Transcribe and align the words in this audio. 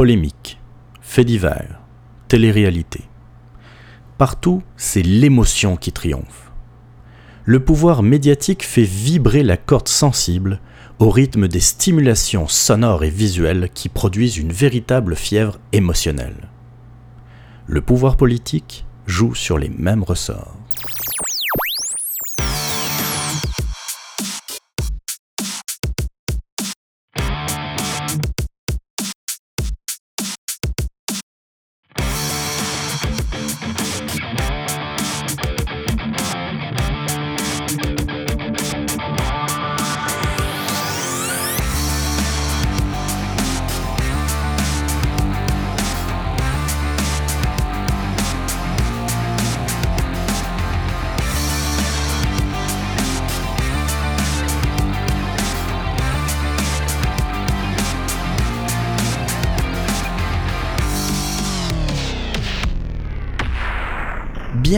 Polémique, 0.00 0.58
faits 1.02 1.26
divers, 1.26 1.78
télé-réalité. 2.26 3.02
Partout, 4.16 4.62
c'est 4.78 5.02
l'émotion 5.02 5.76
qui 5.76 5.92
triomphe. 5.92 6.52
Le 7.44 7.62
pouvoir 7.62 8.02
médiatique 8.02 8.64
fait 8.64 8.84
vibrer 8.84 9.42
la 9.42 9.58
corde 9.58 9.88
sensible 9.88 10.62
au 11.00 11.10
rythme 11.10 11.48
des 11.48 11.60
stimulations 11.60 12.48
sonores 12.48 13.04
et 13.04 13.10
visuelles 13.10 13.68
qui 13.74 13.90
produisent 13.90 14.38
une 14.38 14.52
véritable 14.52 15.16
fièvre 15.16 15.58
émotionnelle. 15.72 16.48
Le 17.66 17.82
pouvoir 17.82 18.16
politique 18.16 18.86
joue 19.04 19.34
sur 19.34 19.58
les 19.58 19.68
mêmes 19.68 20.02
ressorts. 20.02 20.59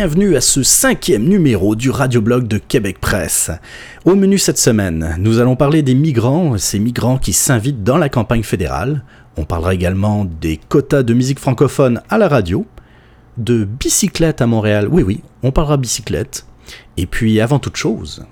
Bienvenue 0.02 0.34
à 0.34 0.40
ce 0.40 0.64
cinquième 0.64 1.28
numéro 1.28 1.76
du 1.76 1.88
radioblog 1.88 2.48
de 2.48 2.58
Québec 2.58 3.00
Presse. 3.00 3.52
Au 4.04 4.16
menu 4.16 4.36
cette 4.36 4.58
semaine, 4.58 5.14
nous 5.20 5.38
allons 5.38 5.54
parler 5.54 5.82
des 5.82 5.94
migrants, 5.94 6.58
ces 6.58 6.80
migrants 6.80 7.18
qui 7.18 7.32
s'invitent 7.32 7.84
dans 7.84 7.98
la 7.98 8.08
campagne 8.08 8.42
fédérale. 8.42 9.04
On 9.36 9.44
parlera 9.44 9.74
également 9.74 10.24
des 10.24 10.56
quotas 10.56 11.04
de 11.04 11.14
musique 11.14 11.38
francophone 11.38 12.02
à 12.10 12.18
la 12.18 12.26
radio, 12.26 12.66
de 13.36 13.62
bicyclette 13.62 14.42
à 14.42 14.48
Montréal, 14.48 14.88
oui 14.90 15.04
oui, 15.04 15.20
on 15.44 15.52
parlera 15.52 15.76
bicyclette. 15.76 16.46
Et 16.96 17.06
puis 17.06 17.40
avant 17.40 17.60
toute 17.60 17.76
chose, 17.76 18.26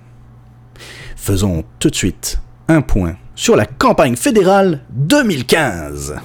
faisons 1.14 1.62
tout 1.78 1.90
de 1.90 1.94
suite 1.94 2.40
un 2.66 2.80
point 2.80 3.14
sur 3.36 3.55
la 3.55 3.66
campagne 3.66 4.16
fédérale 4.16 4.80
2015. 4.90 6.16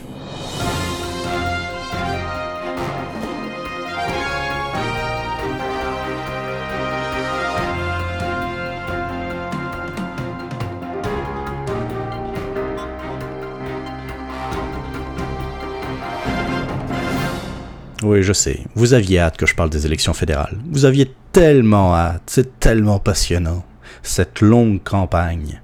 Oui, 18.04 18.24
je 18.24 18.34
sais. 18.34 18.60
Vous 18.76 18.94
aviez 18.94 19.20
hâte 19.20 19.38
que 19.38 19.46
je 19.46 19.56
parle 19.56 19.70
des 19.70 19.86
élections 19.86 20.14
fédérales. 20.14 20.58
Vous 20.70 20.86
aviez 20.86 21.14
tellement 21.32 21.96
hâte. 21.96 22.24
C'est 22.26 22.60
tellement 22.60 23.00
passionnant. 23.00 23.64
Cette 24.04 24.42
longue 24.42 24.84
campagne. 24.84 25.62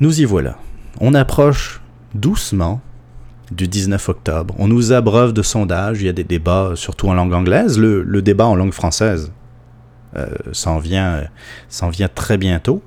Nous 0.00 0.20
y 0.20 0.24
voilà. 0.24 0.58
On 1.00 1.14
approche 1.14 1.80
doucement 2.14 2.80
du 3.50 3.66
19 3.66 4.08
octobre. 4.08 4.54
On 4.58 4.68
nous 4.68 4.92
abreuve 4.92 5.32
de 5.32 5.42
sondages. 5.42 6.02
Il 6.02 6.06
y 6.06 6.08
a 6.08 6.12
des 6.12 6.24
débats, 6.24 6.72
surtout 6.74 7.08
en 7.08 7.14
langue 7.14 7.32
anglaise. 7.32 7.78
Le, 7.78 8.22
débat 8.22 8.46
en 8.46 8.54
langue 8.54 8.72
française 8.72 9.32
euh, 10.16 10.26
s'en 10.52 10.78
vient, 10.78 11.28
très 12.14 12.36
bientôt. 12.36 12.82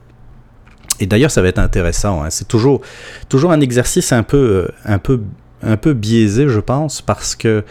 Et 0.99 1.07
d'ailleurs, 1.07 1.31
ça 1.31 1.41
va 1.41 1.47
être 1.47 1.59
intéressant. 1.59 2.23
Hein. 2.23 2.29
C'est 2.29 2.47
toujours, 2.47 2.81
toujours 3.27 3.51
un 3.51 3.59
exercice 3.59 4.11
un 4.11 4.23
peu, 4.23 4.69
euh, 4.85 5.93
biaisé, 5.93 6.47
je 6.47 6.59
pense, 6.59 7.01
parce 7.01 7.35
que 7.35 7.47
euh, 7.47 7.61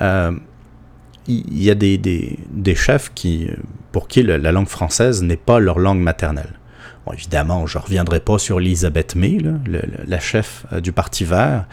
il 0.00 1.62
y 1.62 1.70
a 1.70 1.74
des, 1.74 1.98
des, 1.98 2.74
chefs 2.74 3.12
qui, 3.14 3.48
pour 3.92 4.08
qui 4.08 4.22
la 4.22 4.52
langue 4.52 4.68
française 4.68 5.22
n'est 5.22 5.36
pas 5.36 5.58
leur 5.58 5.78
langue 5.78 6.00
maternelle. 6.00 6.54
Bon, 7.06 7.12
évidemment, 7.12 7.66
je 7.66 7.78
ne 7.78 7.82
reviendrai 7.82 8.20
pas 8.20 8.38
sur 8.38 8.58
Elisabeth 8.58 9.14
May, 9.14 9.38
la 10.06 10.20
chef 10.20 10.66
euh, 10.72 10.80
du 10.80 10.92
Parti 10.92 11.24
vert. 11.24 11.66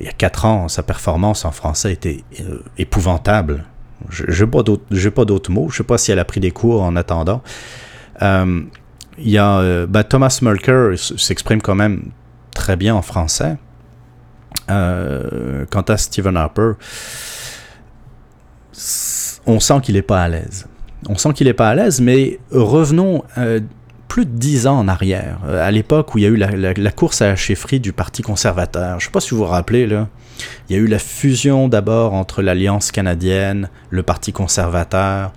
Il 0.00 0.06
y 0.06 0.08
a 0.08 0.12
quatre 0.12 0.44
ans, 0.44 0.68
sa 0.68 0.82
performance 0.82 1.44
en 1.44 1.52
français 1.52 1.92
était 1.92 2.24
euh, 2.40 2.58
épouvantable. 2.78 3.64
Je 4.08 4.44
n'ai 4.44 5.10
pas 5.10 5.24
d'autres 5.24 5.52
mots. 5.52 5.68
Je 5.68 5.74
ne 5.74 5.76
sais 5.78 5.84
pas 5.84 5.98
si 5.98 6.10
elle 6.10 6.18
a 6.18 6.24
pris 6.24 6.40
des 6.40 6.50
cours 6.50 6.82
en 6.82 6.96
attendant. 6.96 7.42
il 8.20 8.68
y 9.18 9.38
a 9.38 9.86
ben, 9.86 10.02
Thomas 10.02 10.36
Mulker 10.42 10.94
s'exprime 10.96 11.62
quand 11.62 11.76
même 11.76 12.10
très 12.52 12.74
bien 12.74 12.96
en 12.96 13.02
français. 13.02 13.56
quant 14.66 15.84
à 15.88 15.96
Stephen 15.96 16.36
Harper, 16.36 16.72
on 19.46 19.60
sent 19.60 19.80
qu'il 19.82 19.94
n'est 19.94 20.02
pas 20.02 20.22
à 20.22 20.28
l'aise. 20.28 20.66
On 21.08 21.16
sent 21.16 21.32
qu'il 21.34 21.46
n'est 21.46 21.54
pas 21.54 21.70
à 21.70 21.74
l'aise, 21.74 22.00
mais 22.00 22.38
revenons 22.50 23.24
euh, 23.38 23.60
plus 24.08 24.26
de 24.26 24.30
dix 24.30 24.66
ans 24.66 24.78
en 24.78 24.88
arrière, 24.88 25.40
euh, 25.46 25.66
à 25.66 25.70
l'époque 25.70 26.14
où 26.14 26.18
il 26.18 26.24
y 26.24 26.26
a 26.26 26.28
eu 26.28 26.36
la, 26.36 26.90
course 26.92 27.22
à 27.22 27.28
la 27.28 27.36
chefferie 27.36 27.80
du 27.80 27.92
Parti 27.92 28.22
conservateur. 28.22 29.00
Je 29.00 29.06
ne 29.06 29.08
sais 29.08 29.10
pas 29.10 29.20
si 29.20 29.30
vous 29.30 29.38
vous 29.38 29.46
rappelez. 29.46 29.84
Il 30.68 30.76
y 30.76 30.78
a 30.78 30.82
eu 30.82 30.86
la 30.86 30.98
fusion 30.98 31.68
d'abord 31.68 32.14
entre 32.14 32.42
l'Alliance 32.42 32.92
canadienne, 32.92 33.68
le 33.90 34.02
Parti 34.02 34.32
conservateur, 34.32 35.32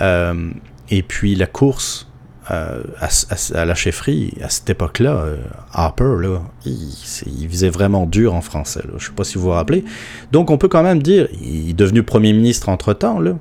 euh, 0.00 0.50
et 0.90 1.02
puis 1.02 1.34
la 1.34 1.46
course 1.46 2.08
à, 2.46 3.64
la 3.64 3.74
chefferie, 3.74 4.34
à 4.42 4.48
cette 4.48 4.68
époque-là, 4.70 5.24
Harper, 5.72 6.16
là, 6.20 6.40
il, 6.66 7.48
faisait 7.48 7.70
vraiment 7.70 8.06
dur 8.06 8.34
en 8.34 8.40
français. 8.40 8.82
Je 8.88 8.94
ne 8.94 8.98
sais 8.98 9.12
pas 9.16 9.24
si 9.24 9.36
vous 9.36 9.44
vous 9.44 9.50
rappelez. 9.50 9.84
Donc 10.32 10.50
on 10.50 10.58
peut 10.58 10.68
quand 10.68 10.82
même 10.82 11.02
dire, 11.02 11.28
il 11.42 11.70
est 11.70 11.74
devenu 11.74 12.02
Premier 12.02 12.32
ministre 12.32 12.68
entre-temps, 12.68 13.20
là, 13.20 13.32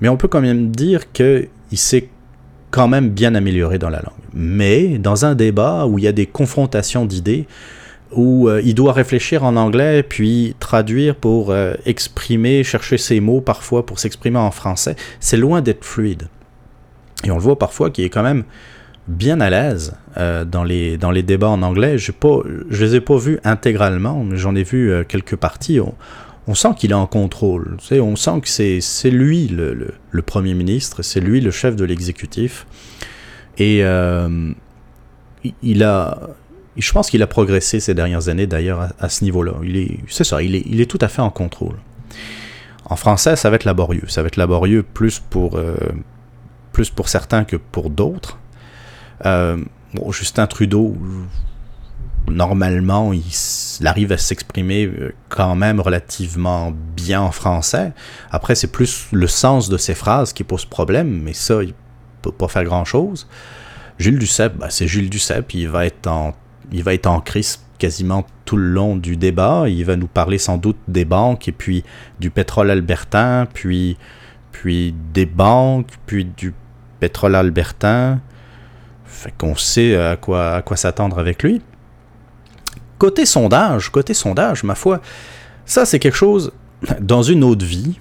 mais 0.00 0.08
on 0.08 0.16
peut 0.16 0.28
quand 0.28 0.40
même 0.40 0.70
dire 0.70 1.12
qu'il 1.12 1.48
s'est 1.74 2.08
quand 2.70 2.88
même 2.88 3.10
bien 3.10 3.34
amélioré 3.34 3.78
dans 3.78 3.90
la 3.90 3.98
langue. 3.98 4.14
Mais 4.32 4.98
dans 4.98 5.24
un 5.24 5.34
débat 5.34 5.86
où 5.86 5.98
il 5.98 6.04
y 6.04 6.08
a 6.08 6.12
des 6.12 6.26
confrontations 6.26 7.04
d'idées, 7.04 7.46
où 8.12 8.48
euh, 8.48 8.60
il 8.64 8.74
doit 8.74 8.92
réfléchir 8.92 9.44
en 9.44 9.56
anglais, 9.56 10.02
puis 10.02 10.54
traduire 10.58 11.14
pour 11.14 11.50
euh, 11.50 11.74
exprimer, 11.86 12.64
chercher 12.64 12.98
ses 12.98 13.20
mots 13.20 13.40
parfois 13.40 13.86
pour 13.86 13.98
s'exprimer 13.98 14.38
en 14.38 14.50
français, 14.50 14.96
c'est 15.20 15.36
loin 15.36 15.60
d'être 15.60 15.84
fluide. 15.84 16.28
Et 17.24 17.30
on 17.30 17.36
le 17.36 17.42
voit 17.42 17.58
parfois 17.58 17.90
qu'il 17.90 18.04
est 18.04 18.10
quand 18.10 18.22
même 18.22 18.44
bien 19.08 19.40
à 19.40 19.50
l'aise 19.50 19.94
euh, 20.16 20.44
dans, 20.44 20.64
les, 20.64 20.96
dans 20.96 21.10
les 21.10 21.22
débats 21.22 21.48
en 21.48 21.62
anglais. 21.62 21.98
Je 21.98 22.12
ne 22.12 22.76
les 22.76 22.94
ai 22.94 23.00
pas 23.00 23.16
vus 23.16 23.38
intégralement, 23.44 24.24
mais 24.24 24.36
j'en 24.36 24.54
ai 24.54 24.62
vu 24.62 24.92
quelques 25.08 25.36
parties 25.36 25.80
on 26.50 26.54
sent 26.54 26.70
qu'il 26.76 26.90
est 26.90 26.94
en 26.94 27.06
contrôle. 27.06 27.76
on 27.92 28.16
sent 28.16 28.40
que 28.42 28.48
c'est 28.48 29.10
lui 29.10 29.46
le, 29.46 30.22
Premier 30.22 30.54
ministre, 30.54 31.02
c'est 31.02 31.20
lui 31.20 31.40
le 31.40 31.52
chef 31.52 31.76
de 31.76 31.84
l'exécutif. 31.84 32.66
Et 33.58 33.84
euh, 33.84 34.52
il 35.62 35.84
a, 35.84 36.18
je 36.76 36.92
pense 36.92 37.08
qu'il 37.08 37.22
a 37.22 37.26
progressé 37.28 37.78
ces 37.78 37.94
dernières 37.94 38.28
années 38.28 38.48
d'ailleurs 38.48 38.88
à, 38.98 39.08
ce 39.08 39.22
niveau-là. 39.22 39.52
C'est 40.08 40.24
ça, 40.24 40.42
il 40.42 40.80
est, 40.80 40.90
tout 40.90 40.98
à 41.00 41.06
fait 41.08 41.22
en 41.22 41.30
contrôle. 41.30 41.76
En 42.84 42.96
français, 42.96 43.36
ça 43.36 43.50
va 43.50 43.56
être 43.56 43.64
laborieux. 43.64 44.04
Ça 44.08 44.22
va 44.22 44.26
être 44.26 44.36
laborieux 44.36 44.82
plus 44.82 45.20
pour, 45.20 45.56
euh, 45.56 45.76
plus 46.72 46.90
pour 46.90 47.08
certains 47.08 47.44
que 47.44 47.56
pour 47.56 47.90
d'autres. 47.90 48.38
Euh, 49.26 49.62
Justin 50.10 50.46
Trudeau, 50.46 50.96
normalement, 52.28 53.12
il, 53.12 53.86
arrive 53.86 54.12
à 54.12 54.18
s'exprimer 54.18 54.86
euh, 54.86 55.14
quand 55.28 55.54
même 55.56 55.80
relativement 55.80 56.72
bien 56.96 57.20
en 57.20 57.32
français. 57.32 57.92
Après, 58.30 58.54
c'est 58.54 58.70
plus 58.70 59.08
le 59.12 59.26
sens 59.26 59.68
de 59.68 59.76
ses 59.76 59.94
phrases 59.94 60.32
qui 60.32 60.44
pose 60.44 60.64
problème, 60.64 61.22
mais 61.22 61.32
ça, 61.32 61.62
il 61.62 61.74
peut 62.22 62.32
pas 62.32 62.48
faire 62.48 62.64
grand-chose. 62.64 63.26
Gilles 63.98 64.18
Duceppe, 64.18 64.56
bah, 64.56 64.70
c'est 64.70 64.86
Gilles 64.86 65.10
Duceppe, 65.10 65.54
il 65.54 65.68
va 65.68 65.86
être 65.86 66.06
en 66.06 66.34
il 66.72 66.82
va 66.82 66.94
être 66.94 67.06
en 67.06 67.20
crise 67.20 67.60
quasiment 67.78 68.26
tout 68.44 68.56
le 68.56 68.68
long 68.68 68.96
du 68.96 69.16
débat. 69.16 69.64
Il 69.68 69.84
va 69.84 69.96
nous 69.96 70.06
parler 70.06 70.38
sans 70.38 70.56
doute 70.56 70.76
des 70.88 71.04
banques 71.04 71.48
et 71.48 71.52
puis 71.52 71.84
du 72.18 72.30
pétrole 72.30 72.70
albertain, 72.70 73.46
puis, 73.52 73.96
puis 74.52 74.94
des 75.12 75.26
banques, 75.26 75.88
puis 76.06 76.24
du 76.24 76.54
pétrole 77.00 77.34
albertain. 77.34 78.20
Fait 79.04 79.34
qu'on 79.36 79.56
sait 79.56 79.96
à 79.96 80.16
quoi, 80.16 80.56
à 80.56 80.62
quoi 80.62 80.76
s'attendre 80.76 81.18
avec 81.18 81.42
lui. 81.42 81.60
Côté 82.98 83.26
sondage, 83.26 83.90
côté 83.90 84.14
sondage, 84.14 84.62
ma 84.62 84.74
foi, 84.74 85.00
ça 85.64 85.86
c'est 85.86 85.98
quelque 85.98 86.16
chose, 86.16 86.52
dans 87.00 87.22
une 87.22 87.44
autre 87.44 87.64
vie, 87.64 87.98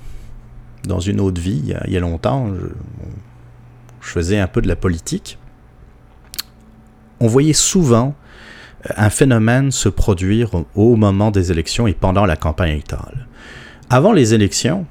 dans 0.84 1.00
une 1.00 1.20
autre 1.20 1.42
vie, 1.42 1.62
il 1.64 1.92
y 1.92 1.98
a, 1.98 2.00
longtemps, 2.00 2.48
je, 2.54 2.68
faisais 4.02 4.40
un 4.40 4.48
peu 4.48 4.62
de 4.62 4.68
la 4.68 4.76
politique, 4.76 5.38
on 7.20 7.28
voyait 7.28 7.54
souvent 7.54 8.16
un 8.96 9.10
phénomène 9.10 9.72
se 9.72 9.90
produire 9.90 10.52
au 10.74 10.96
moment 10.96 11.32
des 11.32 11.52
élections 11.52 11.86
et 11.86 11.94
pendant 11.94 12.26
la 12.26 12.36
campagne 12.38 12.72
électorale. 12.72 13.28
Avant 13.90 14.14
les 14.14 14.34
élections, 14.34 14.86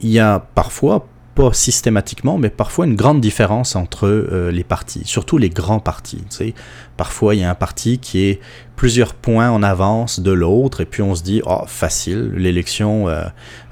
il 0.00 0.10
y 0.10 0.20
a 0.20 0.38
parfois, 0.54 1.06
pas 1.34 1.52
systématiquement, 1.52 2.38
mais 2.38 2.50
parfois 2.50 2.86
une 2.86 2.94
grande 2.94 3.20
différence 3.20 3.74
entre 3.76 4.06
euh, 4.06 4.50
les 4.50 4.64
partis, 4.64 5.02
surtout 5.04 5.36
les 5.36 5.50
grands 5.50 5.80
partis. 5.80 6.24
Parfois, 6.96 7.34
il 7.34 7.40
y 7.40 7.44
a 7.44 7.50
un 7.50 7.56
parti 7.56 7.98
qui 7.98 8.24
est 8.24 8.40
plusieurs 8.76 9.14
points 9.14 9.50
en 9.50 9.62
avance 9.62 10.20
de 10.20 10.30
l'autre, 10.30 10.80
et 10.80 10.84
puis 10.84 11.02
on 11.02 11.14
se 11.14 11.22
dit, 11.22 11.42
oh, 11.44 11.64
facile, 11.66 12.32
l'élection 12.36 13.08
euh, 13.08 13.24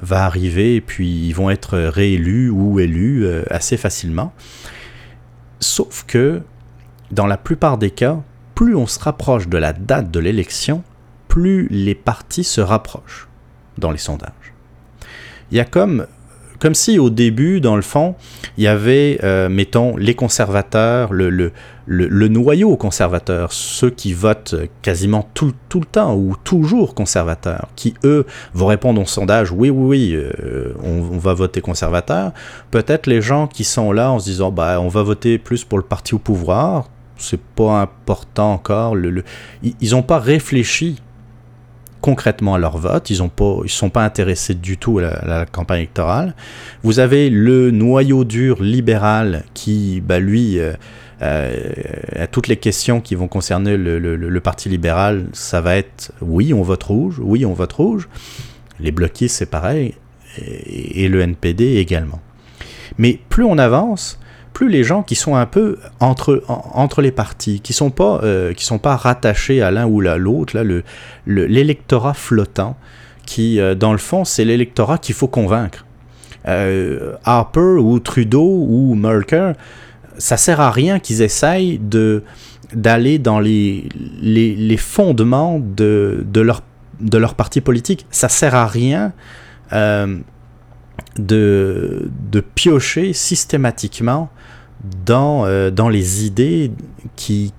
va 0.02 0.24
arriver, 0.24 0.76
et 0.76 0.80
puis 0.80 1.08
ils 1.08 1.32
vont 1.32 1.50
être 1.50 1.78
réélus 1.78 2.50
ou 2.50 2.80
élus 2.80 3.24
euh, 3.26 3.44
assez 3.50 3.76
facilement. 3.76 4.32
Sauf 5.60 6.04
que, 6.06 6.42
dans 7.12 7.26
la 7.26 7.36
plupart 7.36 7.78
des 7.78 7.90
cas, 7.90 8.20
plus 8.54 8.74
on 8.74 8.86
se 8.86 8.98
rapproche 8.98 9.48
de 9.48 9.58
la 9.58 9.72
date 9.72 10.10
de 10.10 10.18
l'élection, 10.18 10.82
plus 11.28 11.68
les 11.70 11.94
partis 11.94 12.44
se 12.44 12.60
rapprochent 12.60 13.28
dans 13.78 13.90
les 13.90 13.98
sondages. 13.98 14.52
Il 15.50 15.56
y 15.56 15.60
a 15.60 15.64
comme 15.64 16.06
comme 16.62 16.76
si 16.76 17.00
au 17.00 17.10
début, 17.10 17.60
dans 17.60 17.74
le 17.74 17.82
fond, 17.82 18.14
il 18.56 18.62
y 18.62 18.68
avait, 18.68 19.18
euh, 19.24 19.48
mettons, 19.48 19.96
les 19.96 20.14
conservateurs, 20.14 21.12
le, 21.12 21.50
noyau 21.88 22.76
conservateur, 22.76 23.52
ceux 23.52 23.90
qui 23.90 24.12
votent 24.12 24.54
quasiment 24.80 25.28
tout, 25.34 25.54
tout, 25.68 25.80
le 25.80 25.86
temps 25.86 26.14
ou 26.14 26.36
toujours 26.44 26.94
conservateurs, 26.94 27.66
qui 27.74 27.94
eux 28.04 28.26
vont 28.54 28.66
répondre 28.66 29.02
au 29.02 29.06
sondage, 29.06 29.50
oui, 29.50 29.70
oui, 29.70 29.86
oui, 29.88 30.14
euh, 30.14 30.72
on, 30.84 31.18
va 31.18 31.34
voter 31.34 31.60
conservateur. 31.60 32.30
Peut-être 32.70 33.08
les 33.08 33.22
gens 33.22 33.48
qui 33.48 33.64
sont 33.64 33.90
là 33.90 34.12
en 34.12 34.20
se 34.20 34.26
disant, 34.26 34.52
bah, 34.52 34.80
on 34.80 34.86
va 34.86 35.02
voter 35.02 35.38
plus 35.38 35.64
pour 35.64 35.78
le 35.78 35.84
parti 35.84 36.14
au 36.14 36.20
pouvoir, 36.20 36.88
c'est 37.16 37.40
pas 37.40 37.80
important 37.80 38.52
encore. 38.52 38.94
Le, 38.94 39.24
ils 39.64 39.90
n'ont 39.90 40.04
pas 40.04 40.20
réfléchi 40.20 41.02
concrètement 42.02 42.54
à 42.54 42.58
leur 42.58 42.76
vote. 42.76 43.08
Ils 43.08 43.22
ne 43.22 43.68
sont 43.68 43.88
pas 43.88 44.04
intéressés 44.04 44.54
du 44.54 44.76
tout 44.76 44.98
à 44.98 45.24
la, 45.24 45.46
campagne 45.46 45.78
électorale. 45.78 46.34
Vous 46.82 46.98
avez 46.98 47.30
le 47.30 47.70
noyau 47.70 48.24
dur 48.24 48.62
libéral 48.62 49.44
qui, 49.54 50.02
bah, 50.02 50.18
lui, 50.18 50.58
euh, 50.58 50.74
euh, 51.22 51.72
à 52.14 52.26
toutes 52.26 52.48
les 52.48 52.56
questions 52.58 53.00
qui 53.00 53.14
vont 53.14 53.28
concerner 53.28 53.78
le, 53.78 54.40
Parti 54.40 54.68
libéral, 54.68 55.26
ça 55.32 55.60
va 55.60 55.76
être 55.76 56.12
oui, 56.20 56.52
on 56.52 56.62
vote 56.62 56.82
rouge, 56.82 57.20
oui, 57.22 57.46
on 57.46 57.54
vote 57.54 57.72
rouge. 57.72 58.08
Les 58.80 58.90
bloquistes, 58.90 59.36
c'est 59.36 59.50
pareil, 59.50 59.94
et 60.36 61.08
le 61.08 61.20
NPD 61.20 61.76
également. 61.76 62.20
Mais 62.98 63.20
plus 63.28 63.44
on 63.44 63.56
avance, 63.58 64.18
plus 64.52 64.68
les 64.68 64.84
gens 64.84 65.02
qui 65.02 65.14
sont 65.14 65.36
un 65.36 65.46
peu 65.46 65.78
entre, 66.00 66.42
entre 66.48 67.02
les 67.02 67.12
partis, 67.12 67.60
qui 67.60 67.72
sont 67.72 67.92
euh, 68.00 68.52
sont 68.58 68.78
pas 68.78 68.96
rattachés 68.96 69.62
à 69.62 69.70
l'un 69.70 69.86
ou 69.86 70.00
à 70.00 70.16
l'autre, 70.16 70.56
là, 70.56 70.64
le, 70.64 70.84
l'électorat 71.26 72.14
flottant, 72.14 72.76
qui, 73.26 73.60
euh, 73.60 73.74
dans 73.74 73.92
le 73.92 73.98
fond, 73.98 74.24
c'est 74.24 74.44
l'électorat 74.44 74.98
qu'il 74.98 75.14
faut 75.14 75.28
convaincre. 75.28 75.86
Euh, 76.48 77.14
Harper 77.24 77.78
ou 77.78 77.98
Trudeau 78.00 78.66
ou 78.68 78.94
Merkel, 78.94 79.56
ça 80.18 80.36
sert 80.36 80.60
à 80.60 80.70
rien 80.70 80.98
qu'ils 80.98 81.22
essayent 81.22 81.80
d'aller 82.74 83.18
dans 83.18 83.40
les, 83.40 83.88
les, 84.20 84.54
les, 84.54 84.76
fondements 84.76 85.60
de, 85.60 86.24
de, 86.26 86.40
leur, 86.40 86.62
de 87.00 87.18
leur 87.18 87.34
parti 87.34 87.60
politique. 87.60 88.06
Ça 88.10 88.28
sert 88.28 88.54
à 88.54 88.66
rien 88.66 89.12
de, 91.18 92.10
de 92.30 92.40
piocher 92.40 93.12
systématiquement 93.12 94.30
dans, 95.04 95.46
euh, 95.46 95.70
dans 95.70 95.88
les 95.88 96.26
idées 96.26 96.72
qui, 97.16 97.52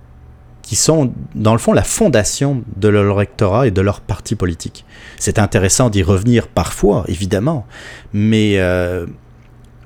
qui 0.62 0.76
sont, 0.76 1.14
dans 1.36 1.54
le 1.54 1.60
fond, 1.60 1.74
la 1.74 1.84
fondation 1.84 2.64
de 2.78 2.88
leur 2.88 3.16
rectorat 3.16 3.68
et 3.68 3.72
de 3.72 3.82
leur 3.82 4.02
parti 4.02 4.36
politique. 4.36 4.86
C'est 5.18 5.40
intéressant 5.40 5.90
d'y 5.90 6.04
revenir 6.04 6.48
parfois, 6.48 7.06
évidemment, 7.08 7.66
mais 8.12 8.56
euh, 8.58 9.06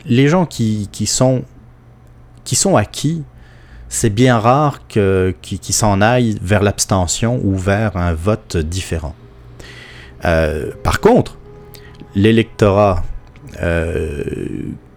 les 0.06 0.28
gens 0.28 0.46
qui, 0.46 0.90
qui, 0.92 1.06
sont, 1.06 1.44
qui 2.44 2.56
sont 2.56 2.76
acquis, 2.76 3.24
c'est 3.90 4.10
bien 4.10 4.38
rare 4.38 4.88
qu'ils 4.88 5.36
qui, 5.42 5.74
s'en 5.74 6.02
aillent 6.02 6.38
vers 6.42 6.62
l'abstention 6.62 7.40
ou 7.44 7.56
vers 7.56 7.96
un 7.96 8.14
vote 8.14 8.58
différent. 8.58 9.16
Euh, 10.26 10.72
par 10.84 11.00
contre, 11.00 11.38
l'électorat 12.16 13.04
euh, 13.62 14.24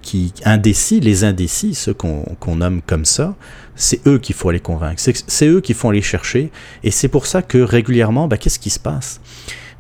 qui 0.03 0.33
indécis, 0.45 1.01
les 1.01 1.25
indécis, 1.25 1.75
ceux 1.75 1.95
qu'on 1.95 2.57
nomme 2.57 2.81
comme 2.87 3.05
ça, 3.05 3.35
c'est 3.75 4.07
eux 4.07 4.19
qu'il 4.19 4.35
faut 4.35 4.49
aller 4.49 4.61
convaincre. 4.61 5.01
C'est 5.27 5.47
eux 5.47 5.61
qu'il 5.61 5.75
faut 5.75 5.89
aller 5.91 6.03
chercher. 6.03 6.51
Et 6.83 6.91
c'est 6.91 7.09
pour 7.09 7.27
ça 7.27 7.43
que 7.43 7.59
régulièrement, 7.59 8.29
ben, 8.29 8.37
qu'est-ce 8.37 8.59
qui 8.59 8.71
se 8.71 8.79
passe? 8.79 9.21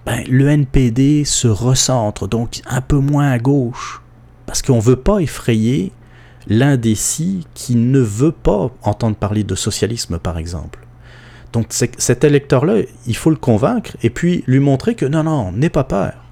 Ben, 0.06 0.24
Le 0.28 0.48
NPD 0.48 1.24
se 1.24 1.48
recentre, 1.48 2.28
donc 2.28 2.60
un 2.66 2.80
peu 2.80 2.98
moins 2.98 3.30
à 3.30 3.38
gauche. 3.38 4.02
Parce 4.46 4.62
qu'on 4.62 4.76
ne 4.76 4.82
veut 4.82 4.96
pas 4.96 5.20
effrayer 5.20 5.92
l'indécis 6.48 7.46
qui 7.54 7.76
ne 7.76 8.00
veut 8.00 8.32
pas 8.32 8.70
entendre 8.82 9.16
parler 9.16 9.44
de 9.44 9.54
socialisme, 9.54 10.18
par 10.18 10.38
exemple. 10.38 10.80
Donc 11.52 11.66
cet 11.70 12.24
électeur-là, 12.24 12.82
il 13.06 13.16
faut 13.16 13.30
le 13.30 13.36
convaincre 13.36 13.96
et 14.02 14.10
puis 14.10 14.44
lui 14.46 14.60
montrer 14.60 14.94
que 14.94 15.06
non, 15.06 15.24
non, 15.24 15.52
n'aie 15.52 15.68
pas 15.68 15.84
peur. 15.84 16.29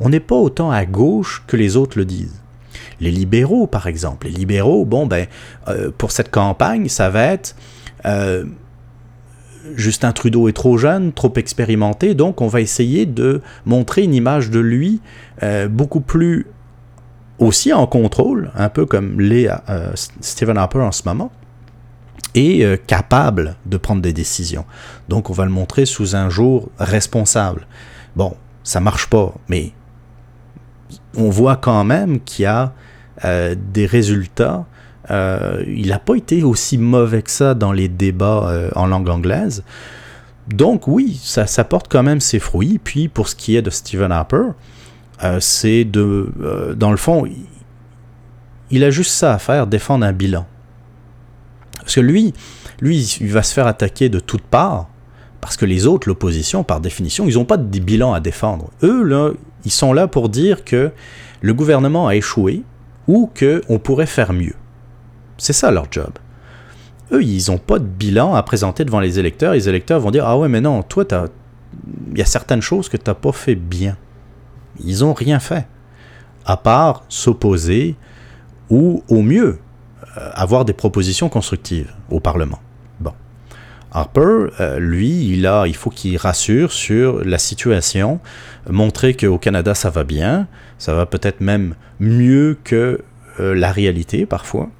On 0.00 0.08
n'est 0.08 0.20
pas 0.20 0.36
autant 0.36 0.70
à 0.70 0.84
gauche 0.84 1.44
que 1.46 1.56
les 1.56 1.76
autres 1.76 1.98
le 1.98 2.04
disent. 2.04 2.42
Les 3.00 3.10
libéraux, 3.10 3.66
par 3.66 3.86
exemple. 3.86 4.26
Les 4.26 4.32
libéraux, 4.32 4.84
bon, 4.84 5.06
ben, 5.06 5.26
euh, 5.68 5.90
pour 5.96 6.12
cette 6.12 6.30
campagne, 6.30 6.88
ça 6.88 7.10
va 7.10 7.24
être 7.24 7.56
euh, 8.06 8.44
Justin 9.74 10.12
Trudeau 10.12 10.48
est 10.48 10.52
trop 10.52 10.76
jeune, 10.76 11.12
trop 11.12 11.32
expérimenté, 11.36 12.14
donc 12.14 12.40
on 12.40 12.48
va 12.48 12.60
essayer 12.60 13.06
de 13.06 13.42
montrer 13.64 14.02
une 14.02 14.14
image 14.14 14.50
de 14.50 14.58
lui 14.58 15.00
euh, 15.42 15.68
beaucoup 15.68 16.00
plus 16.00 16.46
aussi 17.38 17.72
en 17.72 17.86
contrôle, 17.86 18.50
un 18.56 18.68
peu 18.68 18.86
comme 18.86 19.20
l'est 19.20 19.48
Stephen 20.20 20.56
Harper 20.56 20.80
en 20.80 20.92
ce 20.92 21.02
moment, 21.06 21.32
et 22.34 22.64
capable 22.86 23.56
de 23.66 23.76
prendre 23.76 24.00
des 24.00 24.12
décisions. 24.12 24.64
Donc 25.08 25.28
on 25.28 25.32
va 25.32 25.44
le 25.44 25.50
montrer 25.50 25.86
sous 25.86 26.14
un 26.14 26.28
jour 26.28 26.70
responsable. 26.78 27.66
Bon, 28.14 28.36
ça 28.62 28.80
marche 28.80 29.08
pas, 29.08 29.34
mais 29.48 29.72
on 31.16 31.30
voit 31.30 31.56
quand 31.56 31.84
même 31.84 32.20
qu'il 32.20 32.44
y 32.44 32.46
a 32.46 32.72
euh, 33.24 33.54
des 33.72 33.86
résultats. 33.86 34.66
Euh, 35.10 35.62
il 35.66 35.88
n'a 35.88 35.98
pas 35.98 36.14
été 36.14 36.42
aussi 36.42 36.78
mauvais 36.78 37.22
que 37.22 37.30
ça 37.30 37.54
dans 37.54 37.72
les 37.72 37.88
débats 37.88 38.48
euh, 38.48 38.70
en 38.74 38.86
langue 38.86 39.08
anglaise. 39.08 39.64
Donc 40.48 40.88
oui, 40.88 41.20
ça, 41.22 41.46
porte 41.64 41.86
quand 41.88 42.02
même 42.02 42.20
ses 42.20 42.38
fruits. 42.38 42.80
Puis 42.82 43.08
pour 43.08 43.28
ce 43.28 43.36
qui 43.36 43.56
est 43.56 43.62
de 43.62 43.70
Stephen 43.70 44.10
Harper, 44.10 44.48
c'est 45.38 45.84
de, 45.84 46.74
dans 46.76 46.90
le 46.90 46.96
fond, 46.96 47.24
il 48.72 48.82
a 48.82 48.90
juste 48.90 49.12
ça 49.12 49.34
à 49.34 49.38
faire, 49.38 49.68
défendre 49.68 50.04
un 50.04 50.12
bilan. 50.12 50.46
Parce 51.78 51.94
que 51.94 52.00
lui, 52.00 52.34
lui, 52.80 52.98
il 53.20 53.30
va 53.30 53.44
se 53.44 53.54
faire 53.54 53.68
attaquer 53.68 54.08
de 54.08 54.18
toutes 54.18 54.42
parts, 54.42 54.88
parce 55.40 55.56
que 55.56 55.64
les 55.64 55.86
autres, 55.86 56.08
l'opposition, 56.08 56.64
par 56.64 56.80
définition, 56.80 57.28
ils 57.28 57.34
n'ont 57.34 57.44
pas 57.44 57.56
de 57.56 57.78
bilan 57.78 58.12
à 58.12 58.18
défendre. 58.20 58.70
Eux, 58.82 59.04
là, 59.04 59.30
ils 59.64 59.70
sont 59.70 59.92
là 59.92 60.08
pour 60.08 60.28
dire 60.28 60.64
que 60.64 60.90
le 61.40 61.54
gouvernement 61.54 62.06
a 62.06 62.16
échoué, 62.16 62.62
ou 63.08 63.30
qu'on 63.38 63.78
pourrait 63.78 64.06
faire 64.06 64.32
mieux. 64.32 64.54
C'est 65.38 65.52
ça 65.52 65.70
leur 65.70 65.86
job. 65.90 66.10
Eux, 67.12 67.22
ils 67.22 67.50
n'ont 67.50 67.58
pas 67.58 67.78
de 67.78 67.84
bilan 67.84 68.34
à 68.34 68.42
présenter 68.42 68.84
devant 68.84 69.00
les 69.00 69.18
électeurs. 69.18 69.52
Les 69.52 69.68
électeurs 69.68 70.00
vont 70.00 70.10
dire 70.10 70.26
Ah 70.26 70.38
ouais, 70.38 70.48
mais 70.48 70.60
non, 70.60 70.82
toi, 70.82 71.04
il 72.12 72.18
y 72.18 72.22
a 72.22 72.26
certaines 72.26 72.62
choses 72.62 72.88
que 72.88 72.96
tu 72.96 73.04
n'as 73.06 73.14
pas 73.14 73.32
fait 73.32 73.54
bien. 73.54 73.96
Ils 74.82 75.00
n'ont 75.00 75.12
rien 75.12 75.40
fait. 75.40 75.66
À 76.44 76.56
part 76.56 77.04
s'opposer 77.08 77.96
ou, 78.70 79.02
au 79.08 79.22
mieux, 79.22 79.58
euh, 80.16 80.30
avoir 80.32 80.64
des 80.64 80.72
propositions 80.72 81.28
constructives 81.28 81.92
au 82.10 82.20
Parlement. 82.20 82.60
Harper, 83.92 84.46
euh, 84.60 84.78
lui, 84.78 85.26
il, 85.26 85.46
a, 85.46 85.66
il 85.66 85.76
faut 85.76 85.90
qu'il 85.90 86.16
rassure 86.16 86.72
sur 86.72 87.24
la 87.24 87.38
situation, 87.38 88.20
montrer 88.68 89.14
qu'au 89.14 89.38
Canada 89.38 89.74
ça 89.74 89.90
va 89.90 90.04
bien, 90.04 90.48
ça 90.78 90.94
va 90.94 91.06
peut-être 91.06 91.40
même 91.40 91.74
mieux 92.00 92.58
que 92.64 93.00
euh, 93.40 93.54
la 93.54 93.70
réalité 93.70 94.24
parfois, 94.26 94.70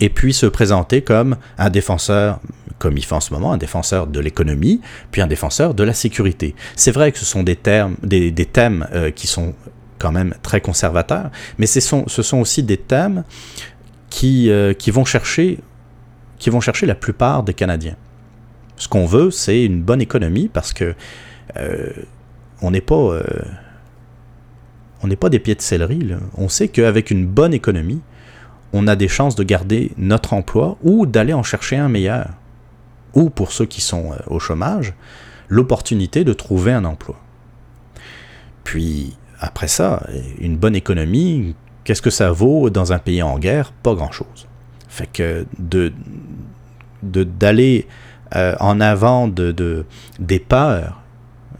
et 0.00 0.08
puis 0.08 0.34
se 0.34 0.46
présenter 0.46 1.02
comme 1.02 1.36
un 1.58 1.70
défenseur, 1.70 2.40
comme 2.78 2.98
il 2.98 3.04
fait 3.04 3.14
en 3.14 3.20
ce 3.20 3.32
moment, 3.32 3.52
un 3.52 3.58
défenseur 3.58 4.06
de 4.06 4.20
l'économie, 4.20 4.80
puis 5.10 5.22
un 5.22 5.26
défenseur 5.26 5.74
de 5.74 5.82
la 5.82 5.94
sécurité. 5.94 6.54
C'est 6.76 6.92
vrai 6.92 7.12
que 7.12 7.18
ce 7.18 7.24
sont 7.24 7.42
des, 7.42 7.58
des, 8.02 8.46
thèmes 8.46 8.86
euh, 8.92 9.10
qui 9.10 9.26
sont 9.26 9.54
quand 9.98 10.12
même 10.12 10.34
très 10.42 10.60
conservateurs, 10.60 11.30
mais 11.58 11.66
ce 11.66 11.80
sont, 11.80 12.40
aussi 12.40 12.62
des 12.62 12.76
thèmes 12.76 13.24
qui, 14.10 14.50
vont 14.90 15.04
chercher, 15.04 15.60
qui 16.42 16.50
vont 16.50 16.60
chercher 16.60 16.86
la 16.86 16.96
plupart 16.96 17.44
des 17.44 17.54
Canadiens. 17.54 17.94
Ce 18.76 18.88
qu'on 18.88 19.06
veut, 19.06 19.30
c'est 19.30 19.64
une 19.64 19.80
bonne 19.80 20.00
économie 20.02 20.50
parce 20.52 20.72
que 20.72 20.96
on 22.60 22.70
n'est 22.72 22.80
pas 22.80 23.22
n'est 25.04 25.16
pas 25.16 25.28
des 25.28 25.38
pieds 25.38 25.54
de 25.54 25.60
céleri. 25.60 26.00
On 26.36 26.48
sait 26.48 26.66
qu'avec 26.66 27.12
une 27.12 27.26
bonne 27.26 27.54
économie, 27.54 28.00
on 28.72 28.88
a 28.88 28.96
des 28.96 29.06
chances 29.06 29.36
de 29.36 29.44
garder 29.44 29.92
notre 29.96 30.32
emploi 30.32 30.78
ou 30.82 31.06
d'aller 31.06 31.32
en 31.32 31.44
chercher 31.44 31.76
un 31.76 31.88
meilleur. 31.88 32.30
ou 33.14 33.30
pour 33.30 33.52
ceux 33.52 33.66
qui 33.66 33.80
sont 33.80 34.12
au 34.26 34.38
chômage, 34.38 34.94
l'opportunité 35.48 36.24
de 36.24 36.32
trouver 36.32 36.72
un 36.72 36.84
emploi. 36.84 37.16
Puis, 38.64 39.16
après 39.40 39.68
ça, 39.68 40.06
une 40.38 40.56
bonne 40.56 40.76
économie, 40.76 41.54
qu'est-ce 41.84 42.02
que 42.02 42.10
ça 42.10 42.30
vaut 42.30 42.70
dans 42.70 42.92
un 42.92 42.98
pays 42.98 43.22
en 43.22 43.38
guerre? 43.38 43.72
Pas 43.72 43.94
grand-chose. 43.94 44.46
Fait 44.92 45.06
que 45.06 45.46
de 45.58 45.90
d'aller 47.02 47.86
en 48.60 48.80
avant 48.80 49.26
de, 49.26 49.84
des 50.18 50.38
peurs 50.38 51.02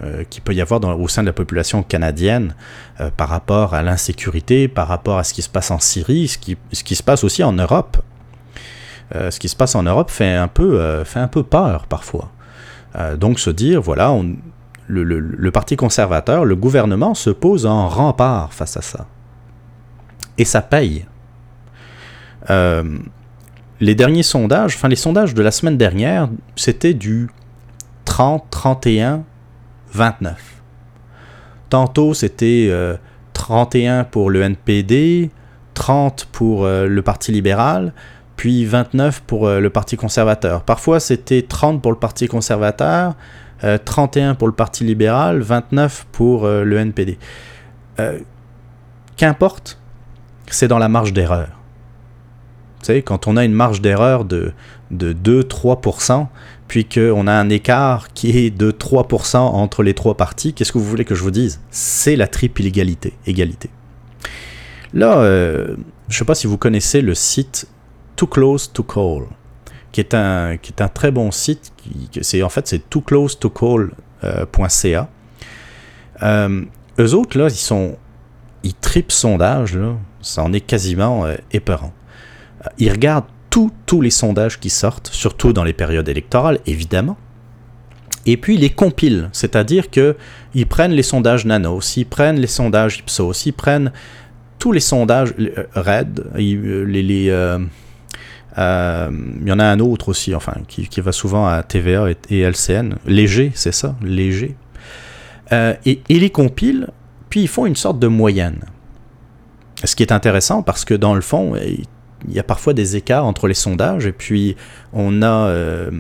euh, 0.05 0.25
qu'il 0.29 0.43
peut 0.43 0.53
y 0.53 0.61
avoir 0.61 0.81
au 0.99 1.07
sein 1.07 1.23
de 1.23 1.29
la 1.29 1.33
population 1.33 1.85
canadienne 1.85 2.57
euh, 3.01 3.11
par 3.17 3.29
rapport 3.29 3.73
à 3.73 3.83
l'insécurité, 3.83 4.67
par 4.67 4.89
rapport 4.89 5.17
à 5.19 5.23
ce 5.23 5.33
qui 5.33 5.43
se 5.43 5.49
passe 5.49 5.71
en 5.71 5.79
Syrie, 5.79 6.27
ce 6.27 6.39
qui, 6.39 6.57
ce 6.73 6.83
qui 6.83 6.97
se 6.97 7.05
passe 7.05 7.23
aussi 7.23 7.45
en 7.45 7.53
Europe. 7.53 7.99
Euh, 9.15 9.31
ce 9.31 9.39
qui 9.39 9.49
se 9.49 9.55
passe 9.55 9.77
en 9.77 9.85
Europe 9.85 10.11
fait 10.11 10.35
un 10.35 10.49
peu, 10.49 11.05
fait 11.05 11.21
un 11.21 11.29
peu 11.29 11.45
peur 11.45 11.87
parfois. 11.87 12.33
donc 13.17 13.39
se 13.39 13.51
dire, 13.51 13.81
voilà, 13.81 14.13
le, 14.89 15.05
le, 15.05 15.51
Parti 15.53 15.77
conservateur, 15.77 16.45
le 16.45 16.57
gouvernement 16.57 17.15
se 17.15 17.31
pose 17.31 17.65
en 17.65 17.89
rempart 17.89 18.53
face 18.53 18.77
à 18.77 18.83
ça. 18.83 19.07
Et 20.37 20.45
ça 20.45 20.63
paye. 20.63 21.07
Les 23.83 23.97
derniers 23.97 24.23
sondages, 24.23 24.77
enfin 24.77 24.89
les 24.89 24.97
sondages 24.97 25.35
de 25.35 25.43
la 25.43 25.51
semaine 25.51 25.77
dernière, 25.77 26.29
c'était 26.55 26.95
du 26.95 27.29
30, 28.05 28.45
31, 28.49 29.25
29. 29.93 30.63
Tantôt, 31.69 32.15
c'était 32.15 32.73
31 33.33 33.93
euh, 33.93 34.05
pour 34.05 34.31
le 34.31 34.43
NPD, 34.43 35.31
30 35.75 36.29
pour 36.31 36.65
euh, 36.65 36.87
le 36.87 37.03
Parti 37.03 37.33
libéral, 37.33 37.93
puis 38.37 38.65
29 38.65 39.23
pour 39.23 39.49
euh, 39.49 39.59
le 39.59 39.69
Parti 39.69 39.97
conservateur. 39.97 40.63
Parfois, 40.63 41.01
c'était 41.01 41.43
30 41.43 41.83
pour 41.83 41.91
le 41.91 41.99
Parti 41.99 42.29
conservateur, 42.29 43.17
31 43.85 44.37
pour 44.37 44.47
le 44.47 44.55
Parti 44.55 44.85
libéral, 44.85 45.41
29 45.41 46.07
pour 46.11 46.49
le 46.49 46.79
NPD. 46.79 47.17
Qu'importe, 49.17 49.79
c'est 50.49 50.67
dans 50.67 50.79
la 50.79 50.89
marge 50.89 51.13
d'erreur. 51.13 51.62
Savez, 52.83 53.03
quand 53.03 53.27
on 53.27 53.37
a 53.37 53.45
une 53.45 53.53
marge 53.53 53.81
d'erreur 53.81 54.25
de, 54.25 54.53
de 54.91 55.13
2-3%, 55.13 56.27
puis 56.69 56.87
qu'on 56.87 57.27
a 57.27 57.33
un 57.33 57.51
écart 57.51 58.13
qui 58.15 58.31
est 58.31 58.51
de 58.51 58.71
3% 58.71 59.37
entre 59.37 59.83
les 59.83 59.95
trois 59.95 60.17
parties, 60.17 60.55
qu'est-ce 60.55 60.73
que 60.73 60.79
vous 60.79 60.85
voulez 60.85 61.05
que 61.05 61.15
je 61.15 61.23
vous 61.23 61.31
dise? 61.31 61.61
C'est 61.71 62.17
la 62.17 62.27
triple 62.27 62.65
égalité. 62.65 63.13
égalité. 63.27 63.71
Là, 64.95 65.19
euh, 65.19 65.77
je 66.09 66.15
ne 66.15 66.19
sais 66.19 66.25
pas 66.25 66.35
si 66.35 66.47
vous 66.47 66.57
connaissez 66.59 67.03
le 67.03 67.15
site 67.15 67.69
Too 68.17 68.27
Close 68.27 68.73
to 68.73 68.83
Call, 68.83 69.25
qui 69.93 70.01
est 70.01 70.15
un, 70.15 70.57
qui 70.57 70.73
est 70.73 70.83
un 70.83 70.89
très 70.89 71.11
bon 71.11 71.31
site. 71.31 71.73
en 72.43 72.49
fait, 72.49 72.67
c'est 72.67 72.91
tooclosetocall.ca. 72.91 75.09
Euh, 76.23 76.65
eux 76.99 77.15
autres, 77.15 77.39
là, 77.39 77.49
ils 77.49 77.55
sont. 77.55 77.97
Ils 78.65 78.75
tripent 78.75 79.13
sondage. 79.13 79.79
Ça 80.21 80.43
en 80.43 80.53
est 80.53 80.61
quasiment 80.61 81.25
euh, 81.27 81.37
épeurant. 81.53 81.93
Ils 82.79 82.91
regardent 82.91 83.27
tous 83.51 84.01
les 84.01 84.11
sondages 84.11 84.59
qui 84.59 84.71
sortent, 84.71 85.11
surtout 85.13 85.53
dans 85.53 85.65
les 85.65 85.75
périodes 85.75 86.09
électorales, 86.09 86.59
évidemment. 86.67 87.19
Et 88.25 88.37
puis 88.37 88.55
ils 88.55 88.61
les 88.61 88.71
compilent, 88.71 89.29
c'est-à-dire 89.33 89.91
qu'ils 89.91 90.67
prennent 90.69 90.93
les 90.93 91.03
sondages 91.03 91.45
Nanos, 91.45 91.97
ils 91.97 92.07
prennent 92.07 92.39
les 92.39 92.47
sondages 92.47 92.99
Ipsos, 92.99 93.47
ils 93.47 93.53
prennent 93.53 93.93
tous 94.59 94.71
les 94.71 94.81
sondages 94.81 95.35
euh, 95.41 95.65
RED, 95.75 96.25
euh, 96.37 96.85
les, 96.85 97.27
euh, 97.31 97.59
il 98.57 99.49
y 99.49 99.53
en 99.53 99.59
a 99.59 99.65
un 99.65 99.81
autre 99.81 100.09
aussi, 100.09 100.35
enfin, 100.35 100.55
qui, 100.69 101.01
va 101.01 101.11
souvent 101.11 101.49
à 101.49 101.63
TVA 101.65 102.07
et, 102.31 102.41
LCN. 102.43 102.95
Léger, 103.07 103.51
c'est 103.55 103.73
ça, 103.73 103.97
léger. 104.03 104.55
et 105.51 106.01
ils 106.09 106.21
les 106.21 106.31
compilent, 106.31 106.89
puis 107.29 107.43
ils 107.43 107.49
font 107.49 107.67
une 107.67 107.77
sorte 107.77 107.99
de 107.99 108.07
moyenne. 108.07 108.61
Ce 109.85 109.97
qui 109.97 110.05
est 110.05 110.13
intéressant 110.13 110.63
parce 110.63 110.85
que 110.85 110.95
dans 110.95 111.15
le 111.15 111.23
fond, 111.23 111.57
il 111.57 111.87
y 112.31 112.39
a 112.39 112.43
parfois 112.43 112.73
des 112.75 112.97
écarts 112.97 113.25
entre 113.25 113.49
les 113.49 113.55
sondages 113.55 114.07
et 114.07 114.13
puis 114.13 114.57
on 114.93 115.23
a 115.23 115.49
euh, 115.49 115.91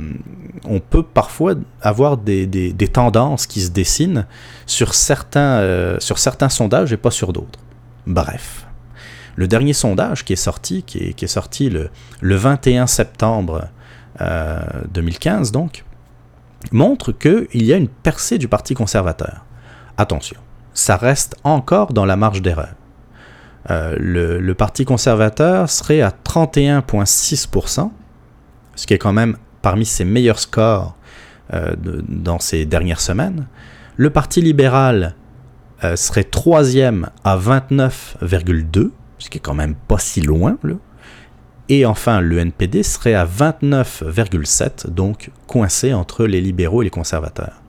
on 0.64 0.80
peut 0.80 1.02
parfois 1.02 1.54
avoir 1.80 2.16
des, 2.16 2.46
des, 2.46 2.88
tendances 2.88 3.46
qui 3.46 3.60
se 3.60 3.70
dessinent 3.70 4.26
sur 4.66 4.94
certains, 4.94 5.58
euh, 5.60 5.96
sur 5.98 6.18
certains 6.18 6.48
sondages 6.48 6.92
et 6.92 6.96
pas 6.96 7.10
sur 7.10 7.32
d'autres. 7.32 7.58
Bref. 8.06 8.66
Le 9.36 9.48
dernier 9.48 9.72
sondage 9.72 10.24
qui 10.24 10.34
est 10.34 10.36
sorti, 10.36 10.82
qui 10.82 10.98
est, 10.98 11.12
qui 11.14 11.24
est 11.24 11.28
sorti 11.28 11.70
le, 11.70 11.90
le, 12.20 12.36
21 12.36 12.86
septembre 12.86 13.68
2015 14.20 15.48
euh, 15.48 15.52
donc, 15.52 15.84
montre 16.70 17.12
qu'il 17.12 17.64
y 17.64 17.72
a 17.72 17.76
une 17.76 17.88
percée 17.88 18.38
du 18.38 18.46
Parti 18.46 18.74
conservateur. 18.74 19.44
Attention, 19.96 20.38
ça 20.74 20.96
reste 20.96 21.36
encore 21.44 21.92
dans 21.92 22.04
la 22.04 22.16
marge 22.16 22.42
d'erreur. 22.42 22.74
Euh, 23.70 23.96
le, 23.98 24.54
Parti 24.54 24.84
conservateur 24.84 25.70
serait 25.70 26.00
à 26.00 26.10
31,6%, 26.10 27.90
ce 28.74 28.86
qui 28.86 28.94
est 28.94 28.98
quand 28.98 29.12
même 29.12 29.36
parmi 29.60 29.84
ses 29.86 30.04
meilleurs 30.04 30.38
scores 30.38 30.96
euh, 31.52 31.74
dans 31.78 32.38
ces 32.38 32.66
dernières 32.66 33.00
semaines. 33.00 33.46
Le 33.96 34.10
Parti 34.10 34.40
libéral 34.40 35.14
euh, 35.84 35.96
serait 35.96 36.24
troisième 36.24 37.10
à 37.24 37.36
29,2%, 37.36 38.90
ce 39.18 39.30
qui 39.30 39.38
est 39.38 39.40
quand 39.40 39.54
même 39.54 39.74
pas 39.74 39.98
si 39.98 40.20
loin. 40.20 40.56
Et 41.68 41.86
enfin, 41.86 42.20
le 42.20 42.38
NPD 42.38 42.82
serait 42.82 43.14
à 43.14 43.24
29,7%, 43.24 44.90
donc 44.90 45.30
coincé 45.46 45.94
entre 45.94 46.26
les 46.26 46.40
libéraux 46.40 46.82
et 46.82 46.86
les 46.86 46.90
conservateurs. 46.90 47.62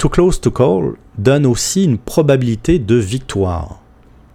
Too 0.00 0.08
close 0.08 0.40
to 0.40 0.50
call 0.50 0.96
donne 1.18 1.46
aussi 1.46 1.84
une 1.84 1.98
probabilité 1.98 2.78
de 2.78 2.94
victoire. 2.94 3.80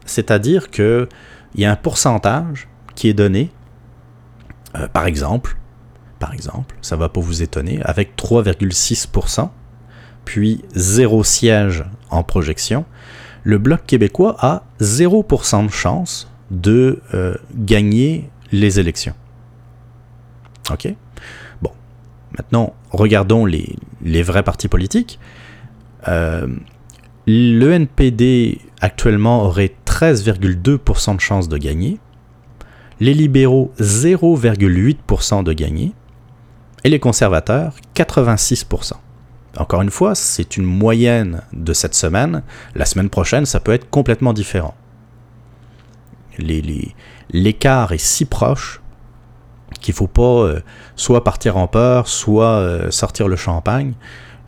C'est-à-dire 0.06 0.70
qu'il 0.70 1.08
y 1.56 1.66
a 1.66 1.72
un 1.72 1.76
pourcentage 1.76 2.68
qui 2.96 3.10
est 3.10 3.14
donné, 3.14 3.52
euh, 4.76 4.88
par 4.88 5.06
exemple, 5.06 5.58
par 6.20 6.34
exemple, 6.34 6.76
ça 6.82 6.96
va 6.96 7.10
pas 7.10 7.22
vous 7.22 7.44
étonner, 7.44 7.82
avec 7.84 8.16
3,6%, 8.16 9.50
puis 10.24 10.64
0 10.76 11.24
siège 11.24 11.84
en 12.10 12.24
projection, 12.24 12.86
le 13.44 13.58
Bloc 13.58 13.86
québécois 13.86 14.36
a 14.40 14.64
0% 14.80 15.66
de 15.66 15.72
chance 15.72 16.32
de 16.52 17.02
euh, 17.14 17.36
gagner 17.54 18.30
les 18.52 18.80
élections. 18.80 19.14
OK? 20.72 20.88
Bon. 21.62 21.72
Maintenant, 22.38 22.74
regardons 22.92 23.46
les 23.46 24.24
vrais 24.24 24.44
partis 24.44 24.68
politiques. 24.68 25.20
Euh, 26.08 26.48
le 27.28 27.72
NPD 27.72 28.60
actuellement 28.82 29.44
aurait 29.44 29.74
13,2% 29.86 31.16
de 31.16 31.22
chances 31.22 31.50
de 31.50 31.58
gagner, 31.58 32.00
les 33.00 33.14
libéraux 33.14 33.74
0,8% 33.80 35.44
de 35.44 35.54
gagner, 35.54 35.94
et 36.84 36.90
les 36.90 37.00
conservateurs 37.00 37.74
86%. 37.96 38.94
Encore 39.58 39.82
une 39.82 39.90
fois, 39.90 40.16
c'est 40.16 40.58
une 40.58 40.66
moyenne 40.66 41.42
de 41.54 41.74
cette 41.74 41.96
semaine. 41.96 42.44
La 42.76 42.86
semaine 42.86 43.10
prochaine, 43.10 43.46
ça 43.46 43.60
peut 43.60 43.74
être 43.74 43.90
complètement 43.90 44.34
différent. 44.34 44.76
L'écart 46.38 47.94
est 47.94 47.98
si 47.98 48.26
proche 48.26 48.82
qu'il 49.80 49.94
ne 49.94 49.98
faut 49.98 50.08
pas 50.08 50.22
euh, 50.22 50.60
soit 50.96 51.24
partir 51.24 51.58
en 51.58 51.68
peur, 51.68 52.08
soit 52.08 52.58
euh, 52.58 52.92
sortir 52.92 53.28
le 53.28 53.36
champagne. 53.36 53.94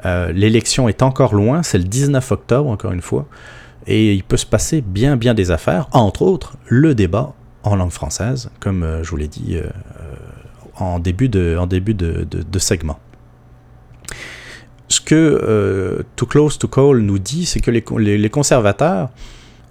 Euh, 0.05 0.31
l'élection 0.31 0.87
est 0.87 1.01
encore 1.01 1.33
loin, 1.33 1.63
c'est 1.63 1.77
le 1.77 1.83
19 1.83 2.31
octobre, 2.31 2.69
encore 2.69 2.91
une 2.91 3.01
fois, 3.01 3.25
et 3.87 4.13
il 4.13 4.23
peut 4.23 4.37
se 4.37 4.45
passer 4.45 4.81
bien, 4.81 5.17
bien 5.17 5.33
des 5.33 5.51
affaires, 5.51 5.87
entre 5.91 6.21
autres 6.21 6.57
le 6.67 6.93
débat 6.93 7.33
en 7.63 7.75
langue 7.75 7.91
française, 7.91 8.49
comme 8.59 8.83
euh, 8.83 9.03
je 9.03 9.09
vous 9.09 9.17
l'ai 9.17 9.27
dit 9.27 9.57
euh, 9.57 9.67
en 10.75 10.99
début 10.99 11.29
de, 11.29 11.57
en 11.59 11.67
début 11.67 11.93
de, 11.93 12.59
segment. 12.59 12.99
Ce 14.89 15.01
que 15.01 16.05
Too 16.15 16.25
Close 16.27 16.57
to 16.57 16.67
Call 16.69 16.99
nous 16.99 17.19
dit, 17.19 17.45
c'est 17.45 17.59
que 17.59 17.71
les, 17.71 18.29
conservateurs 18.29 19.09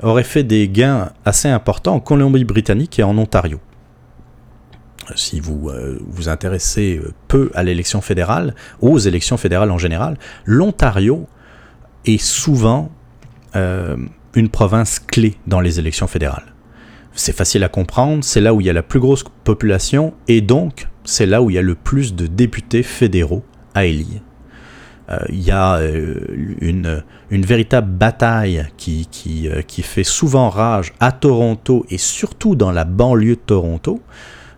auraient 0.02 0.24
fait 0.24 0.42
des 0.42 0.68
gains 0.68 1.10
assez 1.24 1.48
importants 1.48 1.94
en 1.94 2.00
Colombie-Britannique 2.00 2.98
et 2.98 3.02
en 3.02 3.16
Ontario 3.16 3.58
si 5.14 5.40
vous 5.40 5.68
euh, 5.68 5.98
vous 6.06 6.28
intéressez 6.28 7.00
euh, 7.02 7.12
peu 7.28 7.50
à 7.54 7.62
l'élection 7.62 8.00
fédérale, 8.00 8.54
aux 8.80 8.98
élections 8.98 9.36
fédérales 9.36 9.70
en 9.70 9.78
général, 9.78 10.18
l'Ontario 10.44 11.26
est 12.04 12.22
souvent 12.22 12.90
euh, 13.54 13.96
une 14.34 14.48
province 14.48 14.98
clé 14.98 15.36
dans 15.46 15.60
les 15.60 15.78
élections 15.78 16.06
fédérales. 16.06 16.54
C'est 17.12 17.34
facile 17.34 17.64
à 17.64 17.68
comprendre, 17.68 18.22
c'est 18.24 18.40
là 18.40 18.52
où 18.52 18.60
il 18.60 18.66
y 18.66 18.70
a 18.70 18.74
la 18.74 18.82
plus 18.82 19.00
grosse 19.00 19.24
population 19.44 20.12
et 20.28 20.40
donc 20.40 20.88
c'est 21.04 21.26
là 21.26 21.40
où 21.40 21.50
il 21.50 21.54
y 21.54 21.58
a 21.58 21.62
le 21.62 21.74
plus 21.74 22.14
de 22.14 22.26
députés 22.26 22.82
fédéraux 22.82 23.42
à 23.74 23.86
élire. 23.86 24.20
il 25.30 25.42
y 25.42 25.50
a 25.50 25.80
une, 26.60 27.02
véritable 27.30 27.90
bataille 27.90 28.66
qui, 28.76 29.08
fait 29.82 30.04
souvent 30.04 30.50
rage 30.50 30.92
à 31.00 31.12
Toronto 31.12 31.86
et 31.88 31.96
surtout 31.96 32.54
dans 32.54 32.72
la 32.72 32.84
banlieue 32.84 33.36
de 33.36 33.40
Toronto 33.40 34.02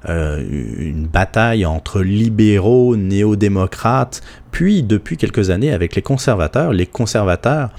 une 0.07 1.07
bataille 1.07 1.67
entre 1.67 2.00
libéraux, 2.00 2.97
néo-démocrates, 2.97 4.23
puis 4.50 4.83
depuis 4.83 5.17
quelques 5.17 5.50
années 5.50 5.73
avec 5.73 5.97
les 5.97 6.02
conservateurs. 6.02 6.73
Les 6.73 6.87
conservateurs, 6.87 7.71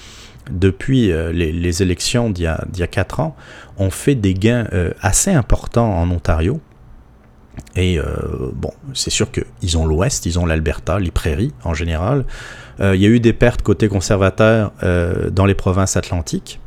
depuis 0.51 1.11
les, 1.33 1.81
élections 1.81 2.29
d'il 2.29 2.43
y, 2.43 2.83
a 2.83 2.87
quatre 2.87 3.19
ans, 3.19 3.35
ont 3.77 3.89
fait 3.89 4.15
des 4.15 4.33
gains 4.33 4.67
assez 5.01 5.31
importants 5.31 5.97
en 5.97 6.11
Ontario. 6.11 6.59
Et 7.75 7.99
bon, 8.53 8.71
c'est 8.93 9.11
sûr 9.11 9.29
qu'ils 9.31 9.77
ont 9.77 9.85
l'Ouest, 9.85 10.25
ils 10.25 10.39
ont 10.39 10.45
l'Alberta, 10.45 10.99
les 10.99 11.11
prairies 11.11 11.53
en 11.63 11.73
général. 11.73 12.25
il 12.79 12.95
y 12.95 13.05
a 13.05 13.09
eu 13.09 13.21
des 13.21 13.33
pertes 13.33 13.61
côté 13.61 13.87
conservateur 13.87 14.73
dans 15.31 15.45
les 15.45 15.55
provinces 15.55 15.95
atlantiques 15.95 16.59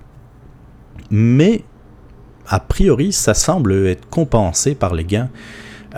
mais 1.12 1.62
a 2.52 2.60
priori, 2.60 3.12
ça 3.12 3.32
semble 3.32 3.72
être 3.86 4.06
compensé 4.10 4.74
par 4.74 4.94
les 4.94 5.04
gains 5.04 5.30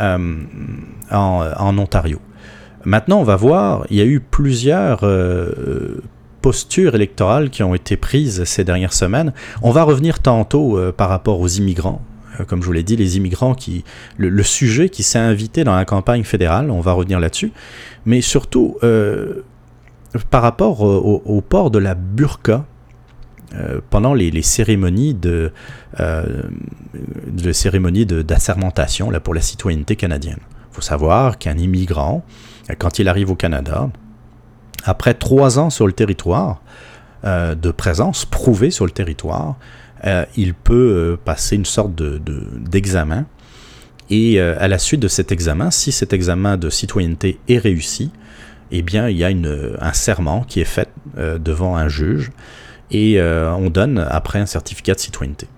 euh, 0.01 0.37
en, 1.11 1.79
Ontario. 1.79 2.21
Maintenant, 2.85 3.19
on 3.19 3.25
va 3.25 3.35
voir, 3.35 3.87
il 3.91 3.97
y 3.97 4.01
a 4.01 4.05
eu 4.05 4.21
plusieurs 4.21 5.01
euh, 5.03 6.01
postures 6.43 6.95
électorales 6.95 7.51
qui 7.51 7.65
ont 7.65 7.75
été 7.75 7.97
prises 7.97 8.45
ces 8.45 8.63
dernières 8.63 8.93
semaines. 8.93 9.33
On 9.63 9.73
va 9.73 9.83
revenir 9.83 10.21
tantôt 10.21 10.79
euh, 10.79 10.93
par 10.93 11.09
rapport 11.09 11.41
aux 11.41 11.49
immigrants. 11.49 12.03
Comme 12.47 12.61
je 12.63 12.67
vous 12.67 12.73
l'ai 12.73 12.85
dit, 12.85 12.97
les 12.97 13.17
immigrants, 13.17 13.55
qui, 13.57 13.83
le, 14.17 14.43
sujet 14.45 14.89
qui 14.91 15.03
s'est 15.03 15.19
invité 15.19 15.65
dans 15.65 15.75
la 15.75 15.85
campagne 15.85 16.23
fédérale, 16.23 16.71
on 16.71 16.81
va 16.81 16.93
revenir 16.93 17.19
là-dessus. 17.19 17.53
Mais 18.07 18.21
surtout, 18.21 18.77
par 20.31 20.43
rapport 20.43 20.81
au, 20.81 21.41
port 21.41 21.71
de 21.71 21.79
la 21.79 21.95
burqa, 21.95 22.65
euh, 23.57 23.81
pendant 23.91 24.15
les, 24.15 24.43
cérémonies 24.43 25.15
de, 25.15 25.53
euh, 26.01 26.43
de 27.27 27.53
cérémonies 27.53 28.07
d'assermentation 28.07 29.11
là 29.11 29.21
pour 29.21 29.35
la 29.35 29.41
citoyenneté 29.41 29.95
canadienne. 29.97 30.41
Il 30.73 30.75
faut 30.75 30.81
savoir 30.83 31.39
qu'un 31.39 31.57
immigrant, 31.57 32.25
quand 32.79 32.99
il 32.99 33.09
arrive 33.09 33.31
au 33.31 33.37
Canada, 33.37 33.91
après 34.85 35.15
trois 35.15 35.59
ans 35.59 35.71
sur 35.71 35.87
le 35.87 35.93
territoire 35.93 36.63
euh, 37.25 37.55
de 37.55 37.71
présence 37.71 38.25
prouvée 38.25 38.71
sur 38.71 38.87
le 38.87 38.91
territoire, 38.91 39.57
il 40.37 40.53
peut 40.53 41.17
passer 41.25 41.57
une 41.57 41.65
sorte 41.65 41.95
d'examen. 41.95 43.21
De, 44.11 44.15
et 44.15 44.39
à 44.39 44.69
la 44.69 44.79
suite 44.79 45.01
de 45.01 45.09
cet 45.09 45.33
examen, 45.33 45.71
si 45.71 45.93
cet 45.93 46.13
examen 46.13 46.59
de 46.59 46.69
citoyenneté 46.69 47.41
est 47.49 47.57
réussi, 47.57 48.11
eh 48.71 48.83
bien, 48.83 49.09
il 49.09 49.17
y 49.17 49.25
a 49.25 49.31
une, 49.31 49.79
un 49.81 49.93
serment 49.95 50.43
qui 50.43 50.61
est 50.61 50.67
fait 50.67 50.91
devant 51.17 51.79
un 51.79 51.89
juge 51.89 52.33
et 52.91 53.19
euh, 53.19 53.53
on 53.55 53.71
donne 53.71 53.99
après 53.99 54.39
un 54.39 54.47
certificat 54.47 54.95
de 54.95 55.01
citoyenneté. 55.01 55.49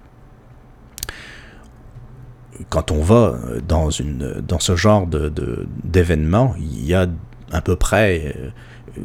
Quand 2.71 2.91
on 2.91 3.03
va 3.03 3.39
dans, 3.69 3.91
une, 3.91 4.43
dans 4.47 4.61
ce 4.61 4.77
genre 4.77 5.07
d'événement, 5.85 6.55
de, 6.57 6.63
il 6.63 6.87
y 6.87 6.95
a 6.95 7.07
à 7.53 7.61
peu 7.61 7.77
près 7.77 8.35
euh, 8.37 9.03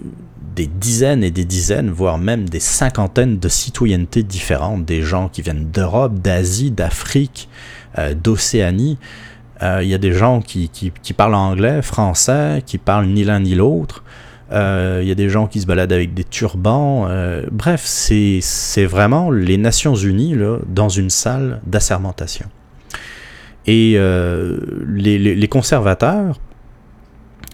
des 0.55 0.67
dizaines 0.67 1.23
et 1.23 1.31
des 1.31 1.43
dizaines, 1.43 1.89
voire 1.89 2.17
même 2.17 2.47
des 2.47 2.61
cinquantaines 2.61 3.39
de 3.39 3.49
citoyennetés 3.49 4.23
différentes, 4.23 4.85
des 4.85 5.01
gens 5.01 5.27
qui 5.27 5.41
viennent 5.41 5.69
d'Europe, 5.69 6.19
d'Asie, 6.19 6.71
d'Afrique, 6.71 7.49
euh, 7.97 8.13
d'Océanie. 8.13 8.97
Il 9.63 9.87
y 9.87 9.93
a 9.93 9.99
des 9.99 10.11
gens 10.11 10.41
qui, 10.41 10.69
qui, 10.69 11.13
parlent 11.13 11.35
anglais, 11.35 11.83
français, 11.83 12.63
qui 12.65 12.79
parlent 12.79 13.05
ni 13.05 13.23
l'un 13.23 13.41
ni 13.41 13.53
l'autre. 13.53 14.03
Il 14.51 14.57
euh, 14.57 15.03
y 15.03 15.11
a 15.11 15.15
des 15.15 15.29
gens 15.29 15.47
qui 15.47 15.61
se 15.61 15.65
baladent 15.65 15.93
avec 15.93 16.13
des 16.13 16.25
turbans. 16.25 17.07
Euh, 17.07 17.43
bref, 17.51 17.83
c'est 17.85 18.85
vraiment 18.85 19.31
les 19.31 19.57
Nations 19.57 19.95
Unies 19.95 20.35
là, 20.35 20.57
dans 20.67 20.89
une 20.89 21.09
salle 21.09 21.61
d'assermentation. 21.65 22.47
Et 23.65 23.93
euh, 23.95 24.59
les, 24.87 25.47
conservateurs 25.47 26.39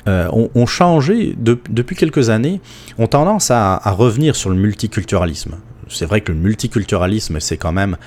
ont, 0.08 0.66
changé 0.66 1.36
depuis 1.38 1.96
quelques 1.96 2.32
années, 2.32 2.62
ont 2.98 3.08
tendance 3.08 3.52
à 3.52 3.78
revenir 3.92 4.36
sur 4.36 4.50
le 4.50 4.56
multiculturalisme. 4.56 5.58
C'est 5.90 6.06
vrai 6.06 6.22
que 6.22 6.32
le 6.32 6.38
multiculturalisme, 6.38 7.40
c'est 7.40 7.58
quand 7.58 7.72
même 7.72 7.98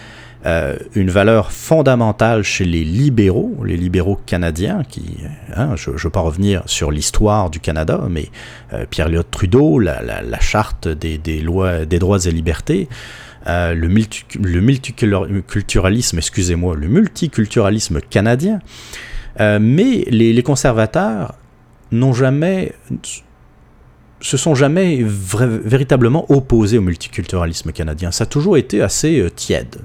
euh, 0.47 0.79
une 0.95 1.11
valeur 1.11 1.53
fondamentale 1.53 2.43
chez 2.43 2.65
les 2.65 2.83
libéraux, 2.83 3.59
les 3.65 3.77
libéraux 3.77 4.19
canadiens, 4.25 4.85
qui, 4.89 5.19
hein, 5.55 5.77
je 5.77 5.91
ne 5.91 5.99
veux 5.99 6.09
pas 6.09 6.21
revenir 6.21 6.63
sur 6.65 6.91
l'histoire 6.91 7.51
du 7.51 7.61
Canada, 7.61 8.01
mais 8.09 8.31
euh, 8.73 8.87
Pierre-Léon 8.89 9.25
Trudeau, 9.31 9.79
la, 9.79 10.01
charte 10.41 10.89
des, 10.89 11.19
lois, 11.41 11.85
des 11.85 11.99
droits 11.99 12.25
et 12.25 12.31
libertés, 12.31 12.89
euh, 13.47 13.75
le, 13.75 13.89
multiculturalisme, 13.89 16.17
excusez-moi, 16.17 16.75
le 16.75 16.89
multiculturalisme 16.89 18.01
canadien, 18.01 18.61
mais 19.39 20.07
les 20.09 20.43
conservateurs 20.43 21.35
n'ont 21.93 22.13
jamais 22.13 22.73
se 24.21 24.37
sont 24.37 24.55
jamais 24.55 25.01
véritablement 25.03 26.27
opposés 26.31 26.79
au 26.79 26.83
multiculturalisme 26.83 27.73
canadien. 27.73 28.11
Ça 28.11 28.25
a 28.25 28.27
toujours 28.27 28.57
été 28.57 28.83
assez 28.83 29.19
euh, 29.19 29.31
tiède. 29.31 29.77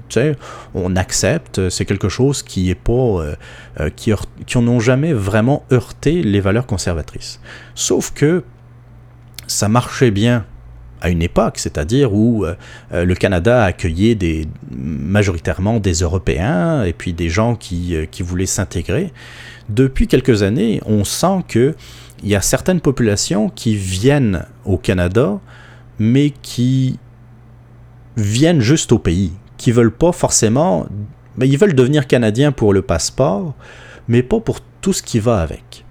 On 0.74 0.94
accepte, 0.96 1.68
c'est 1.70 1.84
quelque 1.84 2.08
chose 2.08 2.42
qui 2.42 2.70
est 2.70 2.74
pas, 2.74 2.92
euh, 2.92 3.34
euh, 3.80 3.90
qui, 3.94 4.12
n'ont 4.58 4.80
jamais 4.80 5.12
vraiment 5.12 5.64
heurté 5.72 6.22
les 6.22 6.40
valeurs 6.40 6.66
conservatrices. 6.66 7.40
Sauf 7.74 8.12
que 8.12 8.44
ça 9.46 9.68
marchait 9.68 10.10
bien 10.10 10.44
à 11.00 11.08
une 11.08 11.22
époque, 11.22 11.58
c'est-à-dire 11.58 12.14
où 12.14 12.46
le 12.90 13.14
Canada 13.14 13.64
accueillait 13.64 14.16
majoritairement 14.70 15.78
des 15.78 15.92
Européens 15.92 16.84
et 16.84 16.94
puis 16.94 17.12
des 17.12 17.28
gens 17.28 17.54
qui 17.54 18.08
voulaient 18.20 18.46
s'intégrer. 18.46 19.12
Depuis 19.68 20.08
quelques 20.08 20.42
années, 20.42 20.80
on 20.86 21.04
sent 21.04 21.44
que 21.48 21.74
il 22.22 22.28
y 22.28 22.36
a 22.36 22.40
certaines 22.40 22.80
populations 22.80 23.48
qui 23.48 23.76
viennent 23.76 24.46
au 24.64 24.76
Canada, 24.76 25.38
mais 25.98 26.30
qui 26.30 26.98
viennent 28.16 28.60
juste 28.60 28.92
au 28.92 28.98
pays, 28.98 29.32
qui 29.56 29.72
veulent 29.72 29.94
pas 29.94 30.12
forcément, 30.12 30.86
mais 31.36 31.48
ils 31.48 31.58
veulent 31.58 31.74
devenir 31.74 32.06
canadiens 32.06 32.52
pour 32.52 32.72
le 32.72 32.82
passeport, 32.82 33.54
mais 34.08 34.22
pas 34.22 34.40
pour 34.40 34.60
tout 34.80 34.92
ce 34.92 35.02
qui 35.02 35.20
va 35.20 35.40
avec. 35.40 35.84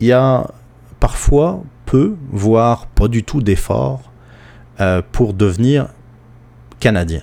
Il 0.00 0.06
y 0.06 0.12
a 0.12 0.50
parfois 0.98 1.62
peu, 1.86 2.16
voire 2.30 2.86
pas 2.86 3.08
du 3.08 3.22
tout 3.24 3.42
d'efforts 3.42 4.10
euh, 4.80 5.02
pour 5.12 5.34
devenir 5.34 5.88
canadien. 6.78 7.22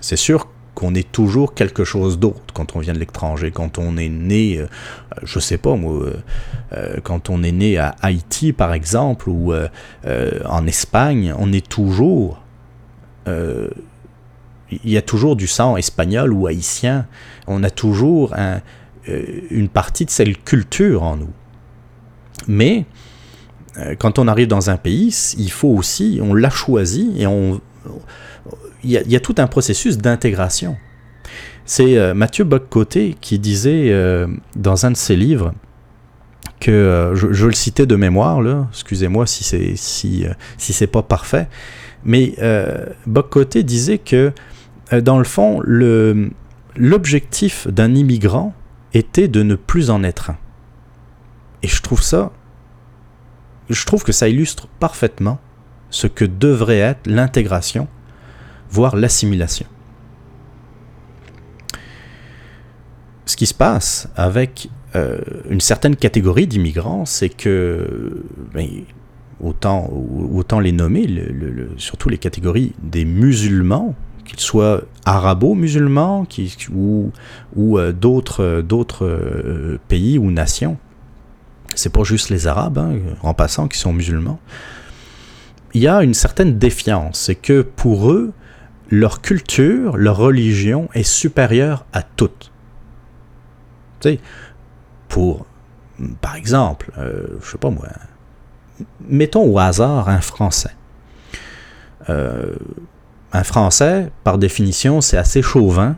C'est 0.00 0.16
sûr 0.16 0.48
qu'on 0.76 0.94
est 0.94 1.10
toujours 1.10 1.54
quelque 1.54 1.84
chose 1.84 2.18
d'autre 2.18 2.52
quand 2.52 2.76
on 2.76 2.80
vient 2.80 2.92
de 2.92 2.98
l'étranger, 2.98 3.50
quand 3.50 3.78
on 3.78 3.96
est 3.96 4.10
né, 4.10 4.58
euh, 4.58 4.66
je 5.22 5.38
sais 5.40 5.56
pas 5.56 5.74
moi, 5.74 5.94
euh, 5.94 6.16
euh, 6.74 6.96
quand 7.02 7.30
on 7.30 7.42
est 7.42 7.50
né 7.50 7.78
à 7.78 7.96
Haïti 8.02 8.52
par 8.52 8.74
exemple 8.74 9.30
ou 9.30 9.54
en 10.04 10.66
Espagne, 10.66 11.34
on 11.38 11.50
est 11.52 11.66
toujours, 11.66 12.42
il 13.26 13.70
y 14.84 14.98
a 14.98 15.02
toujours 15.02 15.34
du 15.34 15.46
sang 15.46 15.78
espagnol 15.78 16.32
ou 16.32 16.46
haïtien, 16.46 17.06
on 17.46 17.64
a 17.64 17.70
toujours 17.70 18.34
une 19.06 19.68
partie 19.68 20.04
de 20.04 20.10
cette 20.10 20.44
culture 20.44 21.02
en 21.02 21.16
nous. 21.16 21.32
Mais 22.48 22.84
quand 23.98 24.18
on 24.18 24.28
arrive 24.28 24.48
dans 24.48 24.68
un 24.68 24.76
pays, 24.76 25.34
il 25.38 25.50
faut 25.50 25.70
aussi, 25.70 26.20
on 26.22 26.34
l'a 26.34 26.50
choisi 26.50 27.14
et 27.16 27.26
on, 27.26 27.62
il 28.86 29.12
y, 29.12 29.16
a 29.16 29.20
tout 29.20 29.34
un 29.38 29.46
processus 29.46 29.98
d'intégration. 29.98 30.76
C'est 31.64 31.98
euh, 31.98 32.14
Mathieu 32.14 32.44
Boccoté 32.44 33.16
qui 33.20 33.38
disait 33.38 33.90
euh, 33.90 34.28
dans 34.54 34.86
un 34.86 34.92
de 34.92 34.96
ses 34.96 35.16
livres 35.16 35.52
que 36.60 36.70
euh, 36.70 37.14
je, 37.16 37.46
le 37.46 37.52
citais 37.52 37.86
de 37.86 37.96
mémoire 37.96 38.40
excusez-moi 38.70 39.26
si 39.26 39.44
c'est 39.44 39.74
si 39.74 40.24
si 40.56 40.72
c'est 40.72 40.86
pas 40.86 41.02
parfait, 41.02 41.48
mais 42.04 42.36
Boccoté 43.06 43.62
disait 43.62 43.98
que 43.98 44.32
dans 44.92 45.18
le 45.18 45.24
fond 45.24 45.60
l'objectif 46.76 47.66
d'un 47.68 47.94
immigrant 47.94 48.54
était 48.94 49.28
de 49.28 49.42
ne 49.42 49.56
plus 49.56 49.90
en 49.90 50.04
être 50.04 50.30
un. 50.30 50.36
Et 51.62 51.68
je 51.68 51.82
trouve 51.82 52.02
ça 52.02 52.32
je 53.68 53.84
trouve 53.84 54.04
que 54.04 54.12
ça 54.12 54.28
illustre 54.28 54.68
parfaitement 54.78 55.40
ce 55.90 56.06
que 56.06 56.24
devrait 56.24 56.78
être 56.78 57.06
l'intégration 57.06 57.88
voire 58.70 58.96
l'assimilation. 58.96 59.66
Ce 63.26 63.36
qui 63.36 63.46
se 63.46 63.54
passe 63.54 64.08
avec 64.16 64.68
euh, 64.94 65.18
une 65.50 65.60
certaine 65.60 65.96
catégorie 65.96 66.46
d'immigrants, 66.46 67.04
c'est 67.04 67.28
que, 67.28 68.22
ben, 68.54 68.68
autant, 69.40 70.60
les 70.60 70.72
nommer, 70.72 71.06
surtout 71.76 72.08
les 72.08 72.18
catégories 72.18 72.72
des 72.82 73.04
musulmans, 73.04 73.94
qu'ils 74.24 74.40
soient 74.40 74.82
arabo-musulmans 75.04 76.26
ou, 76.74 77.12
euh, 77.56 77.92
d'autres, 77.92 78.62
d'autres 78.62 79.06
euh, 79.06 79.78
pays 79.88 80.18
ou 80.18 80.30
nations, 80.30 80.78
c'est 81.74 81.92
pas 81.92 82.04
juste 82.04 82.30
les 82.30 82.46
Arabes, 82.46 82.78
hein, 82.78 82.94
en 83.22 83.34
passant, 83.34 83.68
qui 83.68 83.78
sont 83.78 83.92
musulmans, 83.92 84.40
il 85.74 85.82
y 85.82 85.88
a 85.88 86.02
une 86.02 86.14
certaine 86.14 86.58
défiance. 86.58 87.18
C'est 87.18 87.34
que 87.34 87.60
pour 87.60 88.10
eux, 88.10 88.32
leur 88.90 89.20
culture, 89.20 89.96
leur 89.96 90.16
religion 90.16 90.88
est 90.94 91.02
supérieure 91.02 91.84
à 91.92 92.02
toute. 92.02 92.52
Tu 94.00 94.10
sais, 94.10 94.20
pour, 95.08 95.46
par 96.20 96.36
exemple, 96.36 96.90
je 96.96 97.50
sais 97.50 97.58
pas 97.58 97.70
moi, 97.70 97.86
mettons 99.08 99.44
au 99.44 99.58
hasard 99.58 100.08
un 100.08 100.20
Français. 100.20 100.74
un 102.08 103.44
Français, 103.44 104.10
par 104.24 104.38
définition, 104.38 105.00
c'est 105.00 105.16
assez 105.16 105.42
chauvin 105.42 105.96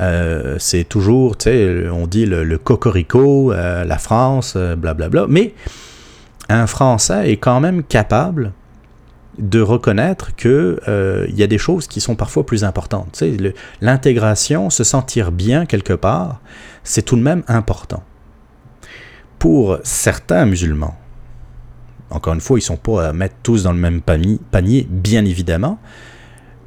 euh, 0.00 0.56
c'est 0.58 0.84
toujours, 0.84 1.36
tu 1.36 1.44
sais, 1.44 1.88
on 1.90 2.06
dit 2.06 2.26
le, 2.26 2.58
cocorico, 2.58 3.52
euh, 3.52 3.84
la 3.84 3.98
France, 3.98 4.56
blablabla. 4.56 4.92
Euh, 4.92 4.94
bla, 4.94 5.08
bla. 5.08 5.26
Mais 5.28 5.54
un 6.48 6.66
Français 6.66 7.30
est 7.30 7.36
quand 7.36 7.60
même 7.60 7.82
capable 7.82 8.52
de 9.38 9.60
reconnaître 9.60 10.34
qu'il 10.34 10.78
il 10.86 11.34
y 11.34 11.42
a 11.42 11.46
des 11.46 11.58
choses 11.58 11.86
qui 11.86 12.00
sont 12.00 12.16
parfois 12.16 12.44
plus 12.44 12.64
importantes. 12.64 13.08
Tu 13.12 13.18
sais, 13.18 13.54
l'intégration, 13.80 14.70
se 14.70 14.84
sentir 14.84 15.32
bien 15.32 15.66
quelque 15.66 15.92
part, 15.92 16.40
c'est 16.84 17.02
tout 17.02 17.16
de 17.16 17.22
même 17.22 17.42
important. 17.48 18.02
Pour 19.38 19.78
certains 19.84 20.44
musulmans, 20.44 20.96
encore 22.10 22.34
une 22.34 22.40
fois, 22.40 22.58
ils 22.58 22.62
ne 22.62 22.66
sont 22.66 22.76
pas 22.76 23.08
à 23.08 23.12
mettre 23.12 23.36
tous 23.42 23.62
dans 23.62 23.72
le 23.72 23.78
même 23.78 24.00
panier, 24.00 24.86
bien 24.90 25.24
évidemment. 25.24 25.78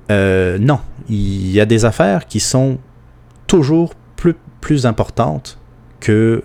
non, 0.10 0.80
il 1.10 1.52
y 1.52 1.60
a 1.60 1.66
des 1.66 1.86
affaires 1.86 2.26
qui 2.26 2.40
sont 2.40 2.78
toujours 3.48 3.94
plus, 4.16 4.36
plus 4.62 4.86
importante 4.86 5.60
que 6.00 6.44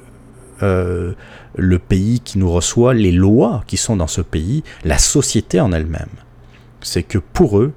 euh, 0.63 1.13
le 1.57 1.79
pays 1.79 2.21
qui 2.21 2.39
nous 2.39 2.51
reçoit, 2.51 2.95
les 2.95 3.13
lois 3.13 3.65
qui 3.67 3.77
sont 3.77 3.97
dans 3.97 4.07
ce 4.07 4.21
pays, 4.21 4.63
la 4.85 4.99
société 4.99 5.61
en 5.61 5.73
elle-même. 5.73 6.09
C'est 6.81 7.03
que 7.03 7.19
pour 7.19 7.59
eux, 7.59 7.73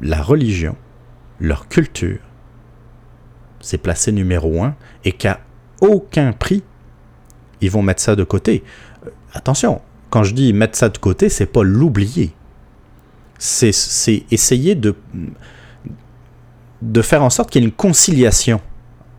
la 0.00 0.22
religion, 0.22 0.76
leur 1.40 1.68
culture, 1.68 2.20
c'est 3.60 3.78
placé 3.78 4.12
numéro 4.12 4.62
un 4.62 4.76
et 5.04 5.12
qu'à 5.12 5.40
aucun 5.80 6.32
prix, 6.32 6.62
ils 7.60 7.70
vont 7.70 7.82
mettre 7.82 8.02
ça 8.02 8.14
de 8.14 8.24
côté. 8.24 8.62
Euh, 9.06 9.10
attention, 9.32 9.80
quand 10.10 10.22
je 10.22 10.34
dis 10.34 10.52
mettre 10.52 10.76
ça 10.76 10.90
de 10.90 10.98
côté, 10.98 11.28
c'est 11.28 11.46
pas 11.46 11.62
l'oublier. 11.62 12.32
C'est 13.38 13.72
essayer 14.30 14.74
de, 14.74 14.94
de 16.82 17.02
faire 17.02 17.22
en 17.22 17.30
sorte 17.30 17.50
qu'il 17.50 17.62
y 17.62 17.64
ait 17.64 17.68
une 17.68 17.74
conciliation 17.74 18.60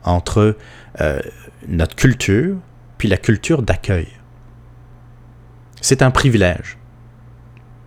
entre 0.04 0.56
euh, 1.02 1.20
notre 1.68 1.96
culture 1.96 2.58
puis 2.98 3.08
la 3.08 3.18
culture 3.18 3.62
d'accueil. 3.62 4.08
C'est 5.82 6.02
un 6.02 6.12
privilège. 6.12 6.78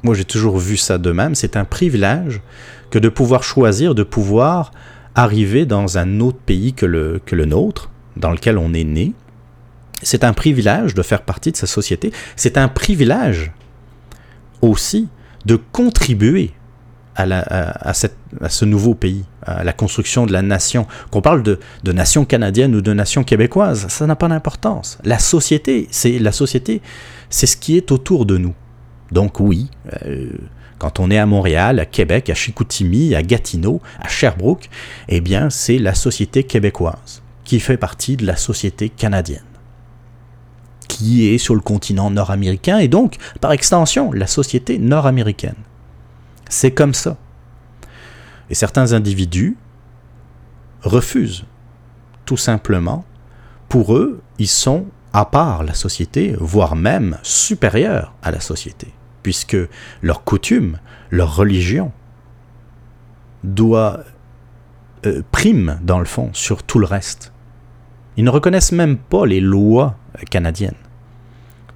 Moi, 0.02 0.14
j'ai 0.14 0.24
toujours 0.24 0.58
vu 0.58 0.76
ça 0.76 0.98
de 0.98 1.10
même. 1.10 1.34
C'est 1.34 1.56
un 1.56 1.64
privilège 1.64 2.40
que 2.90 2.98
de 2.98 3.08
pouvoir 3.08 3.42
choisir, 3.42 3.94
de 3.94 4.02
pouvoir 4.04 4.70
arriver 5.14 5.66
dans 5.66 5.98
un 5.98 6.20
autre 6.20 6.38
pays 6.38 6.72
que 6.72 6.86
le, 6.86 7.20
que 7.24 7.34
le 7.34 7.44
nôtre, 7.44 7.90
dans 8.16 8.30
lequel 8.30 8.58
on 8.58 8.72
est 8.72 8.84
né. 8.84 9.14
C'est 10.02 10.22
un 10.22 10.32
privilège 10.32 10.94
de 10.94 11.02
faire 11.02 11.22
partie 11.22 11.50
de 11.50 11.56
sa 11.56 11.66
société. 11.66 12.12
C'est 12.36 12.56
un 12.56 12.68
privilège 12.68 13.50
aussi 14.62 15.08
de 15.44 15.56
contribuer 15.56 16.52
à, 17.18 17.92
ce 17.94 18.64
nouveau 18.64 18.94
pays, 18.94 19.24
à 19.42 19.64
la 19.64 19.72
construction 19.72 20.26
de 20.26 20.32
la 20.32 20.42
nation. 20.42 20.86
Qu'on 21.10 21.20
parle 21.20 21.42
de, 21.42 21.58
nation 21.84 22.24
canadienne 22.24 22.74
ou 22.74 22.80
de 22.80 22.92
nation 22.92 23.24
québécoise, 23.24 23.86
ça 23.88 24.06
n'a 24.06 24.16
pas 24.16 24.28
d'importance. 24.28 24.98
La 25.04 25.18
société, 25.18 25.88
c'est 25.90 26.18
la 26.18 26.32
société, 26.32 26.80
c'est 27.30 27.46
ce 27.46 27.56
qui 27.56 27.76
est 27.76 27.90
autour 27.92 28.26
de 28.26 28.38
nous. 28.38 28.54
Donc 29.10 29.40
oui, 29.40 29.68
euh, 30.04 30.28
quand 30.78 31.00
on 31.00 31.10
est 31.10 31.18
à 31.18 31.26
Montréal, 31.26 31.80
à 31.80 31.86
Québec, 31.86 32.30
à 32.30 32.34
Chicoutimi, 32.34 33.14
à 33.14 33.22
Gatineau, 33.22 33.80
à 34.00 34.08
Sherbrooke, 34.08 34.68
eh 35.08 35.20
bien 35.20 35.50
c'est 35.50 35.78
la 35.78 35.94
société 35.94 36.44
québécoise 36.44 37.22
qui 37.44 37.58
fait 37.60 37.78
partie 37.78 38.16
de 38.16 38.26
la 38.26 38.36
société 38.36 38.90
canadienne 38.90 39.42
qui 40.88 41.28
est 41.28 41.38
sur 41.38 41.54
le 41.54 41.60
continent 41.60 42.10
nord-américain 42.10 42.78
et 42.78 42.88
donc, 42.88 43.16
par 43.40 43.52
extension, 43.52 44.10
la 44.10 44.26
société 44.26 44.78
nord-américaine. 44.78 45.54
C'est 46.48 46.72
comme 46.72 46.94
ça. 46.94 47.16
Et 48.50 48.54
certains 48.54 48.92
individus 48.92 49.56
refusent, 50.82 51.44
tout 52.24 52.36
simplement. 52.36 53.04
Pour 53.68 53.94
eux, 53.94 54.22
ils 54.38 54.48
sont 54.48 54.86
à 55.12 55.26
part 55.26 55.62
la 55.62 55.74
société, 55.74 56.34
voire 56.38 56.76
même 56.76 57.18
supérieurs 57.22 58.14
à 58.22 58.30
la 58.30 58.40
société, 58.40 58.88
puisque 59.22 59.56
leur 60.02 60.24
coutume, 60.24 60.78
leur 61.10 61.36
religion 61.36 61.92
doit 63.44 64.00
euh, 65.06 65.22
prime, 65.30 65.78
dans 65.82 65.98
le 65.98 66.04
fond, 66.04 66.30
sur 66.32 66.62
tout 66.62 66.78
le 66.78 66.86
reste. 66.86 67.32
Ils 68.16 68.24
ne 68.24 68.30
reconnaissent 68.30 68.72
même 68.72 68.96
pas 68.96 69.26
les 69.26 69.40
lois 69.40 69.96
canadiennes. 70.30 70.74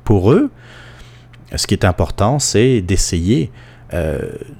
Pour 0.04 0.32
eux, 0.32 0.50
ce 1.54 1.66
qui 1.66 1.74
est 1.74 1.84
important, 1.84 2.38
c'est 2.38 2.80
d'essayer 2.80 3.52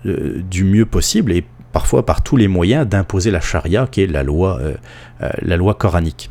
du 0.05 0.64
mieux 0.64 0.87
possible 0.87 1.33
et 1.33 1.45
parfois 1.73 2.05
par 2.05 2.23
tous 2.23 2.37
les 2.37 2.49
moyens 2.49 2.87
d'imposer 2.87 3.31
la 3.31 3.40
charia, 3.40 3.88
qui 3.90 4.03
est 4.03 4.07
la 4.07 4.23
loi, 4.23 4.59
euh, 4.61 4.75
euh, 5.23 5.31
la 5.40 5.57
loi 5.57 5.75
coranique. 5.75 6.31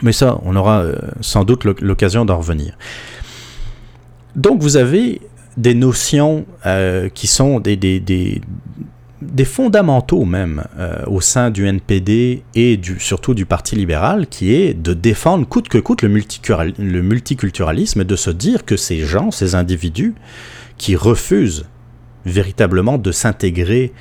Mais 0.00 0.12
ça, 0.12 0.38
on 0.44 0.56
aura 0.56 0.84
sans 1.20 1.44
doute 1.44 1.64
l'occasion 1.64 2.24
d'en 2.24 2.38
revenir. 2.38 2.78
Donc 4.36 4.62
vous 4.62 4.78
avez 4.78 5.20
des 5.58 5.74
notions 5.74 6.46
qui 7.12 7.26
sont 7.26 7.60
des, 7.60 7.76
des, 7.76 8.00
des, 8.00 9.44
fondamentaux 9.44 10.24
même 10.24 10.64
au 11.06 11.20
sein 11.20 11.50
du 11.50 11.66
NPD 11.66 12.42
et 12.54 12.78
du, 12.78 12.98
surtout 13.00 13.34
du 13.34 13.44
Parti 13.44 13.76
libéral, 13.76 14.28
qui 14.28 14.54
est 14.54 14.72
de 14.72 14.94
défendre 14.94 15.46
coûte 15.46 15.68
que 15.68 15.76
coûte 15.76 16.00
le 16.00 16.08
multiculturalisme 16.08 18.00
et 18.00 18.04
de 18.04 18.16
se 18.16 18.30
dire 18.30 18.64
que 18.64 18.78
ces 18.78 19.00
gens, 19.00 19.30
ces 19.30 19.54
individus 19.54 20.14
qui 20.78 20.96
refusent 20.96 21.66
véritablement 22.24 22.98
de 22.98 23.12
s'intégrer 23.12 23.92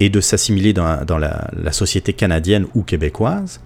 et 0.00 0.08
de 0.08 0.20
s'assimiler 0.20 0.72
dans, 0.72 1.18
la, 1.18 1.72
société 1.72 2.12
canadienne 2.12 2.66
ou 2.74 2.82
québécoise, 2.82 3.60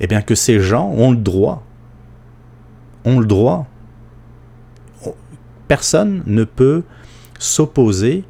eh 0.00 0.06
bien 0.06 0.22
que 0.22 0.34
ces 0.34 0.60
gens 0.60 0.88
ont 0.88 1.10
le 1.10 1.16
droit, 1.16 1.64
ont 3.04 3.18
le 3.18 3.26
droit, 3.26 3.66
personne 5.68 6.22
ne 6.26 6.44
peut 6.44 6.82
s'opposer 7.38 8.24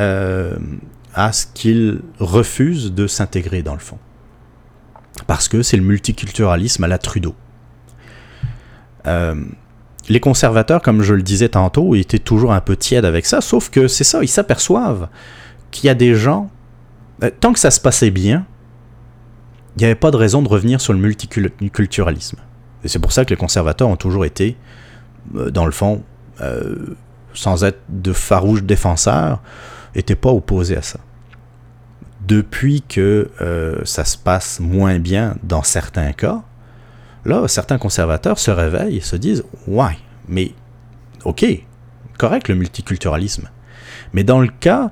euh, 0.00 0.56
à 1.14 1.32
ce 1.32 1.46
qu'ils 1.46 2.00
refusent 2.18 2.92
de 2.92 3.06
s'intégrer 3.06 3.62
dans 3.62 3.74
le 3.74 3.80
fond. 3.80 3.98
Parce 5.26 5.48
que 5.48 5.62
c'est 5.62 5.76
le 5.76 5.82
multiculturalisme 5.82 6.84
à 6.84 6.88
la 6.88 6.98
Trudeau. 6.98 7.34
Euh, 9.06 9.34
les 10.08 10.20
conservateurs, 10.20 10.80
comme 10.82 11.02
je 11.02 11.14
le 11.14 11.22
disais 11.22 11.50
tantôt, 11.50 11.94
étaient 11.94 12.18
toujours 12.18 12.52
un 12.52 12.60
peu 12.60 12.76
tièdes 12.76 13.04
avec 13.04 13.26
ça, 13.26 13.40
sauf 13.40 13.70
que 13.70 13.88
c'est 13.88 14.04
ça, 14.04 14.22
ils 14.22 14.28
s'aperçoivent 14.28 15.08
qu'il 15.70 15.86
y 15.86 15.90
a 15.90 15.94
des 15.94 16.14
gens, 16.14 16.50
euh, 17.22 17.30
tant 17.40 17.52
que 17.52 17.58
ça 17.58 17.70
se 17.70 17.80
passait 17.80 18.10
bien, 18.10 18.46
il 19.76 19.80
n'y 19.80 19.84
avait 19.84 19.94
pas 19.94 20.10
de 20.10 20.16
raison 20.16 20.42
de 20.42 20.48
revenir 20.48 20.80
sur 20.80 20.92
le 20.92 20.98
multiculturalisme. 20.98 22.38
Et 22.84 22.88
c'est 22.88 22.98
pour 22.98 23.12
ça 23.12 23.24
que 23.24 23.30
les 23.30 23.36
conservateurs 23.36 23.88
ont 23.88 23.96
toujours 23.96 24.24
été, 24.24 24.56
euh, 25.36 25.50
dans 25.50 25.66
le 25.66 25.72
fond, 25.72 26.02
euh, 26.40 26.96
sans 27.34 27.64
être 27.64 27.80
de 27.88 28.12
farouches 28.12 28.62
défenseurs, 28.62 29.40
n'étaient 29.94 30.16
pas 30.16 30.30
opposés 30.30 30.76
à 30.76 30.82
ça. 30.82 31.00
Depuis 32.26 32.82
que 32.82 33.30
ça 33.84 34.04
se 34.04 34.18
passe 34.18 34.60
moins 34.60 34.98
bien 34.98 35.36
dans 35.44 35.62
certains 35.62 36.12
cas, 36.12 36.42
Là, 37.24 37.46
certains 37.48 37.78
conservateurs 37.78 38.38
se 38.38 38.50
réveillent 38.50 38.98
et 38.98 39.00
se 39.00 39.16
disent 39.16 39.44
Ouais, 39.66 39.98
mais 40.28 40.52
ok, 41.24 41.44
correct 42.16 42.48
le 42.48 42.54
multiculturalisme. 42.54 43.48
Mais 44.12 44.24
dans 44.24 44.40
le 44.40 44.48
cas 44.48 44.90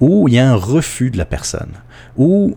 où 0.00 0.28
il 0.28 0.34
y 0.34 0.38
a 0.38 0.48
un 0.48 0.54
refus 0.54 1.10
de 1.10 1.18
la 1.18 1.24
personne, 1.24 1.72
où 2.16 2.54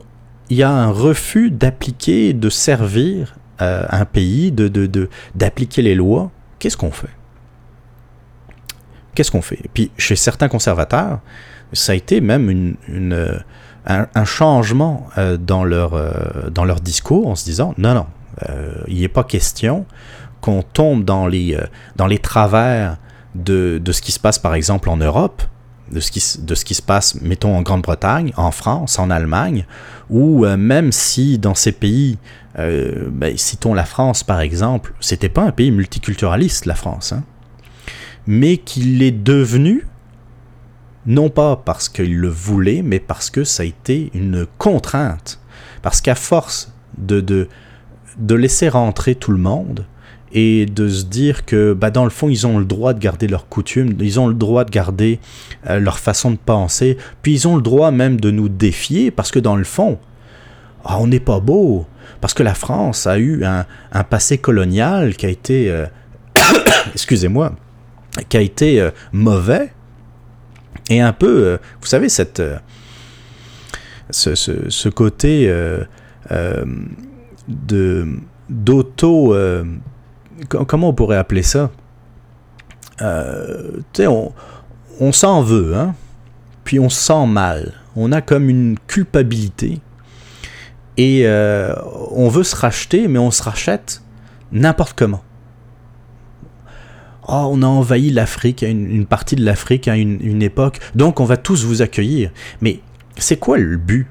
il 0.49 0.57
y 0.57 0.63
a 0.63 0.71
un 0.71 0.89
refus 0.89 1.49
d'appliquer, 1.49 2.34
de 2.34 2.49
servir 2.49 3.36
euh, 3.62 3.86
un 3.89 4.05
pays, 4.05 4.51
de, 4.51 5.10
d'appliquer 5.36 5.81
les 5.81 5.95
lois, 5.95 6.31
qu'est-ce 6.60 6.77
qu'on 6.77 6.91
fait? 6.91 7.10
Qu'est-ce 9.15 9.31
qu'on 9.31 9.41
fait? 9.41 9.60
Et 9.63 9.69
puis, 9.73 9.91
chez 9.97 10.15
certains 10.15 10.47
conservateurs, 10.47 11.19
ça 11.73 11.93
a 11.93 11.95
été 11.95 12.21
même 12.21 12.49
une, 12.49 12.75
un, 13.86 14.25
changement 14.25 15.07
euh, 15.17 15.38
dans, 15.38 15.63
leur, 15.63 15.93
euh, 15.93 16.49
dans 16.51 16.65
leur 16.65 16.81
discours 16.81 17.27
en 17.27 17.36
se 17.36 17.45
disant 17.45 17.73
non, 17.77 17.93
non, 17.93 18.05
euh, 18.05 18.20
il 18.88 19.01
n'est 19.01 19.08
pas 19.08 19.23
question 19.23 19.86
qu'on 20.41 20.63
tombe 20.63 21.06
dans 21.06 21.27
les, 21.27 21.56
euh, 21.56 21.65
dans 21.95 22.08
les 22.08 22.17
travers 22.17 22.97
de, 23.36 23.80
de, 23.84 23.91
ce 23.91 24.01
qui 24.01 24.12
se 24.12 24.19
passe 24.19 24.39
par 24.39 24.56
exemple 24.56 24.89
en 24.89 24.97
Europe, 24.97 25.43
de 25.91 25.99
ce 25.99 26.12
qui, 26.12 26.23
de 26.41 26.56
ce 26.56 26.65
qui 26.65 26.73
se 26.73 26.82
passe, 26.82 27.21
mettons, 27.21 27.56
en 27.56 27.62
Grande-Bretagne, 27.62 28.34
en 28.38 28.51
France, 28.51 28.97
en 28.97 29.10
Allemagne, 29.10 29.65
ou 30.10 30.45
euh, 30.45 30.58
même 30.58 30.91
si 30.91 31.38
dans 31.38 31.56
ces 31.56 31.71
pays, 31.71 32.17
ben, 32.58 33.38
citons 33.38 33.73
la 33.73 33.86
France 33.86 34.25
par 34.25 34.41
exemple, 34.41 34.93
c'était 34.99 35.30
pas 35.30 35.43
un 35.43 35.51
pays 35.51 35.71
multiculturaliste, 35.71 36.65
la 36.65 36.75
France, 36.75 37.13
hein, 37.13 37.23
mais 38.27 38.58
qu'il 38.58 39.01
est 39.04 39.12
devenu, 39.12 39.88
non 41.06 41.30
pas 41.30 41.56
parce 41.56 41.89
qu'il 41.89 42.17
le 42.17 42.27
voulait, 42.27 42.82
mais 42.82 42.99
parce 42.99 43.30
que 43.30 43.43
ça 43.43 43.63
a 43.63 43.65
été 43.65 44.12
une 44.13 44.45
contrainte. 44.58 45.39
Parce 45.82 46.01
qu'à 46.01 46.15
force 46.15 46.71
de, 46.97 47.47
de 48.17 48.36
laisser 48.36 48.69
rentrer 48.69 49.15
tout 49.15 49.32
le 49.32 49.38
monde 49.38 49.86
et 50.34 50.65
de 50.65 50.88
se 50.88 51.04
dire 51.04 51.45
que 51.45 51.74
bah, 51.74 51.91
dans 51.91 52.04
le 52.04 52.10
fond, 52.10 52.30
ils 52.30 52.47
ont 52.47 52.58
le 52.58 52.65
droit 52.65 52.93
de 52.93 53.00
garder 53.00 53.28
leurs 53.28 53.47
coutumes, 53.47 53.95
ils 54.00 54.19
ont 54.19 54.28
le 54.28 54.34
droit 54.34 54.63
de 54.63 54.71
garder 54.71 55.19
euh, 55.69 55.80
leur 55.80 56.00
façon 56.00 56.32
de 56.32 56.38
penser, 56.38 56.97
puis 57.21 57.34
ils 57.34 57.47
ont 57.47 57.56
le 57.56 57.62
droit 57.62 57.91
même 57.91 58.19
de 58.19 58.32
nous 58.32 58.50
défier 58.50 59.12
parce 59.12 59.32
que 59.32 59.39
dans 59.39 59.56
le 59.56 59.63
fond, 59.63 60.00
ah, 60.86 60.97
on 61.00 61.08
n'est 61.08 61.19
pas 61.19 61.39
beau, 61.39 61.86
parce 62.21 62.34
que 62.34 62.43
la 62.43 62.54
France 62.54 63.08
a 63.08 63.19
eu 63.19 63.43
un, 63.43 63.65
passé 64.04 64.38
colonial 64.38 65.15
qui 65.15 65.26
a 65.26 65.30
été, 65.30 65.69
euh, 65.69 65.86
excusez-moi, 66.93 67.54
qui 68.30 68.38
a 68.38 68.41
été 68.41 68.80
euh, 68.80 68.91
mauvais 69.12 69.74
et 70.89 71.02
un 71.02 71.13
peu, 71.13 71.60
vous 71.80 71.88
savez, 71.88 72.10
cette, 72.10 72.41
ce, 74.10 74.36
ce, 74.36 74.89
côté 74.89 75.50
de 77.47 78.08
d'auto 78.49 79.34
comment 80.47 80.89
on 80.89 80.93
pourrait 80.93 81.17
appeler 81.17 81.43
ça? 81.43 81.71
Euh, 83.01 83.77
Tu 83.93 84.04
sais, 84.04 84.08
on, 84.08 85.12
s'en 85.12 85.41
veut, 85.41 85.75
hein 85.75 85.95
puis 86.63 86.80
on 86.80 86.89
se 86.89 87.01
sent 87.01 87.25
mal. 87.27 87.73
On 87.95 88.12
a 88.12 88.21
comme 88.21 88.49
une 88.49 88.77
culpabilité. 88.88 89.80
Et 90.97 91.23
euh, 91.25 91.73
on 92.12 92.30
veut 92.30 92.43
se 92.43 92.56
racheter, 92.56 93.08
mais 93.08 93.17
on 93.19 93.32
se 93.32 93.41
rachète 93.41 94.04
n'importe 94.51 94.93
comment. 94.97 95.23
Oh, 97.27 97.47
on 97.51 97.62
a 97.62 97.65
envahi 97.65 98.10
l'Afrique, 98.10 98.62
une, 98.62 99.06
partie 99.06 99.36
de 99.36 99.43
l'Afrique 99.45 99.88
à 99.88 99.95
une, 99.95 100.43
époque, 100.43 100.80
donc 100.95 101.19
on 101.19 101.25
va 101.25 101.38
tous 101.38 101.65
vous 101.65 101.82
accueillir. 101.82 102.32
Mais 102.62 102.82
c'est 103.17 103.38
quoi 103.38 103.58
le 103.58 103.77
but? 103.77 104.08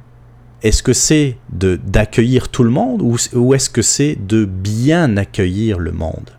Est-ce 0.62 0.82
que 0.82 0.92
c'est 0.92 1.36
de 1.52 1.76
d'accueillir 1.76 2.48
tout 2.48 2.64
le 2.64 2.70
monde 2.70 3.02
ou, 3.02 3.54
est-ce 3.54 3.70
que 3.70 3.82
c'est 3.82 4.16
de 4.26 4.44
bien 4.44 5.16
accueillir 5.16 5.78
le 5.78 5.92
monde? 5.92 6.30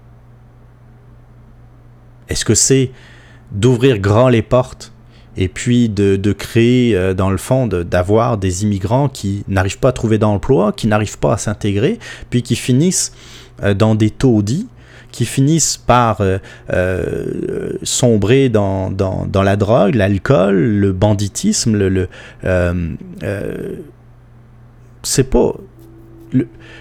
Est-ce 2.30 2.46
que 2.46 2.56
c'est 2.56 2.92
d'ouvrir 3.52 4.00
grand 4.00 4.30
les 4.30 4.42
portes 4.42 4.94
et 5.38 5.48
puis 5.48 5.90
de, 5.90 6.34
créer, 6.34 6.96
euh, 6.96 7.14
dans 7.14 7.30
le 7.30 7.38
fond, 7.38 7.68
d'avoir 7.68 8.38
des 8.38 8.64
immigrants 8.64 9.08
qui 9.08 9.44
n'arrivent 9.48 9.80
pas 9.80 9.90
à 9.90 9.94
trouver 9.94 10.18
d'emploi, 10.18 10.74
qui 10.74 10.88
n'arrivent 10.88 11.20
pas 11.20 11.34
à 11.34 11.38
s'intégrer, 11.38 12.00
puis 12.30 12.44
qui 12.44 12.56
finissent 12.56 13.14
euh, 13.64 13.74
dans 13.74 13.96
des 13.96 14.10
taudis, 14.10 14.68
qui 15.12 15.26
finissent 15.26 15.78
par 15.78 16.22
euh, 16.22 17.74
sombrer 17.84 18.50
dans, 18.50 18.94
la 19.34 19.56
drogue, 19.56 19.96
l'alcool, 19.96 20.56
le 20.56 20.92
banditisme, 20.92 21.78
le, 21.78 22.08
c'est 25.04 25.30
pas. 25.30 25.54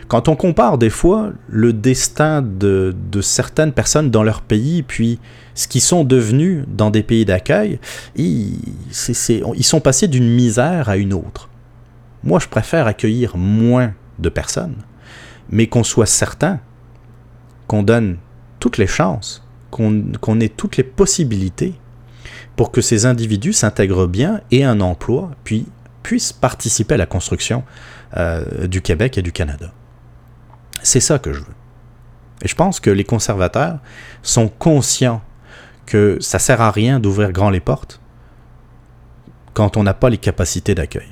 quand 0.08 0.28
on 0.28 0.36
compare 0.36 0.78
des 0.78 0.90
fois 0.90 1.32
le 1.48 1.72
destin 1.72 2.42
de, 2.42 2.94
certaines 3.20 3.72
personnes 3.72 4.10
dans 4.10 4.22
leur 4.22 4.42
pays, 4.42 4.82
puis 4.82 5.18
ce 5.54 5.68
qu'ils 5.68 5.80
sont 5.80 6.04
devenus 6.04 6.64
dans 6.68 6.90
des 6.90 7.02
pays 7.02 7.24
d'accueil, 7.24 7.78
ils, 8.16 8.58
ils 9.56 9.64
sont 9.64 9.80
passés 9.80 10.08
d'une 10.08 10.28
misère 10.28 10.88
à 10.88 10.96
une 10.96 11.12
autre. 11.12 11.48
Moi, 12.22 12.38
je 12.38 12.48
préfère 12.48 12.86
accueillir 12.86 13.36
moins 13.36 13.94
de 14.18 14.28
personnes, 14.28 14.76
mais 15.50 15.66
qu'on 15.66 15.84
soit 15.84 16.06
certain 16.06 16.60
qu'on 17.66 17.82
donne 17.82 18.18
toutes 18.58 18.78
les 18.78 18.86
chances, 18.86 19.42
qu'on 19.70 20.40
ait 20.40 20.48
toutes 20.48 20.76
les 20.76 20.82
possibilités 20.82 21.74
pour 22.56 22.72
que 22.72 22.80
ces 22.80 23.06
individus 23.06 23.54
s'intègrent 23.54 24.06
bien 24.06 24.40
et 24.50 24.64
un 24.64 24.80
emploi, 24.80 25.30
puis 25.44 25.66
puissent 26.02 26.32
participer 26.32 26.94
à 26.94 26.98
la 26.98 27.06
construction 27.06 27.62
euh, 28.16 28.66
du 28.66 28.82
Québec 28.82 29.18
et 29.18 29.22
du 29.22 29.32
Canada. 29.32 29.72
C'est 30.82 31.00
ça 31.00 31.18
que 31.18 31.32
je 31.32 31.40
veux. 31.40 31.54
Et 32.42 32.48
je 32.48 32.54
pense 32.54 32.80
que 32.80 32.90
les 32.90 33.04
conservateurs 33.04 33.78
sont 34.22 34.48
conscients 34.48 35.22
que 35.86 36.18
ça 36.20 36.38
sert 36.38 36.60
à 36.60 36.70
rien 36.70 37.00
d'ouvrir 37.00 37.32
grand 37.32 37.50
les 37.50 37.60
portes 37.60 38.00
quand 39.54 39.76
on 39.76 39.82
n'a 39.82 39.94
pas 39.94 40.10
les 40.10 40.18
capacités 40.18 40.74
d'accueil. 40.74 41.08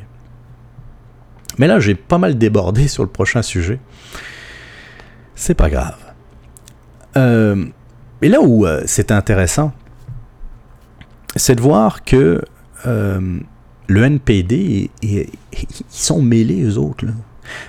Mais 1.58 1.66
là, 1.66 1.80
j'ai 1.80 1.94
pas 1.94 2.18
mal 2.18 2.38
débordé 2.38 2.88
sur 2.88 3.02
le 3.02 3.08
prochain 3.08 3.42
sujet. 3.42 3.80
C'est 5.34 5.54
pas 5.54 5.68
grave. 5.68 5.98
Euh, 7.16 7.66
et 8.22 8.28
là 8.28 8.40
où 8.40 8.66
euh, 8.66 8.82
c'est 8.86 9.12
intéressant, 9.12 9.72
c'est 11.36 11.56
de 11.56 11.60
voir 11.60 12.04
que 12.04 12.42
le 13.88 14.04
NPD, 14.04 14.90
ils 15.02 15.26
sont 15.88 16.22
mêlés, 16.22 16.62
eux 16.62 16.78
autres. 16.78 17.06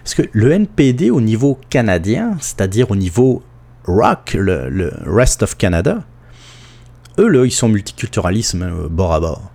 Parce 0.03 0.13
que 0.13 0.23
le 0.33 0.51
NPD 0.51 1.09
au 1.09 1.21
niveau 1.21 1.57
canadien, 1.69 2.37
c'est-à-dire 2.41 2.91
au 2.91 2.95
niveau 2.95 3.41
rock, 3.85 4.35
le, 4.37 4.91
Rest 5.05 5.43
of 5.43 5.57
Canada, 5.57 6.03
eux, 7.17 7.27
là, 7.27 7.45
ils 7.45 7.51
sont 7.51 7.69
multiculturalisme 7.69 8.63
euh, 8.63 8.89
bord 8.89 9.13
à 9.13 9.19
bord. 9.19 9.51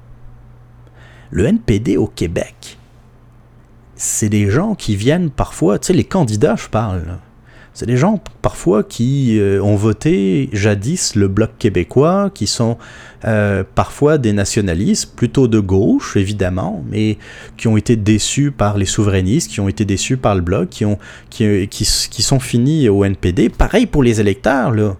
Le 1.30 1.46
NPD 1.46 1.96
au 1.96 2.06
Québec, 2.06 2.78
c'est 3.96 4.28
des 4.28 4.50
gens 4.50 4.74
qui 4.74 4.96
viennent 4.96 5.30
parfois, 5.30 5.78
tu 5.78 5.88
sais, 5.88 5.92
les 5.92 6.04
candidats, 6.04 6.56
je 6.56 6.68
parle, 6.68 7.18
c'est 7.74 7.86
des 7.86 7.96
gens 7.96 8.22
parfois 8.40 8.84
qui 8.84 9.38
euh, 9.40 9.60
ont 9.60 9.74
voté 9.74 10.48
jadis 10.52 11.16
le 11.16 11.26
bloc 11.26 11.50
québécois, 11.58 12.30
qui 12.32 12.46
sont 12.46 12.78
euh, 13.24 13.64
parfois 13.74 14.16
des 14.16 14.32
nationalistes, 14.32 15.16
plutôt 15.16 15.48
de 15.48 15.58
gauche 15.58 16.16
évidemment, 16.16 16.84
mais 16.88 17.18
qui 17.56 17.66
ont 17.66 17.76
été 17.76 17.96
déçus 17.96 18.52
par 18.52 18.78
les 18.78 18.86
souverainistes, 18.86 19.50
qui 19.50 19.58
ont 19.58 19.68
été 19.68 19.84
déçus 19.84 20.16
par 20.16 20.36
le 20.36 20.40
bloc, 20.40 20.68
qui, 20.70 20.84
ont, 20.84 20.98
qui, 21.30 21.68
qui, 21.68 22.22
sont 22.22 22.38
finis 22.38 22.88
au 22.88 23.04
NPD. 23.04 23.48
Pareil 23.48 23.86
pour 23.86 24.04
les 24.04 24.20
électeurs, 24.20 24.70
là. 24.70 24.96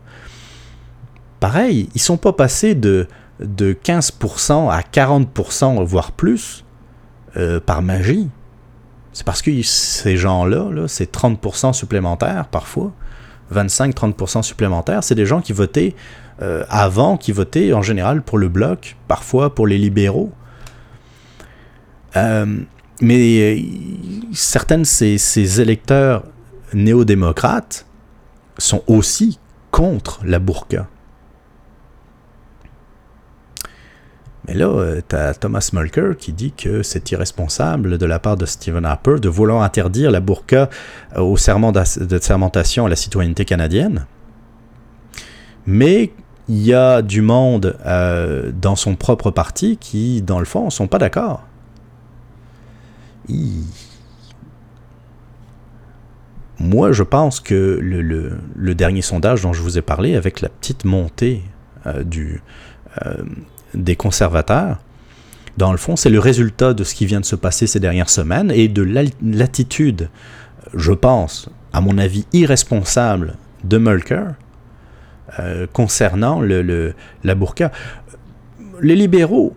Pareil, 1.38 1.88
ils 1.94 2.00
sont 2.00 2.16
pas 2.16 2.32
passés 2.32 2.74
de, 2.74 3.06
de 3.38 3.72
15% 3.72 4.68
à 4.68 4.80
40%, 4.80 5.84
voire 5.84 6.10
plus, 6.10 6.64
euh, 7.36 7.60
par 7.60 7.82
magie. 7.82 8.28
C'est 9.14 9.24
parce 9.24 9.40
que 9.40 9.50
ces 9.62 10.16
gens-là, 10.18 10.70
-là, 10.70 10.88
c'est 10.88 11.10
30% 11.10 11.72
supplémentaires 11.72 12.46
parfois, 12.50 12.92
25-30% 13.52 14.42
supplémentaires, 14.42 15.04
c'est 15.04 15.14
des 15.14 15.24
gens 15.24 15.40
qui 15.40 15.52
votaient 15.52 15.94
euh, 16.42 16.64
avant, 16.68 17.16
qui 17.16 17.30
votaient 17.30 17.72
en 17.72 17.82
général 17.82 18.22
pour 18.22 18.38
le 18.38 18.48
bloc, 18.48 18.96
parfois 19.06 19.54
pour 19.54 19.66
les 19.66 19.78
libéraux. 19.78 20.32
Euh, 22.16 22.58
mais 23.00 23.56
euh, 23.56 23.60
certaines 24.32 24.84
ces, 24.84 25.18
ces 25.18 25.60
électeurs 25.60 26.24
néo-démocrates 26.72 27.86
sont 28.58 28.82
aussi 28.88 29.38
contre 29.70 30.20
la 30.24 30.38
burqa. 30.38 30.88
Mais 34.46 34.54
là, 34.54 34.66
euh, 34.66 35.00
tu 35.08 35.16
as 35.16 35.34
Thomas 35.34 35.70
Mulker 35.72 36.12
qui 36.18 36.32
dit 36.32 36.52
que 36.52 36.82
c'est 36.82 37.10
irresponsable 37.10 37.96
de 37.96 38.06
la 38.06 38.18
part 38.18 38.36
de 38.36 38.44
Stephen 38.44 38.84
Harper 38.84 39.18
de 39.20 39.28
vouloir 39.28 39.62
interdire 39.62 40.10
la 40.10 40.20
burqa 40.20 40.68
euh, 41.16 41.20
au 41.20 41.36
serment 41.36 41.72
de 41.72 42.18
sermentation 42.18 42.86
à 42.86 42.88
la 42.88 42.96
citoyenneté 42.96 43.44
canadienne. 43.44 44.06
Mais 45.66 46.12
il 46.48 46.60
y 46.60 46.74
a 46.74 47.00
du 47.00 47.22
monde 47.22 47.78
euh, 47.86 48.52
dans 48.52 48.76
son 48.76 48.96
propre 48.96 49.30
parti 49.30 49.78
qui, 49.78 50.20
dans 50.20 50.38
le 50.38 50.44
fond, 50.44 50.68
sont 50.68 50.88
pas 50.88 50.98
d'accord. 50.98 51.42
Moi, 56.58 56.92
je 56.92 57.02
pense 57.02 57.40
que 57.40 57.78
le, 57.80 58.74
dernier 58.74 59.00
sondage 59.00 59.40
dont 59.40 59.54
je 59.54 59.62
vous 59.62 59.78
ai 59.78 59.82
parlé, 59.82 60.14
avec 60.14 60.42
la 60.42 60.50
petite 60.50 60.84
montée 60.84 61.42
du, 62.04 62.42
des 63.74 63.96
conservateurs, 63.96 64.78
dans 65.56 65.70
le 65.70 65.78
fond, 65.78 65.96
c'est 65.96 66.10
le 66.10 66.18
résultat 66.18 66.74
de 66.74 66.82
ce 66.82 66.94
qui 66.94 67.06
vient 67.06 67.20
de 67.20 67.24
se 67.24 67.36
passer 67.36 67.66
ces 67.66 67.78
dernières 67.78 68.10
semaines 68.10 68.50
et 68.50 68.68
de 68.68 68.82
l'attitude, 69.22 70.08
je 70.74 70.92
pense, 70.92 71.48
à 71.72 71.80
mon 71.80 71.98
avis, 71.98 72.26
irresponsable 72.32 73.36
de 73.62 73.78
Mulker 73.78 74.24
euh, 75.38 75.66
concernant 75.72 76.40
le, 76.40 76.94
la 77.22 77.34
burqa. 77.34 77.70
Les 78.80 78.96
libéraux, 78.96 79.54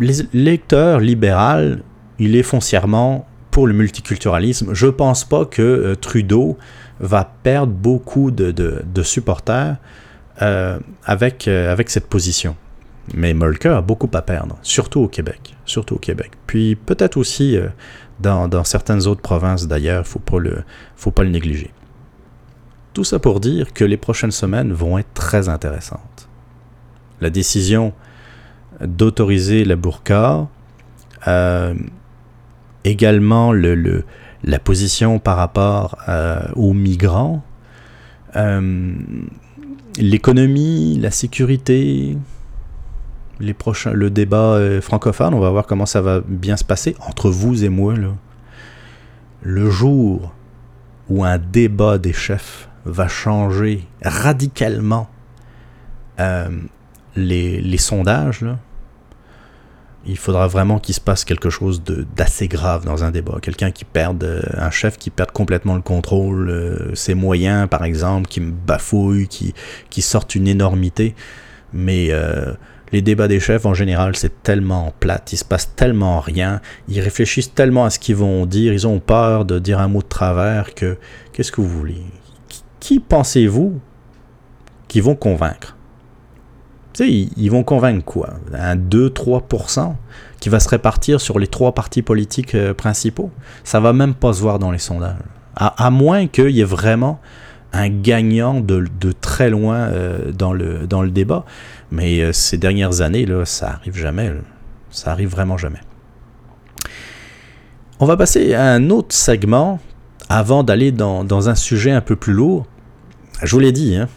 les 0.00 0.14
lecteurs 0.32 1.00
libéraux, 1.00 1.76
il 2.18 2.36
est 2.36 2.42
foncièrement 2.42 3.26
pour 3.50 3.66
le 3.66 3.74
multiculturalisme. 3.74 4.74
Je 4.74 4.86
ne 4.86 4.90
pense 4.92 5.24
pas 5.24 5.44
que 5.44 5.62
euh, 5.62 5.94
Trudeau 5.96 6.56
va 7.00 7.30
perdre 7.42 7.72
beaucoup 7.72 8.30
de, 8.30 9.02
supporters 9.02 9.76
euh, 10.42 10.78
avec, 11.04 11.48
avec 11.48 11.90
cette 11.90 12.06
position. 12.06 12.56
Mais 13.14 13.34
Mulker 13.34 13.76
a 13.76 13.80
beaucoup 13.80 14.10
à 14.14 14.22
perdre, 14.22 14.58
surtout 14.62 15.00
au 15.00 15.08
Québec. 15.08 15.56
Surtout 15.64 15.96
au 15.96 15.98
Québec. 15.98 16.32
Puis 16.46 16.76
peut-être 16.76 17.16
aussi 17.16 17.56
euh, 17.56 17.68
dans, 18.20 18.64
certaines 18.64 19.06
autres 19.06 19.22
provinces 19.22 19.66
d'ailleurs, 19.66 20.04
il 20.04 20.18
ne 20.40 20.62
faut 20.96 21.10
pas 21.10 21.22
le 21.22 21.30
négliger. 21.30 21.72
Tout 22.94 23.04
ça 23.04 23.18
pour 23.18 23.40
dire 23.40 23.72
que 23.72 23.84
les 23.84 23.96
prochaines 23.96 24.30
semaines 24.30 24.72
vont 24.72 24.98
être 24.98 25.12
très 25.14 25.48
intéressantes. 25.48 26.28
La 27.20 27.30
décision 27.30 27.92
d'autoriser 28.80 29.64
la 29.64 29.76
burqa, 29.76 30.48
euh, 31.26 31.74
également 32.84 33.52
le, 33.52 34.04
la 34.44 34.58
position 34.58 35.18
par 35.18 35.36
rapport 35.36 35.98
aux 36.54 36.72
migrants, 36.72 37.42
l'économie, 39.98 40.98
la 41.00 41.10
sécurité, 41.10 42.16
les 43.40 43.54
prochains, 43.54 43.92
le 43.92 44.10
débat 44.10 44.58
francophone, 44.80 45.34
on 45.34 45.40
va 45.40 45.50
voir 45.50 45.66
comment 45.66 45.86
ça 45.86 46.00
va 46.00 46.20
bien 46.26 46.56
se 46.56 46.64
passer 46.64 46.96
entre 47.06 47.30
vous 47.30 47.64
et 47.64 47.68
moi. 47.68 47.94
Là. 47.94 48.08
Le 49.42 49.70
jour 49.70 50.34
où 51.08 51.24
un 51.24 51.38
débat 51.38 51.98
des 51.98 52.12
chefs 52.12 52.68
va 52.84 53.08
changer 53.08 53.86
radicalement 54.02 55.08
euh, 56.20 56.48
les, 57.16 57.78
sondages, 57.78 58.44
il 60.06 60.16
faudra 60.16 60.46
vraiment 60.46 60.78
qu'il 60.78 60.94
se 60.94 61.00
passe 61.00 61.24
quelque 61.24 61.50
chose 61.50 61.82
d'assez 62.16 62.48
grave 62.48 62.84
dans 62.84 63.04
un 63.04 63.10
débat. 63.10 63.38
Quelqu'un 63.42 63.70
qui 63.70 63.84
perde, 63.84 64.24
euh, 64.24 64.42
un 64.54 64.70
chef 64.70 64.98
qui 64.98 65.10
perde 65.10 65.32
complètement 65.32 65.74
le 65.74 65.82
contrôle, 65.82 66.48
euh, 66.48 66.94
ses 66.94 67.14
moyens 67.14 67.68
par 67.68 67.84
exemple, 67.84 68.28
qui 68.28 68.40
me 68.40 68.50
bafouille, 68.50 69.28
qui, 69.28 69.54
qui 69.90 70.02
sorte 70.02 70.34
une 70.34 70.48
énormité. 70.48 71.14
Mais 71.72 72.10
les 72.92 73.02
débats 73.02 73.28
des 73.28 73.40
chefs, 73.40 73.66
en 73.66 73.74
général, 73.74 74.16
c'est 74.16 74.42
tellement 74.42 74.92
plate, 75.00 75.32
il 75.32 75.36
se 75.36 75.44
passe 75.44 75.74
tellement 75.74 76.20
rien, 76.20 76.60
ils 76.88 77.00
réfléchissent 77.00 77.54
tellement 77.54 77.84
à 77.84 77.90
ce 77.90 77.98
qu'ils 77.98 78.16
vont 78.16 78.46
dire, 78.46 78.72
ils 78.72 78.86
ont 78.86 79.00
peur 79.00 79.44
de 79.44 79.58
dire 79.58 79.80
un 79.80 79.88
mot 79.88 80.02
de 80.02 80.08
travers 80.08 80.74
que 80.74 80.96
qu'est-ce 81.32 81.52
que 81.52 81.60
vous 81.60 81.68
voulez? 81.68 82.02
Qui, 82.80 83.00
pensez-vous 83.00 83.80
qui 84.88 85.00
vont 85.00 85.14
convaincre? 85.14 85.76
Tu 86.94 87.04
sais, 87.04 87.30
ils, 87.36 87.50
vont 87.50 87.62
convaincre 87.62 88.04
quoi? 88.04 88.30
Un 88.54 88.76
2-3% 88.76 89.94
qui 90.40 90.48
va 90.48 90.58
se 90.58 90.68
répartir 90.68 91.20
sur 91.20 91.38
les 91.38 91.46
trois 91.46 91.72
partis 91.72 92.02
politiques 92.02 92.54
euh, 92.54 92.74
principaux? 92.74 93.30
Ça 93.62 93.78
va 93.78 93.92
même 93.92 94.14
pas 94.14 94.32
se 94.32 94.40
voir 94.40 94.58
dans 94.58 94.70
les 94.70 94.78
sondages. 94.78 95.18
À, 95.54 95.90
moins 95.90 96.28
qu'il 96.28 96.50
y 96.50 96.60
ait 96.60 96.64
vraiment 96.64 97.20
un 97.72 97.88
gagnant 97.88 98.60
de, 98.60 98.86
très 99.20 99.50
loin 99.50 99.76
euh, 99.76 100.30
dans, 100.32 100.52
le, 100.52 100.86
dans 100.86 101.02
le 101.02 101.10
débat. 101.10 101.44
Mais 101.90 102.20
euh, 102.20 102.32
ces 102.32 102.58
dernières 102.58 103.00
années, 103.00 103.26
là, 103.26 103.44
ça 103.44 103.70
arrive 103.70 103.96
jamais. 103.96 104.32
Ça 104.90 105.12
arrive 105.12 105.28
vraiment 105.28 105.56
jamais. 105.56 105.80
On 108.00 108.06
va 108.06 108.16
passer 108.16 108.54
à 108.54 108.72
un 108.72 108.90
autre 108.90 109.14
segment 109.14 109.80
avant 110.28 110.62
d'aller 110.62 110.92
dans, 110.92 111.48
un 111.48 111.54
sujet 111.54 111.90
un 111.90 112.00
peu 112.00 112.16
plus 112.16 112.32
lourd. 112.32 112.66
Je 113.42 113.50
vous 113.52 113.60
l'ai 113.60 113.72
dit, 113.72 113.96
hein, 113.96 114.08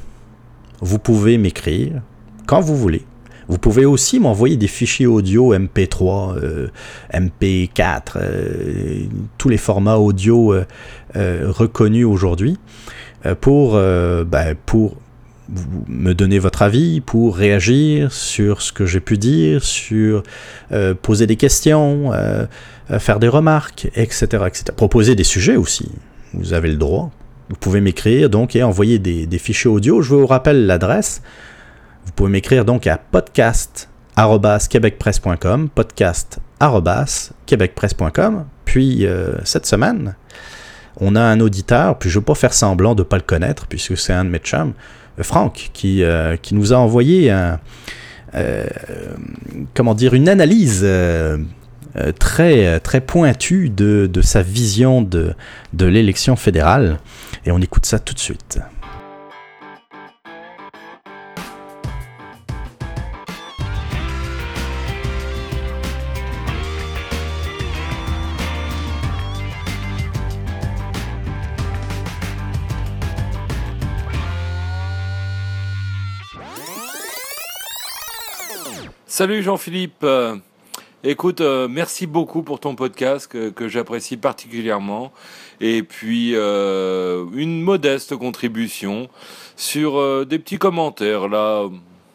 vous 0.81 0.99
pouvez 0.99 1.37
m'écrire 1.37 2.01
quand 2.45 2.61
vous 2.61 2.75
voulez. 2.75 3.05
Vous 3.47 3.57
pouvez 3.57 3.85
aussi 3.85 4.19
m'envoyer 4.19 4.55
des 4.55 4.67
fichiers 4.67 5.07
audio 5.07 5.53
MP3, 5.53 6.69
MP4, 7.13 8.17
tous 9.37 9.49
les 9.49 9.57
formats 9.57 9.97
audio 9.97 10.53
euh, 10.53 10.65
euh, 11.15 11.47
reconnus 11.49 12.05
aujourd'hui 12.05 12.57
pour, 13.41 13.73
ben, 13.73 14.55
pour 14.65 14.95
me 15.87 16.13
donner 16.13 16.37
votre 16.39 16.61
avis, 16.61 17.01
pour 17.01 17.35
réagir 17.35 18.11
sur 18.11 18.61
ce 18.61 18.71
que 18.71 18.85
j'ai 18.85 18.99
pu 18.99 19.17
dire, 19.17 19.63
sur 19.63 20.21
euh, 20.71 20.93
poser 20.93 21.25
des 21.27 21.35
questions, 21.35 22.13
euh, 22.13 22.45
euh, 22.89 22.99
faire 22.99 23.19
des 23.19 23.27
remarques, 23.27 23.89
etc., 23.95 24.45
etc. 24.47 24.63
Proposer 24.75 25.15
des 25.15 25.23
sujets 25.23 25.57
aussi. 25.57 25.91
Vous 26.33 26.53
avez 26.53 26.69
le 26.69 26.77
droit. 26.77 27.11
Vous 27.49 27.57
pouvez 27.57 27.81
m'écrire 27.81 28.29
donc 28.29 28.55
et 28.55 28.63
envoyer 28.63 28.99
des, 28.99 29.27
fichiers 29.37 29.69
audio. 29.69 30.01
Je 30.01 30.15
vous 30.15 30.25
rappelle 30.25 30.65
l'adresse. 30.65 31.21
Vous 32.05 32.13
pouvez 32.13 32.29
m'écrire 32.29 32.63
donc 32.63 32.87
à 32.87 32.97
podcast@quebecpresse.com, 32.97 35.69
podcast@quebecpresse.com. 35.69 38.45
Puis 38.63 39.05
cette 39.43 39.65
semaine, 39.65 40.15
on 40.97 41.15
a 41.17 41.21
un 41.21 41.41
auditeur, 41.41 41.97
puis 41.97 42.09
je 42.09 42.17
ne 42.17 42.21
veux 42.21 42.25
pas 42.25 42.35
faire 42.35 42.53
semblant 42.53 42.95
de 42.95 43.01
ne 43.01 43.05
pas 43.05 43.17
le 43.17 43.23
connaître, 43.23 43.67
puisque 43.67 43.97
c'est 43.97 44.13
un 44.13 44.23
de 44.23 44.29
mes 44.29 44.39
chums, 44.39 44.71
Franck, 45.23 45.69
qui, 45.73 46.03
euh, 46.03 46.35
qui 46.37 46.55
nous 46.55 46.73
a 46.73 46.77
envoyé 46.77 47.33
euh, 48.33 48.65
comment 49.73 49.93
dire, 49.93 50.13
une 50.13 50.29
analyse 50.29 50.81
euh, 50.83 51.37
très, 52.19 52.79
pointue 53.05 53.69
de, 53.69 54.09
sa 54.21 54.41
vision 54.41 55.01
de 55.01 55.35
l'élection 55.85 56.35
fédérale. 56.35 56.99
Et 57.45 57.51
on 57.51 57.59
écoute 57.59 57.85
ça 57.85 57.99
tout 57.99 58.13
de 58.13 58.19
suite. 58.19 58.59
Salut 79.13 79.43
Jean-Philippe. 79.43 80.05
Euh, 80.05 80.37
écoute, 81.03 81.41
euh, 81.41 81.67
merci 81.67 82.07
beaucoup 82.07 82.43
pour 82.43 82.61
ton 82.61 82.75
podcast 82.75 83.27
que, 83.27 83.67
j'apprécie 83.67 84.15
particulièrement. 84.15 85.11
Et 85.59 85.83
puis, 85.83 86.31
euh, 86.33 87.25
une 87.33 87.61
modeste 87.61 88.15
contribution 88.15 89.09
sur 89.57 90.25
des 90.25 90.39
petits 90.39 90.57
commentaires, 90.57 91.27
là, 91.27 91.67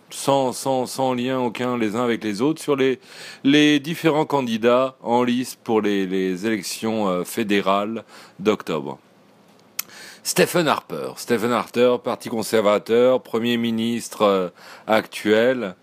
sans, 0.08 0.54
sans, 0.54 0.86
sans, 0.86 1.12
lien 1.12 1.38
aucun 1.38 1.76
les 1.76 1.96
uns 1.96 2.02
avec 2.02 2.24
les 2.24 2.40
autres, 2.40 2.62
sur 2.62 2.76
les, 2.76 2.98
les 3.44 3.78
différents 3.78 4.24
candidats 4.24 4.96
en 5.02 5.22
lice 5.22 5.54
pour 5.54 5.82
les, 5.82 6.06
les 6.06 6.46
élections 6.46 7.26
fédérales 7.26 8.04
d'octobre. 8.38 8.98
Stephen 10.22 10.66
Harper. 10.66 11.10
Stephen 11.16 11.52
Harper, 11.52 11.98
Parti 12.02 12.30
conservateur, 12.30 13.20
Premier 13.20 13.58
ministre 13.58 14.50
actuel. 14.86 15.76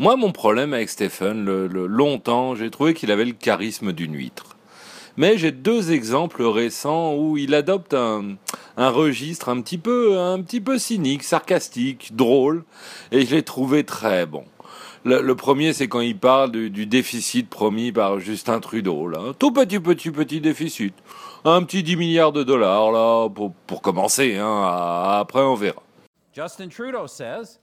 Moi, 0.00 0.16
mon 0.16 0.32
problème 0.32 0.74
avec 0.74 0.88
Stephen, 0.88 1.44
le, 1.44 1.86
longtemps, 1.86 2.56
j'ai 2.56 2.68
trouvé 2.68 2.94
qu'il 2.94 3.12
avait 3.12 3.24
le 3.24 3.32
charisme 3.32 3.92
d'une 3.92 4.14
huître. 4.14 4.56
Mais 5.16 5.38
j'ai 5.38 5.52
deux 5.52 5.92
exemples 5.92 6.42
récents 6.42 7.14
où 7.14 7.36
il 7.36 7.54
adopte 7.54 7.94
un, 7.94 8.36
registre 8.76 9.48
un 9.48 9.60
petit 9.60 9.78
peu, 9.78 10.18
un 10.18 10.42
petit 10.42 10.60
peu 10.60 10.78
cynique, 10.78 11.22
sarcastique, 11.22 12.16
drôle, 12.16 12.64
et 13.12 13.24
je 13.24 13.36
l'ai 13.36 13.44
trouvé 13.44 13.84
très 13.84 14.26
bon. 14.26 14.44
Le, 15.04 15.34
premier, 15.34 15.72
c'est 15.72 15.86
quand 15.86 16.00
il 16.00 16.18
parle 16.18 16.50
du, 16.50 16.86
déficit 16.86 17.48
promis 17.48 17.92
par 17.92 18.18
Justin 18.18 18.58
Trudeau, 18.58 19.06
là. 19.06 19.32
tout 19.38 19.52
petit, 19.52 19.78
petit, 19.78 20.10
petit 20.10 20.40
déficit. 20.40 20.94
Un 21.44 21.62
petit 21.62 21.84
10 21.84 21.96
milliards 21.96 22.32
de 22.32 22.42
dollars, 22.42 22.90
là, 22.90 23.28
pour, 23.28 23.52
pour 23.66 23.80
commencer, 23.80 24.38
hein. 24.38 24.62
Après, 25.20 25.42
on 25.42 25.54
verra. 25.54 25.82
Justin 26.34 26.68
Trudeau 26.68 27.06
says 27.06 27.60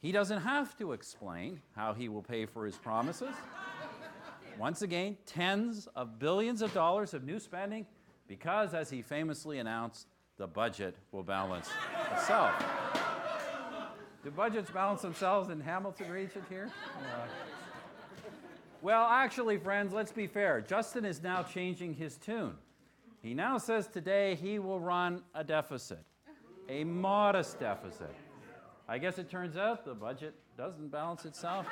He 0.00 0.12
doesn't 0.12 0.42
have 0.42 0.76
to 0.78 0.92
explain 0.92 1.60
how 1.74 1.92
he 1.92 2.08
will 2.08 2.22
pay 2.22 2.46
for 2.46 2.64
his 2.64 2.76
promises. 2.76 3.34
Once 4.58 4.82
again, 4.82 5.16
tens 5.26 5.88
of 5.96 6.18
billions 6.18 6.62
of 6.62 6.72
dollars 6.72 7.14
of 7.14 7.24
new 7.24 7.38
spending 7.38 7.86
because, 8.28 8.74
as 8.74 8.90
he 8.90 9.02
famously 9.02 9.58
announced, 9.58 10.06
the 10.36 10.46
budget 10.46 10.96
will 11.10 11.22
balance 11.22 11.68
itself. 12.12 12.54
Do 14.22 14.30
budgets 14.30 14.70
balance 14.70 15.02
themselves 15.02 15.50
in 15.50 15.60
Hamilton 15.60 16.10
region 16.10 16.42
here? 16.48 16.70
Uh, 16.96 17.26
well, 18.82 19.04
actually, 19.04 19.58
friends, 19.58 19.92
let's 19.92 20.12
be 20.12 20.26
fair. 20.26 20.60
Justin 20.60 21.04
is 21.04 21.22
now 21.22 21.42
changing 21.42 21.94
his 21.94 22.16
tune. 22.16 22.54
He 23.22 23.34
now 23.34 23.58
says 23.58 23.88
today 23.88 24.36
he 24.36 24.60
will 24.60 24.78
run 24.78 25.22
a 25.34 25.42
deficit, 25.42 26.04
a 26.68 26.84
modest 26.84 27.58
deficit. 27.58 28.14
I 28.88 28.96
guess 28.96 29.18
it 29.18 29.28
turns 29.28 29.56
out 29.58 29.84
the 29.84 29.94
budget 29.94 30.34
doesn't 30.56 30.90
balance 30.90 31.26
itself 31.26 31.66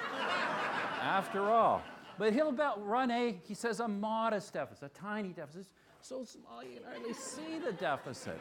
after 1.00 1.48
all. 1.50 1.82
But 2.18 2.34
he'll 2.34 2.50
about 2.50 2.86
run 2.86 3.10
a, 3.10 3.38
he 3.44 3.54
says, 3.54 3.80
a 3.80 3.88
modest 3.88 4.52
deficit, 4.52 4.84
a 4.84 4.88
tiny 4.88 5.30
deficit. 5.30 5.66
So 6.02 6.24
small 6.24 6.62
you 6.62 6.76
can 6.76 6.84
hardly 6.84 7.14
see 7.14 7.58
the 7.58 7.72
deficit. 7.72 8.38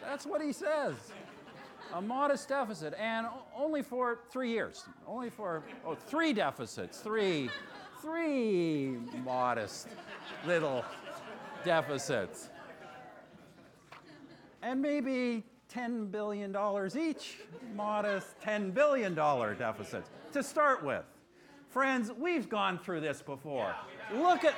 That's 0.00 0.26
what 0.26 0.42
he 0.42 0.52
says. 0.52 0.94
A 1.94 2.00
modest 2.00 2.48
deficit, 2.48 2.94
and 2.98 3.26
only 3.56 3.82
for 3.82 4.20
three 4.30 4.50
years. 4.50 4.84
Only 5.06 5.30
for, 5.30 5.62
oh, 5.86 5.94
three 5.94 6.32
deficits, 6.32 6.98
three, 6.98 7.50
three 8.00 8.98
modest 9.24 9.88
little 10.46 10.84
deficits. 11.64 12.48
And 14.62 14.80
maybe 14.80 15.44
$10 15.74 16.10
billion 16.10 16.54
each, 16.98 17.38
modest 17.74 18.26
$10 18.44 18.74
billion 18.74 19.14
deficits 19.14 20.10
to 20.32 20.42
start 20.42 20.84
with. 20.84 21.04
Friends, 21.70 22.10
we've 22.18 22.48
gone 22.48 22.78
through 22.78 23.00
this 23.00 23.22
before. 23.22 23.74
Look 24.14 24.44
at, 24.44 24.54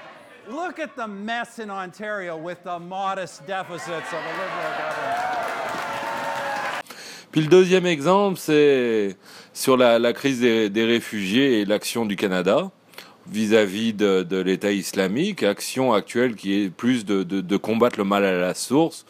look 0.48 0.78
at 0.78 0.96
the 0.96 1.06
mess 1.06 1.58
in 1.58 1.70
Ontario 1.70 2.36
with 2.36 2.62
the 2.64 2.78
modest 2.78 3.46
deficits 3.46 4.12
of 4.12 4.18
a 4.18 4.32
Liberal 4.32 4.78
government. 4.78 5.20
Puis 7.30 7.42
le 7.42 7.48
deuxième 7.48 7.86
exemple, 7.86 8.38
c'est 8.38 9.16
sur 9.52 9.76
la, 9.76 9.98
la 9.98 10.12
crise 10.12 10.40
des, 10.40 10.70
des, 10.70 10.84
réfugiés 10.84 11.60
et 11.60 11.64
l'action 11.64 12.06
du 12.06 12.14
Canada. 12.14 12.70
vis-à-vis 13.26 13.92
de, 13.92 14.40
l'État 14.40 14.70
islamique, 14.70 15.42
action 15.42 15.92
actuelle 15.92 16.34
qui 16.34 16.62
est 16.62 16.70
plus 16.70 17.04
de, 17.04 17.56
combattre 17.56 17.98
le 17.98 18.04
mal 18.04 18.24
à 18.24 18.38
la 18.38 18.54
source, 18.54 19.06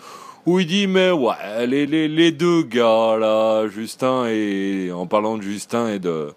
où 0.47 0.61
il 0.61 0.67
dit 0.67 0.87
mais 0.87 1.11
ouais, 1.11 1.67
les, 1.67 1.87
les, 1.87 2.33
deux 2.33 2.63
gars 2.63 3.17
là, 3.19 3.67
Justin 3.69 4.27
et 4.27 4.91
en 4.93 5.07
parlant 5.07 5.37
de 5.37 5.43
Justin 5.43 5.89
et 5.89 5.99
de, 5.99 6.33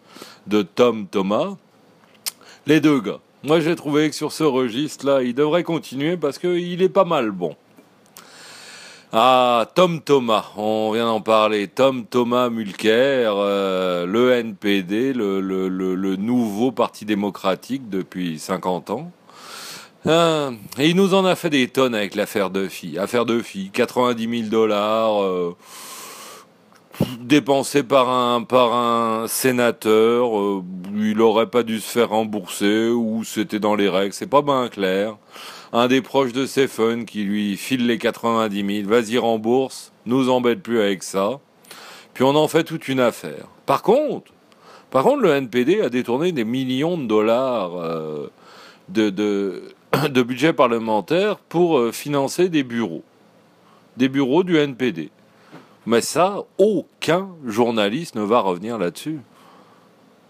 de 0.48 0.62
Tom 0.62 1.08
Thomas, 1.08 1.56
les 2.66 2.80
deux 2.80 3.00
gars. 3.00 3.20
Moi 3.44 3.60
j'ai 3.60 3.76
trouvé 3.76 4.10
que 4.10 4.16
sur 4.16 4.32
ce 4.32 4.44
registre 4.44 5.06
là, 5.06 5.22
il 5.22 5.36
devrait 5.36 5.64
continuer 5.64 6.18
parce 6.18 6.38
qu'il 6.38 6.82
est 6.82 6.90
pas 6.90 7.06
mal 7.06 7.32
bon. 7.32 7.56
Ah, 9.14 9.66
Tom 9.74 10.02
Thomas, 10.02 10.52
on 10.58 10.92
vient 10.92 11.06
d'en 11.06 11.22
parler. 11.22 11.70
Tom 11.70 12.06
Thomas 12.06 12.50
Mulcair, 12.50 13.36
euh, 13.38 14.06
le 14.06 14.34
NPD, 14.34 15.14
le, 15.14 16.16
nouveau 16.18 16.74
parti 16.74 17.06
démocratique 17.06 17.90
depuis 17.90 18.38
50 18.38 18.90
ans. 18.90 19.12
Ah, 20.08 20.52
et 20.80 20.90
il 20.90 20.96
nous 20.96 21.14
en 21.14 21.26
a 21.26 21.36
fait 21.36 21.50
des 21.50 21.68
tonnes 21.68 21.94
avec 21.94 22.16
l'affaire 22.16 22.50
de 22.50 22.68
filles. 22.68 22.98
Affaire 22.98 23.26
de 23.26 23.42
filles, 23.42 23.72
90 23.72 24.40
000 24.40 24.50
dollars 24.50 25.22
euh, 25.22 25.56
dépensés 27.20 27.84
par 27.84 28.10
un, 28.10 28.44
par 28.44 28.74
un 28.74 29.28
sénateur. 29.28 30.40
Euh, 30.40 30.64
il 30.96 31.22
aurait 31.22 31.48
pas 31.50 31.64
dû 31.64 31.82
se 31.82 31.92
faire 31.92 32.10
rembourser 32.10 32.88
ou 32.90 33.24
c'était 33.26 33.60
dans 33.60 33.76
les 33.76 33.90
règles. 33.90 34.14
C'est 34.14 34.28
pas 34.28 34.42
bien 34.42 34.70
clair 34.70 35.18
un 35.74 35.88
des 35.88 36.02
proches 36.02 36.34
de 36.34 36.46
Stephen 36.46 37.06
qui 37.06 37.24
lui 37.24 37.58
file 37.58 37.86
les 37.86 37.98
90 37.98 38.84
000, 38.84 38.90
vas-y 38.90 39.18
rembourse, 39.18 39.92
nous 40.06 40.30
embête 40.30 40.62
plus 40.64 40.80
avec 40.80 41.04
ça. 41.04 41.40
Puis 42.14 42.24
on 42.24 42.36
en 42.36 42.48
fait 42.48 42.64
toute 42.64 42.88
une 42.88 43.00
affaire. 43.00 43.48
Par 43.66 43.82
contre, 43.82 44.32
par 44.90 45.04
contre, 45.04 45.22
le 45.22 45.32
NPD 45.32 45.82
a 45.82 45.90
détourné 45.90 46.32
des 46.32 46.46
millions 46.46 46.98
de 46.98 47.06
dollars 47.06 47.76
euh, 47.76 48.32
de, 48.90 49.64
de, 50.10 50.22
budget 50.22 50.54
parlementaire 50.54 51.38
pour 51.38 51.80
euh, 51.80 51.92
financer 51.92 52.50
des 52.50 52.64
bureaux. 52.64 53.04
Des 53.96 54.10
bureaux 54.10 54.44
du 54.44 54.58
NPD. 54.58 55.10
Mais 55.86 56.02
ça, 56.02 56.44
aucun 56.58 57.30
journaliste 57.46 58.16
ne 58.16 58.22
va 58.22 58.40
revenir 58.40 58.78
là-dessus. 58.78 59.20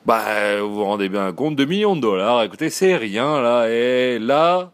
Bah, 0.05 0.61
vous 0.61 0.76
vous 0.76 0.84
rendez 0.86 1.09
bien 1.09 1.34
compte, 1.34 1.55
2 1.55 1.65
millions 1.65 1.95
de 1.95 2.01
dollars, 2.01 2.43
écoutez, 2.43 2.70
c'est 2.70 2.95
rien 2.95 3.41
là. 3.41 3.68
Et 3.70 4.20
là, 4.20 4.72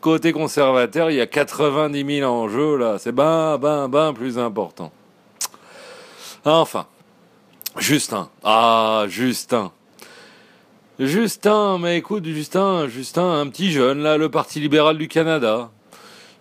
Côté 0.00 0.32
conservateur, 0.32 1.10
il 1.10 1.16
y 1.16 1.20
a 1.20 1.26
90 1.26 2.20
000 2.20 2.30
enjeux, 2.30 2.76
là. 2.78 2.96
C'est 2.98 3.12
ben, 3.12 3.58
ben, 3.58 3.86
ben 3.88 4.14
plus 4.14 4.38
important. 4.38 4.92
Enfin. 6.44 6.86
Justin. 7.76 8.30
Ah, 8.42 9.04
Justin. 9.08 9.70
Justin, 11.00 11.78
mais 11.78 11.96
écoute, 11.96 12.26
Justin, 12.26 12.86
Justin, 12.86 13.40
un 13.40 13.46
petit 13.48 13.72
jeune, 13.72 14.02
là, 14.02 14.18
le 14.18 14.28
Parti 14.28 14.60
libéral 14.60 14.98
du 14.98 15.08
Canada. 15.08 15.70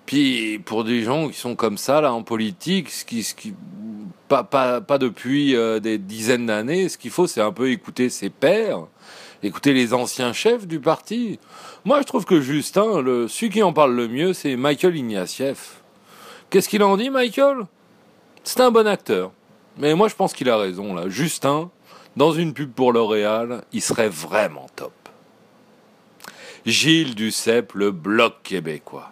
Puis, 0.05 0.59
pour 0.59 0.83
des 0.83 1.01
gens 1.03 1.29
qui 1.29 1.37
sont 1.37 1.55
comme 1.55 1.77
ça, 1.77 2.01
là, 2.01 2.11
en 2.11 2.23
politique, 2.23 2.89
ce 2.89 3.05
qui, 3.05 3.23
ce 3.23 3.33
qui, 3.33 3.53
pas, 4.27 4.43
pas, 4.43 4.81
pas 4.81 4.97
depuis 4.97 5.55
euh, 5.55 5.79
des 5.79 5.97
dizaines 5.97 6.45
d'années, 6.45 6.89
ce 6.89 6.97
qu'il 6.97 7.09
faut, 7.09 7.25
c'est 7.25 7.39
un 7.39 7.53
peu 7.53 7.71
écouter 7.71 8.09
ses 8.09 8.29
pairs, 8.29 8.81
écouter 9.43 9.71
les 9.71 9.93
anciens 9.93 10.33
chefs 10.33 10.67
du 10.67 10.81
parti. 10.81 11.39
Moi, 11.85 12.01
je 12.01 12.07
trouve 12.07 12.25
que 12.25 12.41
Justin, 12.41 12.99
le, 13.01 13.29
celui 13.29 13.49
qui 13.49 13.63
en 13.63 13.71
parle 13.71 13.95
le 13.95 14.09
mieux, 14.09 14.33
c'est 14.33 14.57
Michael 14.57 14.97
Ignatieff. 14.97 15.81
Qu'est-ce 16.49 16.67
qu'il 16.67 16.83
en 16.83 16.97
dit, 16.97 17.09
Michael? 17.09 17.59
C'est 18.43 18.59
un 18.59 18.71
bon 18.71 18.87
acteur. 18.87 19.31
Mais 19.77 19.95
moi, 19.95 20.09
je 20.09 20.15
pense 20.15 20.33
qu'il 20.33 20.49
a 20.49 20.57
raison, 20.57 20.93
là. 20.93 21.07
Justin, 21.07 21.71
dans 22.15 22.31
une 22.31 22.53
pub 22.53 22.71
pour 22.71 22.91
L'Oréal, 22.91 23.63
il 23.71 23.81
serait 23.81 24.09
vraiment 24.09 24.67
top. 24.75 24.93
Gilles 26.65 27.15
Duceppe, 27.15 27.73
le 27.73 27.91
bloc 27.91 28.35
québécois. 28.43 29.11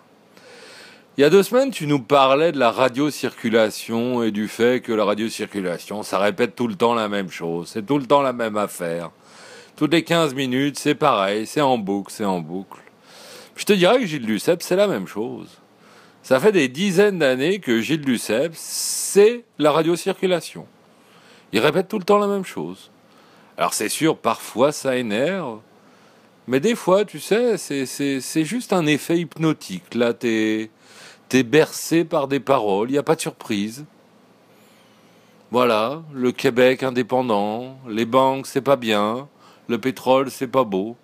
Il 1.17 1.21
y 1.21 1.23
a 1.23 1.29
deux 1.29 1.41
semaines, 1.41 1.71
tu 1.71 1.87
nous 1.87 1.99
parlais 1.99 2.51
de 2.51 2.59
la 2.59 2.69
radiocirculation 2.69 4.21
et 4.21 4.31
du 4.31 4.47
fait 4.47 4.81
que 4.81 4.91
la 4.91 5.03
radiocirculation, 5.03 6.03
ça 6.03 6.19
répète 6.19 6.55
tout 6.55 6.67
le 6.67 6.75
temps 6.75 6.93
la 6.93 7.09
même 7.09 7.31
chose, 7.31 7.69
c'est 7.73 7.85
tout 7.85 7.97
le 7.97 8.05
temps 8.05 8.21
la 8.21 8.33
même 8.33 8.57
affaire. 8.57 9.09
Toutes 9.75 9.93
les 9.93 10.03
15 10.03 10.35
minutes, 10.35 10.77
c'est 10.77 10.95
pareil, 10.95 11.47
c'est 11.47 11.61
en 11.61 11.77
boucle, 11.77 12.11
c'est 12.11 12.25
en 12.25 12.39
boucle. 12.39 12.81
Je 13.55 13.65
te 13.65 13.73
dirais 13.73 13.99
que 13.99 14.05
Gilles 14.05 14.25
Duceppe, 14.25 14.61
c'est 14.61 14.75
la 14.75 14.87
même 14.87 15.07
chose. 15.07 15.49
Ça 16.21 16.39
fait 16.39 16.51
des 16.51 16.67
dizaines 16.67 17.19
d'années 17.19 17.59
que 17.59 17.81
Gilles 17.81 18.01
Duceppe, 18.01 18.53
c'est 18.53 19.43
la 19.57 19.71
radiocirculation. 19.71 20.67
Il 21.53 21.59
répète 21.59 21.87
tout 21.87 21.99
le 21.99 22.03
temps 22.03 22.17
la 22.17 22.27
même 22.27 22.45
chose. 22.45 22.91
Alors 23.57 23.73
c'est 23.73 23.89
sûr, 23.89 24.17
parfois 24.17 24.71
ça 24.71 24.97
énerve, 24.97 25.59
mais 26.47 26.59
des 26.59 26.75
fois, 26.75 27.03
tu 27.03 27.19
sais, 27.19 27.57
c'est 27.57 28.45
juste 28.45 28.71
un 28.71 28.85
effet 28.85 29.19
hypnotique. 29.19 29.95
Là, 29.95 30.13
t'es 30.13 30.69
es 31.33 31.43
bercé 31.43 32.05
par 32.05 32.27
des 32.27 32.39
paroles, 32.39 32.89
il 32.89 32.93
n'y 32.93 32.97
a 32.97 33.03
pas 33.03 33.15
de 33.15 33.21
surprise. 33.21 33.85
Voilà, 35.51 36.01
le 36.13 36.31
Québec 36.31 36.83
indépendant, 36.83 37.77
les 37.87 38.05
banques, 38.05 38.47
c'est 38.47 38.61
pas 38.61 38.75
bien, 38.75 39.27
le 39.67 39.77
pétrole, 39.77 40.29
c'est 40.31 40.47
pas 40.47 40.63
beau. 40.63 40.95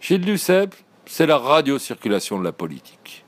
Gilles 0.00 0.24
Duceppe, 0.24 0.74
c'est 1.06 1.26
la 1.26 1.38
radiocirculation 1.38 2.38
de 2.38 2.44
la 2.44 2.52
politique. 2.52 3.24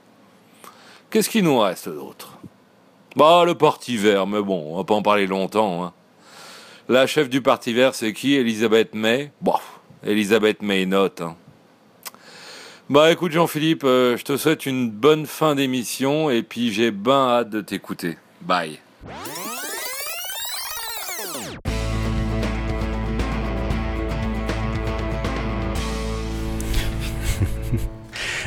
Qu'est-ce 1.10 1.28
qui 1.28 1.42
nous 1.42 1.58
reste 1.58 1.88
d'autre? 1.88 2.38
Bah, 3.16 3.44
le 3.44 3.54
Parti 3.54 3.96
vert, 3.96 4.26
mais 4.26 4.40
bon, 4.40 4.72
on 4.72 4.76
va 4.78 4.84
pas 4.84 4.94
en 4.94 5.02
parler 5.02 5.26
longtemps. 5.26 5.84
Hein. 5.84 5.92
La 6.88 7.06
chef 7.06 7.30
du 7.30 7.40
Parti 7.40 7.72
vert, 7.72 7.94
c'est 7.94 8.12
qui? 8.12 8.34
Elisabeth 8.34 8.92
May? 8.92 9.30
Bon, 9.40 9.54
Elisabeth 10.02 10.62
May 10.62 10.84
note. 10.84 11.20
Hein. 11.20 11.36
Bah 12.90 13.12
écoute 13.12 13.30
Jean-Philippe, 13.30 13.84
euh, 13.84 14.16
je 14.16 14.24
te 14.24 14.36
souhaite 14.36 14.66
une 14.66 14.90
bonne 14.90 15.26
fin 15.26 15.54
d'émission 15.54 16.28
et 16.28 16.42
puis 16.42 16.72
j'ai 16.72 16.90
bien 16.90 17.28
hâte 17.28 17.50
de 17.50 17.60
t'écouter. 17.60 18.18
Bye. 18.40 18.80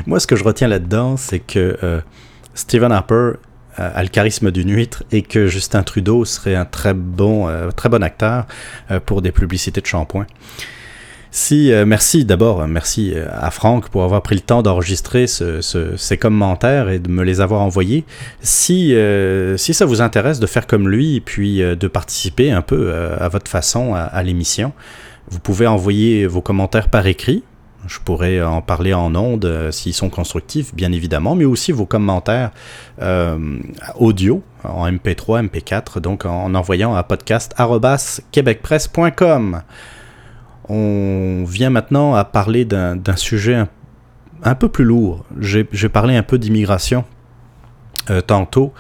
Moi, 0.06 0.20
ce 0.20 0.28
que 0.28 0.36
je 0.36 0.44
retiens 0.44 0.68
là-dedans, 0.68 1.16
c'est 1.16 1.40
que 1.40 1.78
euh, 1.84 2.02
Stephen 2.54 2.92
Harper 2.92 3.32
a 3.78 4.02
le 4.02 4.10
charisme 4.10 4.52
d'une 4.52 4.72
huître 4.72 5.04
et 5.12 5.22
que 5.22 5.48
Justin 5.48 5.84
Trudeau 5.84 6.26
serait 6.26 6.56
un 6.56 6.66
très 6.66 6.94
bon, 6.94 7.48
euh, 7.48 7.72
très 7.72 7.90
bon 7.90 8.04
acteur 8.04 8.46
pour 9.06 9.22
des 9.22 9.32
publicités 9.32 9.82
de 9.82 9.86
shampoing. 9.86 10.26
Si, 11.32 11.70
merci 11.86 12.24
d'abord, 12.24 12.66
merci 12.66 13.14
à 13.30 13.52
Franck 13.52 13.90
pour 13.90 14.06
avoir 14.06 14.22
pris 14.22 14.36
le 14.36 14.42
temps 14.42 14.62
d'enregistrer 14.62 15.26
ces 15.28 16.18
commentaires 16.18 16.88
et 16.88 17.00
de 17.00 17.10
me 17.10 17.24
les 17.24 17.42
avoir 17.42 17.62
envoyés. 17.62 18.06
Si, 18.40 18.96
si 19.58 19.74
ça 19.74 19.86
vous 19.86 20.02
intéresse 20.02 20.40
de 20.40 20.48
faire 20.48 20.66
comme 20.66 20.88
lui 20.88 21.18
et 21.18 21.20
puis 21.20 21.58
de 21.60 21.88
participer 21.90 22.52
un 22.52 22.62
peu 22.62 22.94
à 23.20 23.28
votre 23.28 23.52
façon 23.52 23.96
à 23.96 24.24
l'émission, 24.24 24.72
vous 25.28 25.40
pouvez 25.40 25.68
envoyer 25.68 26.26
vos 26.26 26.42
commentaires 26.42 26.88
par 26.88 27.06
écrit 27.06 27.44
je 27.88 28.00
pourrais 28.00 28.42
en 28.42 28.62
parler 28.62 28.94
en 28.94 29.16
ondes 29.16 29.46
euh, 29.46 29.72
s'ils 29.72 29.94
sont 29.94 30.10
constructifs, 30.10 30.76
bien 30.76 30.92
évidemment, 30.92 31.36
mais 31.36 31.46
aussi 31.46 31.72
vos 31.72 31.86
commentaires 31.86 32.52
euh, 33.02 33.38
audio 33.96 34.44
en 34.64 34.90
MP3, 34.90 35.48
MP4, 35.48 36.00
donc 36.00 36.26
en, 36.26 36.56
envoyant 36.56 36.96
à 36.96 37.04
podcast.québecpresse.com. 37.04 39.62
On 40.68 41.46
vient 41.48 41.70
maintenant 41.70 42.16
à 42.16 42.26
parler 42.26 42.66
d'un 42.66 43.16
sujet 43.16 43.66
un, 44.44 44.56
peu 44.56 44.68
plus 44.68 44.84
lourd. 44.84 45.24
J'ai 45.40 45.90
parlé 45.90 46.16
un 46.16 46.24
peu 46.24 46.40
d'immigration 46.40 47.06
euh, 48.10 48.22
tantôt. 48.22 48.74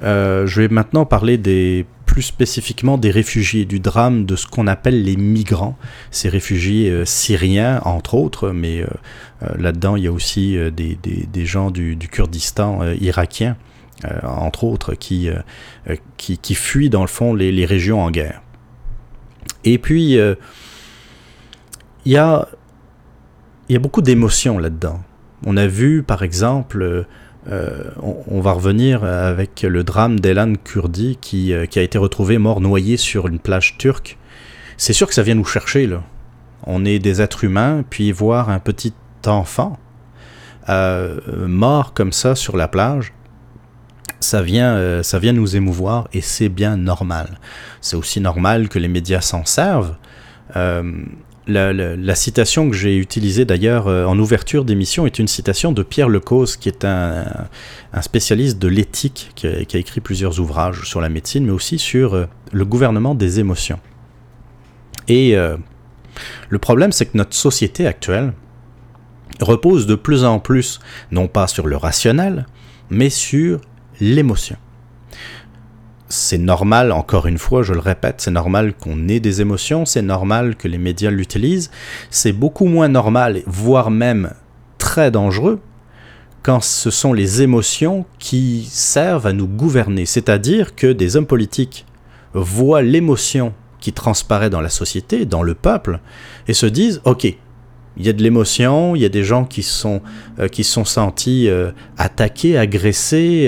je 0.00 0.60
vais 0.60 0.68
maintenant 0.68 1.06
parler 1.06 1.36
des 1.36 1.86
plus 2.14 2.22
spécifiquement 2.22 2.96
des 2.96 3.10
réfugiés, 3.10 3.64
du 3.64 3.80
drame 3.80 4.24
de 4.24 4.36
ce 4.36 4.46
qu'on 4.46 4.68
appelle 4.68 5.02
les 5.02 5.16
migrants, 5.16 5.76
ces 6.12 6.28
réfugiés 6.28 6.88
euh, 6.88 7.04
syriens 7.04 7.80
entre 7.84 8.14
autres, 8.14 8.50
mais 8.50 8.82
euh, 8.82 8.86
euh, 9.42 9.48
là-dedans 9.58 9.96
il 9.96 10.04
y 10.04 10.06
a 10.06 10.12
aussi 10.12 10.56
des, 10.70 11.44
gens 11.44 11.72
du, 11.72 11.98
Kurdistan 12.08 12.82
irakien, 13.00 13.56
entre 14.22 14.62
autres, 14.62 14.94
qui, 14.94 15.28
qui, 16.16 16.54
fuient 16.54 16.88
dans 16.88 17.00
le 17.00 17.08
fond 17.08 17.34
les, 17.34 17.66
régions 17.66 18.00
en 18.00 18.12
guerre. 18.12 18.42
Et 19.64 19.78
puis, 19.78 20.12
il 20.12 20.36
y, 22.06 22.16
a, 22.16 22.48
y 23.68 23.74
a 23.74 23.78
beaucoup 23.80 24.02
d'émotions 24.02 24.58
là-dedans. 24.58 25.02
On 25.44 25.56
a 25.56 25.66
vu 25.66 26.04
par 26.04 26.22
exemple 26.22 27.06
euh, 27.50 27.90
on, 28.00 28.40
va 28.40 28.52
revenir 28.52 29.04
avec 29.04 29.62
le 29.62 29.84
drame 29.84 30.18
d'Elan 30.18 30.54
Kurdi 30.54 31.18
qui, 31.20 31.52
euh, 31.52 31.66
qui, 31.66 31.78
a 31.78 31.82
été 31.82 31.98
retrouvé 31.98 32.38
mort 32.38 32.60
noyé 32.60 32.96
sur 32.96 33.26
une 33.26 33.38
plage 33.38 33.76
turque. 33.76 34.16
C'est 34.78 34.94
sûr 34.94 35.06
que 35.06 35.14
ça 35.14 35.22
vient 35.22 35.34
nous 35.34 35.44
chercher, 35.44 35.86
là. 35.86 36.02
On 36.66 36.86
est 36.86 36.98
des 36.98 37.20
êtres 37.20 37.44
humains, 37.44 37.84
puis 37.88 38.12
voir 38.12 38.48
un 38.48 38.58
petit 38.58 38.94
enfant 39.26 39.78
euh, 40.70 41.20
mort 41.46 41.92
comme 41.92 42.12
ça 42.12 42.34
sur 42.34 42.56
la 42.56 42.68
plage, 42.68 43.12
ça 44.20 44.40
vient, 44.40 45.02
ça 45.02 45.18
vient 45.18 45.34
nous 45.34 45.56
émouvoir 45.56 46.08
et 46.14 46.22
c'est 46.22 46.48
bien 46.48 46.78
normal. 46.78 47.38
C'est 47.82 47.96
aussi 47.96 48.22
normal 48.22 48.70
que 48.70 48.78
les 48.78 48.88
médias 48.88 49.20
s'en 49.20 49.44
servent. 49.44 49.96
La, 51.46 52.14
citation 52.14 52.70
que 52.70 52.76
j'ai 52.76 52.96
utilisée 52.96 53.44
d'ailleurs 53.44 53.88
euh, 53.88 54.06
en 54.06 54.18
ouverture 54.18 54.64
d'émission 54.64 55.06
est 55.06 55.18
une 55.18 55.28
citation 55.28 55.72
de 55.72 55.82
Pierre 55.82 56.08
Lecause, 56.08 56.56
qui 56.56 56.68
est 56.68 56.84
un, 56.84 57.24
spécialiste 58.00 58.58
de 58.58 58.68
l'éthique, 58.68 59.30
qui, 59.34 59.46
a 59.46 59.78
écrit 59.78 60.00
plusieurs 60.00 60.40
ouvrages 60.40 60.84
sur 60.84 61.00
la 61.00 61.08
médecine, 61.08 61.44
mais 61.44 61.52
aussi 61.52 61.78
sur 61.78 62.14
euh, 62.14 62.26
le 62.52 62.64
gouvernement 62.64 63.14
des 63.14 63.40
émotions. 63.40 63.78
Et 65.08 65.36
euh, 65.36 65.56
le 66.48 66.58
problème, 66.58 66.92
c'est 66.92 67.06
que 67.06 67.18
notre 67.18 67.34
société 67.34 67.86
actuelle 67.86 68.32
repose 69.40 69.86
de 69.86 69.96
plus 69.96 70.24
en 70.24 70.38
plus, 70.38 70.80
non 71.10 71.28
pas 71.28 71.46
sur 71.46 71.66
le 71.66 71.76
rationnel, 71.76 72.46
mais 72.88 73.10
sur 73.10 73.60
l'émotion 74.00 74.56
c'est 76.08 76.38
normal, 76.38 76.92
encore 76.92 77.26
une 77.26 77.38
fois, 77.38 77.62
je 77.62 77.72
le 77.72 77.80
répète, 77.80 78.16
c'est 78.18 78.30
normal 78.30 78.74
qu'on 78.74 79.08
ait 79.08 79.20
des 79.20 79.40
émotions, 79.40 79.84
c'est 79.84 80.02
normal 80.02 80.56
que 80.56 80.68
les 80.68 80.78
médias 80.78 81.10
l'utilisent, 81.10 81.70
c'est 82.10 82.32
beaucoup 82.32 82.66
moins 82.66 82.88
normal, 82.88 83.42
voire 83.46 83.90
même 83.90 84.32
très 84.78 85.10
dangereux, 85.10 85.60
quand 86.42 86.62
ce 86.62 86.90
sont 86.90 87.14
les 87.14 87.40
émotions 87.40 88.04
qui 88.18 88.68
servent 88.70 89.26
à 89.26 89.32
nous 89.32 89.46
gouverner. 89.46 90.04
C'est-à-dire 90.04 90.74
que 90.74 90.92
des 90.92 91.16
hommes 91.16 91.26
politiques 91.26 91.86
voient 92.34 92.82
l'émotion 92.82 93.54
qui 93.80 93.92
transparaît 93.92 94.50
dans 94.50 94.60
la 94.60 94.68
société, 94.68 95.24
dans 95.24 95.42
le 95.42 95.54
peuple, 95.54 96.00
et 96.46 96.52
se 96.54 96.66
disent, 96.66 97.00
OK, 97.04 97.26
il 97.96 98.04
y 98.04 98.08
a 98.08 98.12
de 98.12 98.22
l'émotion, 98.22 98.96
il 98.96 99.02
y 99.02 99.04
a 99.04 99.08
des 99.08 99.24
gens 99.24 99.44
qui 99.44 99.62
sont 99.62 100.02
euh, 100.40 100.48
qui 100.48 100.64
sont 100.64 100.84
sentis 100.84 101.48
euh, 101.48 101.70
attaqués, 101.96 102.58
agressés 102.58 103.46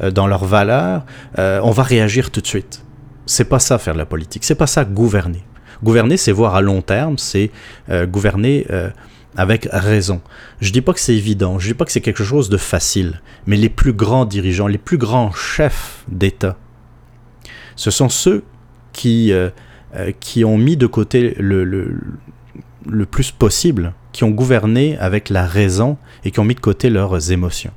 euh, 0.00 0.10
dans 0.10 0.26
leurs 0.26 0.44
valeurs. 0.44 1.04
on 1.36 1.70
va 1.70 1.82
réagir 1.82 2.30
tout 2.30 2.40
de 2.40 2.46
suite. 2.46 2.84
C'est 3.26 3.44
pas 3.44 3.58
ça 3.58 3.78
faire 3.78 3.94
de 3.94 3.98
la 3.98 4.06
politique. 4.06 4.44
C'est 4.44 4.54
pas 4.54 4.66
ça 4.66 4.84
gouverner. 4.84 5.42
Gouverner, 5.82 6.16
c'est 6.16 6.32
voir 6.32 6.54
à 6.54 6.60
long 6.60 6.82
terme. 6.82 7.18
C'est 7.18 7.50
gouverner 8.06 8.66
avec 9.36 9.68
raison. 9.70 10.22
Je 10.60 10.72
dis 10.72 10.80
pas 10.80 10.92
que 10.94 11.00
c'est 11.00 11.14
évident. 11.14 11.58
Je 11.58 11.68
dis 11.68 11.74
pas 11.74 11.84
que 11.84 11.92
c'est 11.92 12.00
quelque 12.00 12.24
chose 12.24 12.48
de 12.48 12.56
facile. 12.56 13.20
Mais 13.46 13.56
les 13.56 13.68
plus 13.68 13.92
grands 13.92 14.24
dirigeants, 14.24 14.66
les 14.66 14.78
plus 14.78 14.98
grands 14.98 15.30
chefs 15.32 16.04
d'État, 16.08 16.56
ce 17.76 17.90
sont 17.90 18.08
ceux 18.08 18.44
qui 18.92 19.32
qui 20.20 20.44
ont 20.44 20.58
mis 20.58 20.76
de 20.76 20.86
côté 20.86 21.34
le, 21.38 21.64
le 21.64 22.00
le 22.88 23.06
plus 23.06 23.30
possible, 23.30 23.92
qui 24.12 24.24
ont 24.24 24.30
gouverné 24.30 24.96
avec 24.98 25.28
la 25.28 25.46
raison 25.46 25.96
et 26.24 26.30
qui 26.30 26.40
ont 26.40 26.44
mis 26.44 26.54
de 26.54 26.60
côté 26.60 26.90
leurs 26.90 27.30
émotions. 27.30 27.72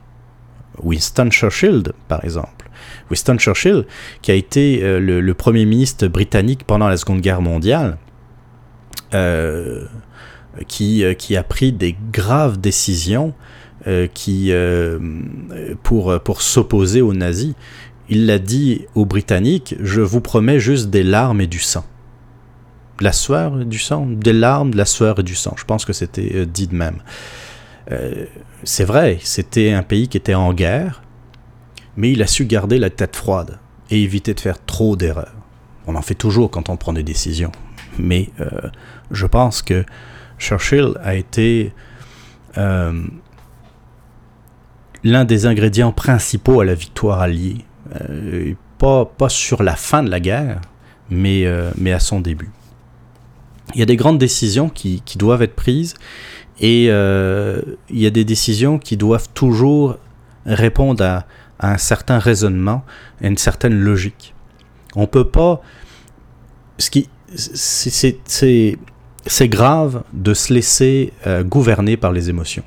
Winston 0.81 1.29
Churchill, 1.29 1.83
par 2.07 2.23
exemple. 2.23 2.69
Winston 3.09 3.37
Churchill, 3.37 3.85
qui 4.21 4.31
a 4.31 4.33
été 4.33 4.83
euh, 4.83 4.99
le, 4.99 5.33
premier 5.33 5.65
ministre 5.65 6.07
britannique 6.07 6.63
pendant 6.65 6.87
la 6.87 6.97
Seconde 6.97 7.21
Guerre 7.21 7.41
mondiale, 7.41 7.97
euh, 9.13 9.85
qui, 10.67 11.03
euh, 11.03 11.13
qui 11.13 11.35
a 11.35 11.43
pris 11.43 11.71
des 11.71 11.95
graves 12.11 12.59
décisions 12.59 13.33
qui, 14.13 14.53
pour, 15.81 16.19
pour 16.19 16.41
s'opposer 16.43 17.01
aux 17.01 17.15
nazis. 17.15 17.55
Il 18.09 18.27
l'a 18.27 18.37
dit 18.37 18.85
aux 18.93 19.07
Britanniques, 19.07 19.73
je 19.81 20.01
vous 20.01 20.21
promets 20.21 20.59
juste 20.59 20.91
des 20.91 21.01
larmes 21.01 21.41
et 21.41 21.47
du 21.47 21.57
sang 21.57 21.83
la 23.03 23.11
sueur 23.11 23.61
et 23.61 23.65
du 23.65 23.79
sang, 23.79 24.05
des 24.07 24.33
larmes, 24.33 24.71
de 24.71 24.77
la 24.77 24.85
sueur 24.85 25.19
et 25.19 25.23
du 25.23 25.35
sang. 25.35 25.53
Je 25.57 25.65
pense 25.65 25.85
que 25.85 25.93
c'était 25.93 26.31
euh, 26.35 26.45
dit 26.45 26.67
de 26.67 26.75
même. 26.75 27.01
Euh, 27.91 28.25
c'est 28.63 28.83
vrai, 28.83 29.19
c'était 29.21 29.71
un 29.71 29.83
pays 29.83 30.07
qui 30.07 30.17
était 30.17 30.35
en 30.35 30.53
guerre, 30.53 31.01
mais 31.97 32.11
il 32.11 32.21
a 32.21 32.27
su 32.27 32.45
garder 32.45 32.77
la 32.77 32.89
tête 32.89 33.15
froide 33.15 33.59
et 33.89 34.01
éviter 34.01 34.33
de 34.33 34.39
faire 34.39 34.63
trop 34.63 34.95
d'erreurs. 34.95 35.35
On 35.87 35.95
en 35.95 36.01
fait 36.01 36.15
toujours 36.15 36.51
quand 36.51 36.69
on 36.69 36.77
prend 36.77 36.93
des 36.93 37.03
décisions, 37.03 37.51
mais 37.97 38.29
euh, 38.39 38.49
je 39.09 39.25
pense 39.25 39.61
que 39.61 39.83
Churchill 40.37 40.93
a 41.03 41.15
été 41.15 41.73
l'un 45.03 45.25
des 45.25 45.45
ingrédients 45.45 45.91
principaux 45.93 46.59
à 46.59 46.65
la 46.65 46.73
victoire 46.73 47.21
alliée. 47.21 47.65
pas, 48.77 49.07
sur 49.29 49.63
la 49.63 49.75
fin 49.75 50.03
de 50.03 50.09
la 50.09 50.19
guerre, 50.19 50.59
mais, 51.09 51.45
mais 51.77 51.93
à 51.93 51.99
son 51.99 52.19
début 52.19 52.51
il 53.73 53.79
y 53.79 53.83
a 53.83 53.85
des 53.85 53.95
grandes 53.95 54.17
décisions 54.17 54.69
qui, 54.69 55.01
doivent 55.15 55.41
être 55.41 55.55
prises 55.55 55.95
et 56.59 56.87
euh, 56.89 57.61
il 57.89 57.99
y 57.99 58.05
a 58.05 58.09
des 58.09 58.25
décisions 58.25 58.79
qui 58.79 58.97
doivent 58.97 59.29
toujours 59.33 59.97
répondre 60.45 61.03
à, 61.03 61.25
un 61.59 61.77
certain 61.77 62.17
raisonnement, 62.17 62.83
à 63.21 63.27
une 63.27 63.37
certaine 63.37 63.79
logique. 63.79 64.33
On 64.95 65.05
peut 65.05 65.27
pas. 65.27 65.61
Ce 66.79 66.89
c'est 69.27 69.49
grave 69.49 70.03
de 70.13 70.33
se 70.33 70.51
laisser 70.51 71.13
euh, 71.27 71.43
gouverner 71.43 71.97
par 71.97 72.11
les 72.11 72.29
émotions. 72.29 72.63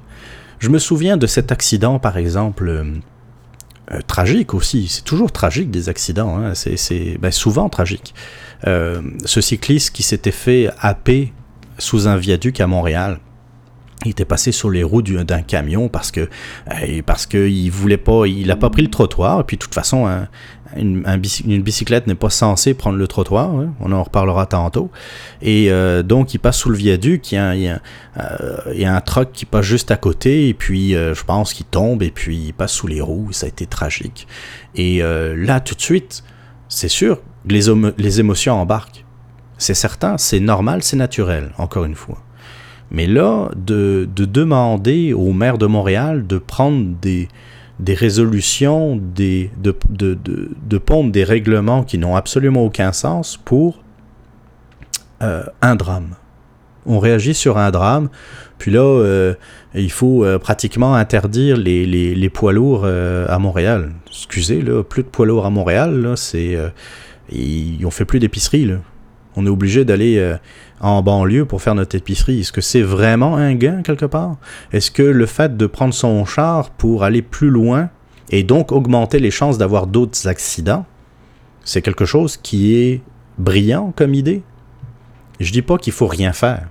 Je 0.61 0.69
me 0.69 0.79
souviens 0.79 1.17
de 1.17 1.27
cet 1.27 1.51
accident, 1.51 1.99
par 1.99 2.17
exemple, 2.17 2.69
euh, 2.69 4.01
tragique 4.07 4.55
aussi. 4.55 4.89
C'est 4.89 5.03
toujours 5.03 5.33
tragique 5.33 5.71
des 5.71 5.89
accidents. 5.89 6.39
Hein. 6.39 6.55
C'est 6.55 7.19
ben, 7.21 7.31
souvent 7.31 7.69
tragique. 7.69 8.15
Euh, 8.67 9.03
ce 9.25 9.41
cycliste 9.41 9.95
qui 9.95 10.03
s'était 10.03 10.31
fait 10.31 10.71
happer 10.79 11.33
sous 11.79 12.09
un 12.09 12.17
viaduc 12.17 12.61
à 12.61 12.67
Montréal. 12.67 13.19
Il 14.05 14.11
était 14.11 14.25
passé 14.27 14.53
sur 14.53 14.71
les 14.71 14.83
roues 14.83 15.03
d'un 15.03 15.43
camion 15.43 15.89
parce 15.89 16.11
que 16.11 16.21
euh, 16.21 17.03
parce 17.07 17.27
qu'il 17.27 17.71
voulait 17.71 17.97
pas, 17.97 18.27
il 18.27 18.51
a 18.51 18.57
pas 18.57 18.69
pris 18.69 18.83
le 18.83 18.91
trottoir. 18.91 19.41
Et 19.41 19.45
puis 19.45 19.57
de 19.57 19.63
toute 19.63 19.75
façon, 19.75 20.27
une, 20.77 21.03
bicyclette 21.63 22.07
n'est 22.07 22.15
pas 22.15 22.29
censée 22.29 22.75
prendre 22.75 22.99
le 22.99 23.07
trottoir. 23.07 23.51
Hein. 23.51 23.73
on 23.81 23.93
en 23.93 24.03
reparlera 24.03 24.45
tantôt. 24.45 24.91
Et 25.41 25.71
euh, 25.71 26.03
donc 26.03 26.35
il 26.35 26.39
passe 26.39 26.59
sous 26.59 26.69
le 26.69 26.77
viaduc. 26.77 27.33
Il 27.33 27.37
y 27.37 27.39
a, 27.39 27.81
a, 28.17 28.73
il 28.75 28.81
y 28.81 28.85
a 28.85 28.95
un 28.95 29.01
truck 29.01 29.33
qui 29.33 29.47
passe 29.47 29.65
juste 29.65 29.91
à 29.91 29.97
côté. 29.97 30.49
Et 30.49 30.55
puis 30.55 30.93
je 30.93 31.25
pense 31.25 31.55
qu'il 31.55 31.67
tombe 31.67 32.03
et 32.03 32.11
puis 32.11 32.37
il 32.49 32.53
passe 32.53 32.73
sous 32.73 32.87
les 32.87 33.01
roues. 33.01 33.33
Ça 33.33 33.47
a 33.47 33.49
été 33.49 33.65
tragique. 33.65 34.27
Et 34.75 35.01
là 35.01 35.61
tout 35.61 35.75
de 35.75 35.81
suite, 35.81 36.25
c'est 36.69 36.89
sûr, 36.89 37.21
les, 37.47 38.21
émotions 38.21 38.55
embarquent. 38.55 39.05
C'est 39.59 39.75
certain, 39.75 40.19
c'est 40.19 40.41
normal, 40.41 40.83
c'est 40.83 40.97
naturel, 40.97 41.53
encore 41.59 41.85
une 41.85 41.95
fois. 41.95 42.19
Mais 42.91 43.07
là, 43.07 43.51
de, 43.57 44.09
demander 44.15 45.13
au 45.13 45.33
maire 45.33 45.59
de 45.59 45.67
Montréal 45.67 46.27
de 46.27 46.39
prendre 46.39 46.95
des, 47.01 47.29
résolutions, 47.87 48.97
des, 48.97 49.51
de, 49.57 50.79
pondre 50.79 51.11
des 51.11 51.25
règlements 51.25 51.83
qui 51.83 51.99
n'ont 51.99 52.17
absolument 52.17 52.65
aucun 52.65 52.93
sens 52.93 53.37
pour 53.37 53.81
euh, 55.23 55.45
un 55.63 55.77
drame. 55.77 56.15
On 56.87 56.99
réagit 56.99 57.33
sur 57.33 57.57
un 57.57 57.71
drame, 57.71 58.11
puis 58.59 58.71
là, 58.71 58.83
euh, 58.83 59.35
il 59.75 59.91
faut 59.91 60.23
euh, 60.23 60.39
pratiquement 60.39 60.95
interdire 60.95 61.57
les, 61.57 62.31
poids 62.31 62.53
lourds 62.53 62.85
à 62.85 63.39
Montréal. 63.39 63.93
Excusez, 64.09 64.61
là, 64.61 64.83
plus 64.83 65.03
de 65.03 65.09
poids 65.09 65.27
lourds 65.27 65.47
à 65.47 65.51
Montréal, 65.51 66.13
c'est 66.17 66.59
ils 67.31 67.85
ont 67.87 67.91
fait 67.91 68.05
plus 68.05 68.19
d'épicerie, 68.19 68.65
là. 68.65 68.77
On 69.37 69.47
est 69.47 69.51
obligé 69.51 69.85
d'aller 69.85 70.19
euh, 70.19 70.37
en 70.81 71.03
banlieue 71.03 71.45
pour 71.45 71.61
faire 71.61 71.75
notre 71.75 71.97
épicerie. 71.97 72.41
Est-ce 72.41 72.53
que 72.53 72.61
c'est 72.61 72.83
vraiment 72.83 73.37
un 73.37 73.55
gain 73.55 73.83
quelque 73.83 74.07
part? 74.07 74.37
Est-ce 74.73 74.91
que 74.91 75.03
le 75.03 75.27
fait 75.27 75.57
de 75.57 75.67
prendre 75.67 75.95
son 75.95 76.25
char 76.25 76.71
pour 76.71 77.03
aller 77.03 77.23
plus 77.23 77.51
loin 77.51 77.91
et 78.31 78.45
donc 78.45 78.71
augmenter 78.71 79.19
les 79.19 79.31
chances 79.33 79.59
d'avoir 79.59 79.87
d'autres 79.87 80.29
accidents, 80.29 80.87
c'est 81.65 81.83
quelque 81.83 82.05
chose 82.05 82.37
qui 82.37 82.77
est 82.77 83.03
brillant 83.39 83.93
comme 83.97 84.15
idée? 84.15 84.43
Je 85.41 85.51
dis 85.51 85.63
pas 85.63 85.79
qu'il 85.79 85.93
faut 85.93 86.07
rien 86.07 86.33
faire, 86.33 86.69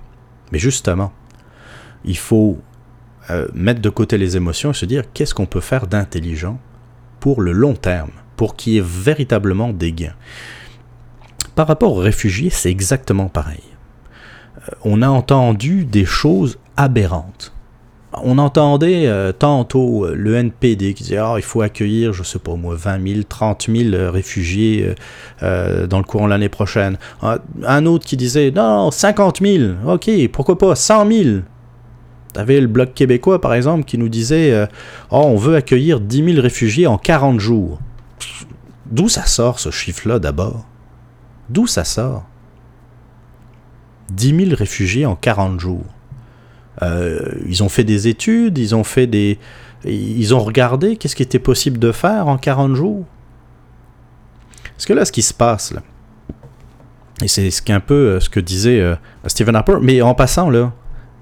mais 0.50 0.58
justement, 0.58 1.12
il 2.06 2.16
faut 2.16 2.58
euh, 3.30 3.46
mettre 3.52 3.82
de 3.82 3.90
côté 3.90 4.16
les 4.16 4.38
émotions 4.38 4.70
et 4.70 4.74
se 4.74 4.86
dire 4.86 5.04
qu'est-ce 5.12 5.34
qu'on 5.34 5.46
peut 5.46 5.60
faire 5.60 5.86
d'intelligent 5.86 6.58
pour 7.20 7.42
le 7.42 7.52
long 7.52 7.74
terme 7.74 8.10
pour 8.36 8.56
qu'il 8.56 8.74
y 8.74 8.78
ait 8.78 8.84
véritablement 8.84 9.72
des 9.72 9.92
gains. 9.92 10.14
Par 11.54 11.68
rapport 11.68 11.92
aux 11.92 12.00
réfugiés, 12.00 12.50
c'est 12.50 12.70
exactement 12.70 13.28
pareil. 13.28 13.62
Euh, 14.56 14.72
on 14.84 15.02
a 15.02 15.08
entendu 15.08 15.84
des 15.84 16.04
choses 16.04 16.58
aberrantes. 16.76 17.52
On 18.22 18.38
entendait 18.38 19.06
euh, 19.06 19.32
tantôt 19.32 20.04
euh, 20.04 20.14
le 20.14 20.36
NPD 20.36 20.94
qui 20.94 21.04
disait 21.04 21.18
ah, 21.18 21.34
il 21.36 21.42
faut 21.42 21.62
accueillir, 21.62 22.12
je 22.12 22.22
sais 22.22 22.38
pas 22.38 22.54
moi, 22.54 22.74
20 22.76 23.06
000, 23.06 23.22
30 23.28 23.68
000 23.68 24.12
réfugiés 24.12 24.94
dans 25.40 25.98
le 25.98 26.04
courant 26.04 26.24
de 26.24 26.30
l'année 26.30 26.48
prochaine. 26.48 26.98
Un 27.22 27.86
autre 27.86 28.04
qui 28.04 28.16
disait 28.16 28.50
non, 28.50 28.90
50 28.90 29.40
000, 29.40 29.72
ok, 29.86 30.10
pourquoi 30.32 30.58
pas 30.58 30.74
100 30.74 31.10
000 31.10 31.28
T'avais 32.32 32.60
le 32.60 32.66
Bloc 32.66 32.94
québécois, 32.94 33.40
par 33.40 33.54
exemple, 33.54 33.84
qui 33.84 33.96
nous 33.96 34.08
disait 34.08 34.66
oh, 35.10 35.22
on 35.24 35.36
veut 35.36 35.54
accueillir 35.54 36.00
10 36.00 36.24
000 36.32 36.40
réfugiés 36.40 36.88
en 36.88 36.98
40 36.98 37.38
jours. 37.38 37.78
D'où 38.86 39.08
ça 39.08 39.26
sort 39.26 39.58
ce 39.58 39.70
chiffre-là 39.70 40.18
d'abord? 40.18 40.66
D'où 41.48 41.66
ça 41.66 41.84
sort? 41.84 42.24
10 44.10 44.46
000 44.46 44.56
réfugiés 44.56 45.06
en 45.06 45.16
40 45.16 45.58
jours. 45.58 45.84
Euh, 46.82 47.32
ils 47.46 47.62
ont 47.62 47.68
fait 47.68 47.84
des 47.84 48.08
études, 48.08 48.58
ils 48.58 48.74
ont 48.74 48.84
fait 48.84 49.06
des. 49.06 49.38
Ils 49.84 50.34
ont 50.34 50.40
regardé 50.40 50.96
qu'est-ce 50.96 51.14
qui 51.14 51.22
était 51.22 51.38
possible 51.38 51.78
de 51.78 51.92
faire 51.92 52.28
en 52.28 52.38
40 52.38 52.74
jours. 52.74 53.04
Parce 54.74 54.86
que 54.86 54.92
là, 54.92 55.04
ce 55.04 55.12
qui 55.12 55.22
se 55.22 55.34
passe, 55.34 55.72
là, 55.72 55.82
Et 57.22 57.28
c'est 57.28 57.50
ce 57.50 57.62
un 57.70 57.80
peu 57.80 58.18
ce 58.18 58.28
que 58.28 58.40
disait 58.40 58.82
Stephen 59.26 59.54
Harper. 59.54 59.76
Mais 59.80 60.02
en 60.02 60.14
passant, 60.14 60.50
là, 60.50 60.72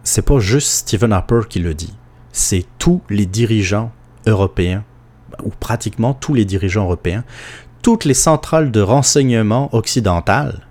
c'est 0.04 0.22
pas 0.22 0.38
juste 0.38 0.68
Stephen 0.68 1.12
Harper 1.12 1.40
qui 1.48 1.58
le 1.58 1.74
dit. 1.74 1.94
C'est 2.32 2.64
tous 2.78 3.02
les 3.10 3.26
dirigeants 3.26 3.92
européens, 4.26 4.84
ou 5.42 5.50
pratiquement 5.50 6.14
tous 6.14 6.34
les 6.34 6.44
dirigeants 6.44 6.84
européens, 6.84 7.24
toutes 7.82 8.04
les 8.04 8.14
centrales 8.14 8.70
de 8.70 8.80
renseignement 8.80 9.74
occidentales 9.74 10.66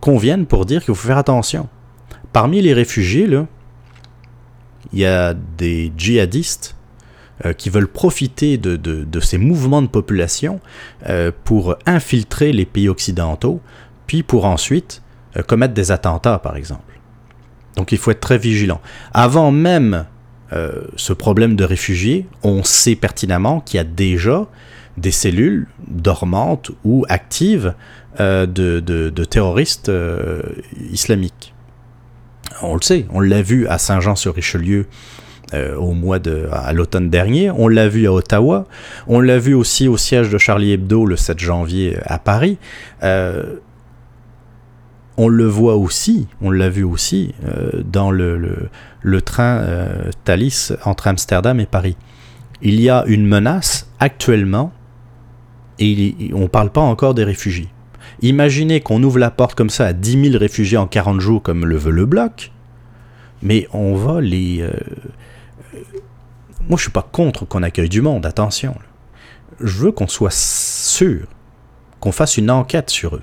conviennent 0.00 0.46
pour 0.46 0.66
dire 0.66 0.84
qu'il 0.84 0.94
faut 0.94 1.06
faire 1.06 1.18
attention. 1.18 1.68
Parmi 2.32 2.60
les 2.60 2.72
réfugiés, 2.72 3.26
là, 3.26 3.46
il 4.92 4.98
y 4.98 5.06
a 5.06 5.34
des 5.34 5.92
djihadistes 5.96 6.76
euh, 7.44 7.52
qui 7.52 7.70
veulent 7.70 7.88
profiter 7.88 8.58
de, 8.58 9.20
ces 9.20 9.38
mouvements 9.38 9.82
de 9.82 9.86
population 9.86 10.60
euh, 11.08 11.32
pour 11.44 11.76
infiltrer 11.86 12.52
les 12.52 12.66
pays 12.66 12.88
occidentaux, 12.88 13.60
puis 14.06 14.22
pour 14.22 14.44
ensuite 14.44 15.02
euh, 15.36 15.42
commettre 15.42 15.74
des 15.74 15.90
attentats, 15.90 16.38
par 16.38 16.56
exemple. 16.56 17.00
Donc 17.76 17.92
il 17.92 17.98
faut 17.98 18.10
être 18.10 18.20
très 18.20 18.38
vigilant. 18.38 18.80
Avant 19.12 19.50
même 19.50 20.04
ce 20.96 21.12
problème 21.12 21.56
de 21.56 21.64
réfugiés, 21.64 22.26
on 22.42 22.62
sait 22.62 22.94
pertinemment 22.94 23.60
qu'il 23.60 23.78
y 23.78 23.80
a 23.80 23.84
déjà 23.84 24.46
des 24.98 25.10
cellules 25.10 25.66
dormantes 25.88 26.70
ou 26.84 27.06
actives 27.08 27.74
de, 28.18 29.24
terroristes 29.24 29.90
islamiques. 30.90 31.54
On 32.62 32.74
le 32.74 32.82
sait, 32.82 33.06
on 33.10 33.20
l'a 33.20 33.42
vu 33.42 33.66
à 33.66 33.78
Saint-Jean-sur-Richelieu 33.78 34.86
euh, 35.54 35.76
au 35.76 35.92
mois 35.92 36.18
de, 36.18 36.48
à 36.50 36.72
l'automne 36.72 37.10
dernier. 37.10 37.50
On 37.50 37.68
l'a 37.68 37.86
vu 37.86 38.06
à 38.06 38.12
Ottawa. 38.12 38.66
On 39.06 39.20
l'a 39.20 39.38
vu 39.38 39.52
aussi 39.52 39.86
au 39.86 39.98
siège 39.98 40.30
de 40.30 40.38
Charlie 40.38 40.72
Hebdo 40.72 41.04
le 41.04 41.16
7 41.16 41.38
janvier 41.38 41.98
à 42.06 42.18
Paris. 42.18 42.56
Euh, 45.18 45.22
on 45.22 45.28
le 45.28 45.46
voit 45.46 45.76
aussi, 45.76 46.26
on 46.40 46.50
l'a 46.50 46.68
vu 46.68 46.84
aussi 46.84 47.34
euh, 47.44 47.82
dans 47.84 48.10
le, 48.10 48.70
train 49.24 49.64
Thalys 50.24 50.72
entre 50.84 51.08
Amsterdam 51.08 51.60
et 51.60 51.66
Paris. 51.66 51.96
Il 52.60 52.80
y 52.80 52.88
a 52.88 53.04
une 53.06 53.26
menace 53.26 53.88
actuellement 53.98 54.72
et 55.78 56.30
on 56.32 56.42
ne 56.42 56.46
parle 56.46 56.70
pas 56.70 56.80
encore 56.80 57.14
des 57.14 57.24
réfugiés. 57.24 57.68
Imaginez 58.20 58.80
qu'on 58.80 59.02
ouvre 59.02 59.18
la 59.18 59.30
porte 59.30 59.54
comme 59.54 59.70
ça 59.70 59.86
à 59.86 59.92
10 59.92 60.30
000 60.30 60.38
réfugiés 60.38 60.78
en 60.78 60.86
40 60.86 61.20
jours 61.20 61.42
comme 61.42 61.66
le 61.66 61.76
veut 61.76 61.90
le 61.90 62.06
bloc, 62.06 62.52
mais 63.42 63.66
on 63.72 63.96
va 63.96 64.20
les, 64.20 64.64
moi, 66.68 66.76
je 66.76 66.82
suis 66.82 66.92
pas 66.92 67.06
contre 67.10 67.44
qu'on 67.44 67.62
accueille 67.62 67.88
du 67.88 68.02
monde, 68.02 68.24
attention. 68.24 68.76
Je 69.60 69.78
veux 69.78 69.92
qu'on 69.92 70.06
soit 70.06 70.32
sûr, 70.32 71.26
qu'on 72.00 72.12
fasse 72.12 72.36
une 72.36 72.50
enquête 72.50 72.90
sur 72.90 73.16
eux. 73.16 73.22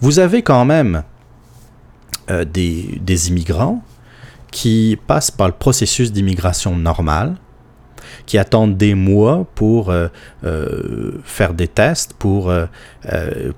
Vous 0.00 0.18
avez 0.18 0.42
quand 0.42 0.64
même 0.64 1.02
euh, 2.30 2.44
des, 2.44 2.98
des 3.00 3.28
immigrants 3.28 3.82
qui 4.50 4.98
passent 5.06 5.30
par 5.30 5.46
le 5.46 5.54
processus 5.54 6.12
d'immigration 6.12 6.76
normal, 6.76 7.36
qui 8.30 8.38
attendent 8.38 8.76
des 8.76 8.94
mois 8.94 9.44
pour 9.56 9.90
euh, 9.90 10.06
euh, 10.44 11.18
faire 11.24 11.52
des 11.52 11.66
tests, 11.66 12.12
pour, 12.12 12.48
euh, 12.48 12.66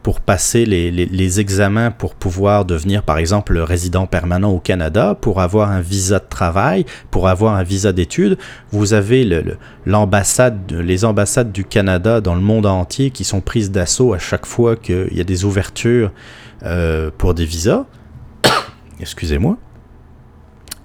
pour 0.03 0.21
passer 0.21 0.65
les, 0.65 0.91
les, 0.91 1.41
examens 1.41 1.91
pour 1.91 2.15
pouvoir 2.15 2.65
devenir, 2.65 3.03
par 3.03 3.19
exemple, 3.19 3.59
résident 3.59 4.07
permanent 4.07 4.51
au 4.51 4.61
Canada, 4.61 5.15
pour 5.15 5.43
avoir 5.43 5.71
un 5.71 5.83
visa 5.83 6.21
de 6.21 6.25
travail, 6.27 6.87
pour 7.11 7.29
avoir 7.29 7.55
un 7.55 7.63
visa 7.63 7.93
d'études. 7.93 8.39
Vous 8.71 8.95
avez 8.95 9.45
l'ambassade, 9.85 10.73
les 10.73 11.05
ambassades 11.05 11.53
du 11.53 11.65
Canada 11.67 12.23
dans 12.23 12.35
le 12.35 12.41
monde 12.41 12.65
entier 12.65 13.11
qui 13.11 13.25
sont 13.25 13.43
prises 13.43 13.71
d'assaut 13.71 14.15
à 14.15 14.19
chaque 14.19 14.47
fois 14.47 14.77
qu'il 14.77 15.13
y 15.13 15.21
a 15.21 15.25
des 15.25 15.45
ouvertures 15.45 16.13
pour 17.19 17.35
des 17.35 17.45
visas. 17.45 17.85
Excusez-moi. 19.01 19.59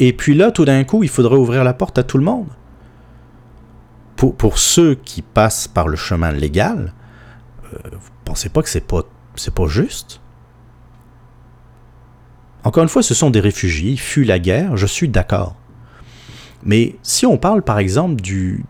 Et 0.02 0.12
puis 0.12 0.36
là, 0.36 0.52
tout 0.52 0.66
d'un 0.66 0.84
coup, 0.84 1.04
il 1.04 1.10
faudrait 1.10 1.38
ouvrir 1.38 1.64
la 1.64 1.74
porte 1.74 1.98
à 1.98 2.04
tout 2.04 2.18
le 2.18 2.26
monde 2.26 2.48
pour, 4.18 4.57
ceux 4.57 4.95
qui 4.95 5.22
passent 5.22 5.68
par 5.68 5.88
le 5.88 5.95
chemin 5.95 6.32
légal, 6.32 6.93
euh, 7.74 7.78
vous 7.91 8.09
pensez 8.26 8.49
pas 8.49 8.61
que 8.61 8.70
c'est 8.70 8.86
pas 8.86 9.03
pas 9.55 9.68
juste? 9.68 10.20
Encore 12.63 12.84
une 12.84 12.89
fois, 12.89 13.03
ce 13.03 13.13
sont 13.13 13.30
des 13.30 13.39
réfugiés, 13.39 13.95
fuient 13.95 14.26
la 14.26 14.39
guerre, 14.39 14.76
je 14.76 14.88
suis 14.88 15.07
d'accord. 15.07 15.55
Mais 16.63 16.95
si 17.03 17.26
on 17.26 17.38
parle 17.38 17.61
par 17.61 17.78
exemple 17.80 18.22
du 18.22 18.65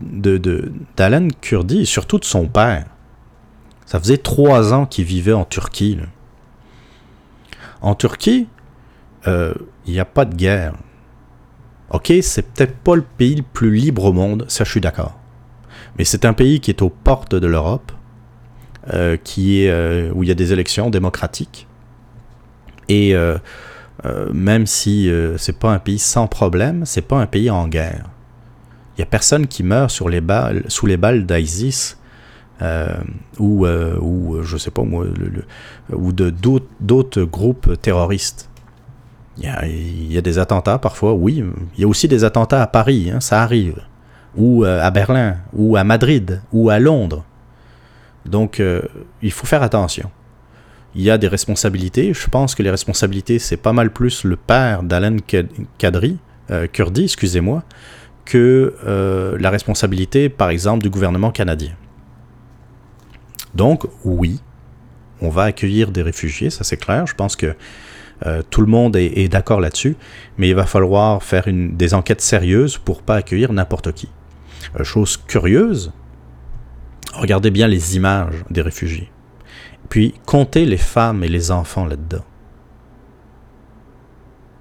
de 0.00 0.70
d'Alan 0.96 1.28
Kurdi 1.40 1.86
surtout 1.86 2.18
de 2.18 2.24
son 2.24 2.46
père, 2.46 2.86
ça 3.86 3.98
faisait 3.98 4.18
trois 4.18 4.72
ans 4.72 4.86
qu'il 4.86 5.04
vivait 5.04 5.32
en 5.32 5.44
Turquie. 5.44 5.98
En 7.80 7.94
Turquie, 7.94 8.48
euh, 9.26 9.54
il 9.86 9.92
n'y 9.92 10.00
a 10.00 10.04
pas 10.04 10.24
de 10.24 10.34
guerre. 10.34 10.74
Ok, 11.90 12.12
c'est 12.22 12.42
peut-être 12.42 12.76
pas 12.76 12.96
le 12.96 13.02
pays 13.02 13.36
le 13.36 13.42
plus 13.42 13.74
libre 13.74 14.04
au 14.04 14.12
monde, 14.12 14.46
ça 14.48 14.64
je 14.64 14.70
suis 14.70 14.80
d'accord. 14.80 15.18
Mais 15.98 16.04
c'est 16.04 16.24
un 16.24 16.32
pays 16.32 16.60
qui 16.60 16.70
est 16.70 16.82
aux 16.82 16.90
portes 16.90 17.34
de 17.34 17.46
l'Europe, 17.46 17.92
euh, 18.92 19.16
qui 19.16 19.62
est 19.62 19.70
euh, 19.70 20.10
où 20.14 20.22
il 20.22 20.28
y 20.28 20.32
a 20.32 20.34
des 20.34 20.52
élections 20.52 20.90
démocratiques. 20.90 21.66
Et 22.88 23.14
euh, 23.14 23.38
même 24.32 24.66
si 24.66 25.10
c'est 25.38 25.58
pas 25.58 25.72
un 25.72 25.78
pays 25.78 25.98
sans 25.98 26.26
problème, 26.26 26.84
c'est 26.84 27.00
pas 27.00 27.16
un 27.16 27.26
pays 27.26 27.48
en 27.48 27.66
guerre. 27.66 28.04
Il 28.96 29.00
y 29.00 29.02
a 29.02 29.06
personne 29.06 29.46
qui 29.46 29.62
meurt 29.62 29.90
sous 29.90 30.06
les 30.08 30.20
balles 30.20 31.26
d'ISIS 31.26 31.96
ou, 33.38 33.66
ou 33.66 34.42
je 34.42 34.56
sais 34.58 34.70
pas 34.70 34.82
moi, 34.82 35.06
ou 35.90 36.12
de 36.12 36.34
d'autres 36.80 37.22
groupes 37.22 37.80
terroristes. 37.80 38.50
Il 39.36 40.12
y, 40.12 40.18
a, 40.18 40.20
des 40.20 40.38
attentats 40.38 40.78
parfois, 40.78 41.12
oui. 41.12 41.42
Il 41.74 41.80
y 41.80 41.84
a 41.84 41.88
aussi 41.88 42.06
des 42.06 42.22
attentats 42.22 42.62
à 42.62 42.66
Paris, 42.68 43.10
hein, 43.12 43.20
ça 43.20 43.42
arrive. 43.42 43.82
Ou 44.36 44.64
euh, 44.64 44.80
à 44.80 44.90
Berlin, 44.90 45.36
ou 45.52 45.76
à 45.76 45.82
Madrid, 45.82 46.40
ou 46.52 46.70
à 46.70 46.78
Londres. 46.78 47.24
Donc, 48.26 48.60
euh, 48.60 48.82
il 49.22 49.32
faut 49.32 49.46
faire 49.46 49.62
attention. 49.62 50.10
Il 50.94 51.02
y 51.02 51.10
a 51.10 51.18
des 51.18 51.26
responsabilités. 51.26 52.14
Je 52.14 52.28
pense 52.28 52.54
que 52.54 52.62
les 52.62 52.70
responsabilités, 52.70 53.40
c'est 53.40 53.56
pas 53.56 53.72
mal 53.72 53.90
plus 53.90 54.22
le 54.22 54.36
père 54.36 54.84
d'Alan 54.84 55.16
Kadri, 55.78 56.18
euh, 56.50 56.68
Kurdi, 56.68 57.04
excusez-moi, 57.04 57.64
que 58.24 58.74
la 59.38 59.50
responsabilité, 59.50 60.28
par 60.28 60.50
exemple, 60.50 60.82
du 60.82 60.90
gouvernement 60.90 61.30
canadien. 61.30 61.72
Donc, 63.54 63.86
oui, 64.04 64.40
on 65.20 65.28
va 65.28 65.44
accueillir 65.44 65.90
des 65.90 66.02
réfugiés, 66.02 66.50
ça 66.50 66.64
c'est 66.64 66.76
clair. 66.76 67.06
Je 67.06 67.14
pense 67.14 67.36
que 67.36 67.54
euh, 68.26 68.42
tout 68.48 68.60
le 68.60 68.66
monde 68.66 68.96
est, 68.96 69.28
d'accord 69.28 69.60
là-dessus, 69.60 69.96
mais 70.38 70.48
il 70.48 70.54
va 70.54 70.66
falloir 70.66 71.22
faire 71.22 71.48
une, 71.48 71.76
des 71.76 71.94
enquêtes 71.94 72.20
sérieuses 72.20 72.78
pour 72.78 73.02
pas 73.02 73.16
accueillir 73.16 73.52
n'importe 73.52 73.92
qui. 73.92 74.08
Euh, 74.78 74.84
chose 74.84 75.16
curieuse, 75.16 75.92
regardez 77.12 77.50
bien 77.50 77.68
les 77.68 77.96
images 77.96 78.44
des 78.50 78.62
réfugiés. 78.62 79.10
Puis 79.88 80.14
comptez 80.26 80.64
les 80.64 80.78
femmes 80.78 81.22
et 81.24 81.28
les 81.28 81.50
enfants 81.50 81.84
là-dedans. 81.84 82.24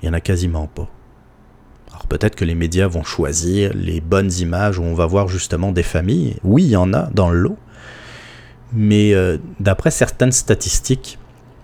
Il 0.01 0.05
n'y 0.05 0.09
en 0.09 0.13
a 0.13 0.21
quasiment 0.21 0.67
pas. 0.67 0.89
Alors 1.91 2.07
peut-être 2.07 2.35
que 2.35 2.43
les 2.43 2.55
médias 2.55 2.87
vont 2.87 3.03
choisir 3.03 3.71
les 3.73 4.01
bonnes 4.01 4.31
images 4.33 4.79
où 4.79 4.83
on 4.83 4.93
va 4.93 5.05
voir 5.05 5.27
justement 5.27 5.71
des 5.71 5.83
familles. 5.83 6.35
Oui, 6.43 6.63
il 6.63 6.69
y 6.71 6.75
en 6.75 6.91
a 6.93 7.09
dans 7.13 7.29
le 7.29 7.37
lot. 7.37 7.57
Mais 8.73 9.13
euh, 9.13 9.37
d'après 9.59 9.91
certaines 9.91 10.31
statistiques, 10.31 11.19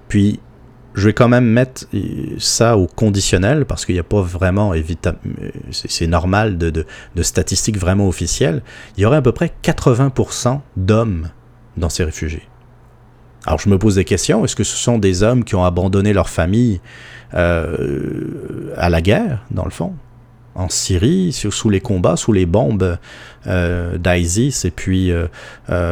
puis 0.08 0.40
je 1.00 1.06
vais 1.06 1.14
quand 1.14 1.28
même 1.30 1.46
mettre 1.46 1.86
ça 2.38 2.78
au 2.78 2.86
conditionnel 2.86 3.66
parce 3.66 3.86
qu'il 3.86 3.96
n'y 3.96 4.00
a 4.00 4.04
pas 4.04 4.22
vraiment, 4.22 4.74
c'est 5.72 6.08
normal 6.08 6.58
de, 6.58 6.86
statistiques 7.22 7.78
vraiment 7.78 8.08
officielles. 8.08 8.62
Il 8.98 9.02
y 9.02 9.06
aurait 9.06 9.18
à 9.18 9.22
peu 9.22 9.32
près 9.32 9.52
80% 9.64 10.60
d'hommes 10.78 11.30
dans 11.78 11.90
ces 11.90 12.04
réfugiés. 12.04 12.44
Alors 13.46 13.60
je 13.60 13.70
me 13.70 13.78
pose 13.78 13.96
des 13.96 14.04
questions. 14.04 14.44
Est-ce 14.44 14.56
que 14.56 14.66
ce 14.66 14.76
sont 14.76 14.98
des 14.98 15.24
hommes 15.24 15.44
qui 15.44 15.56
ont 15.56 15.64
abandonné 15.64 16.12
leur 16.12 16.30
famille 16.30 16.82
euh, 17.34 18.74
à 18.76 18.90
la 18.90 19.02
guerre, 19.02 19.46
dans 19.52 19.66
le 19.66 19.72
fond? 19.72 19.94
En 20.56 20.68
Syrie, 20.68 21.32
sous 21.32 21.70
les 21.70 21.80
combats, 21.80 22.18
sous 22.18 22.34
les 22.34 22.46
bombes 22.46 22.98
euh, 23.48 23.98
d'ISIS 23.98 24.66
et 24.66 24.72
puis 24.72 25.12
euh, 25.12 25.28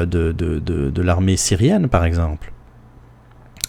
de 0.05 1.01
l'armée 1.01 1.37
syrienne, 1.37 1.87
par 1.87 2.03
exemple 2.03 2.51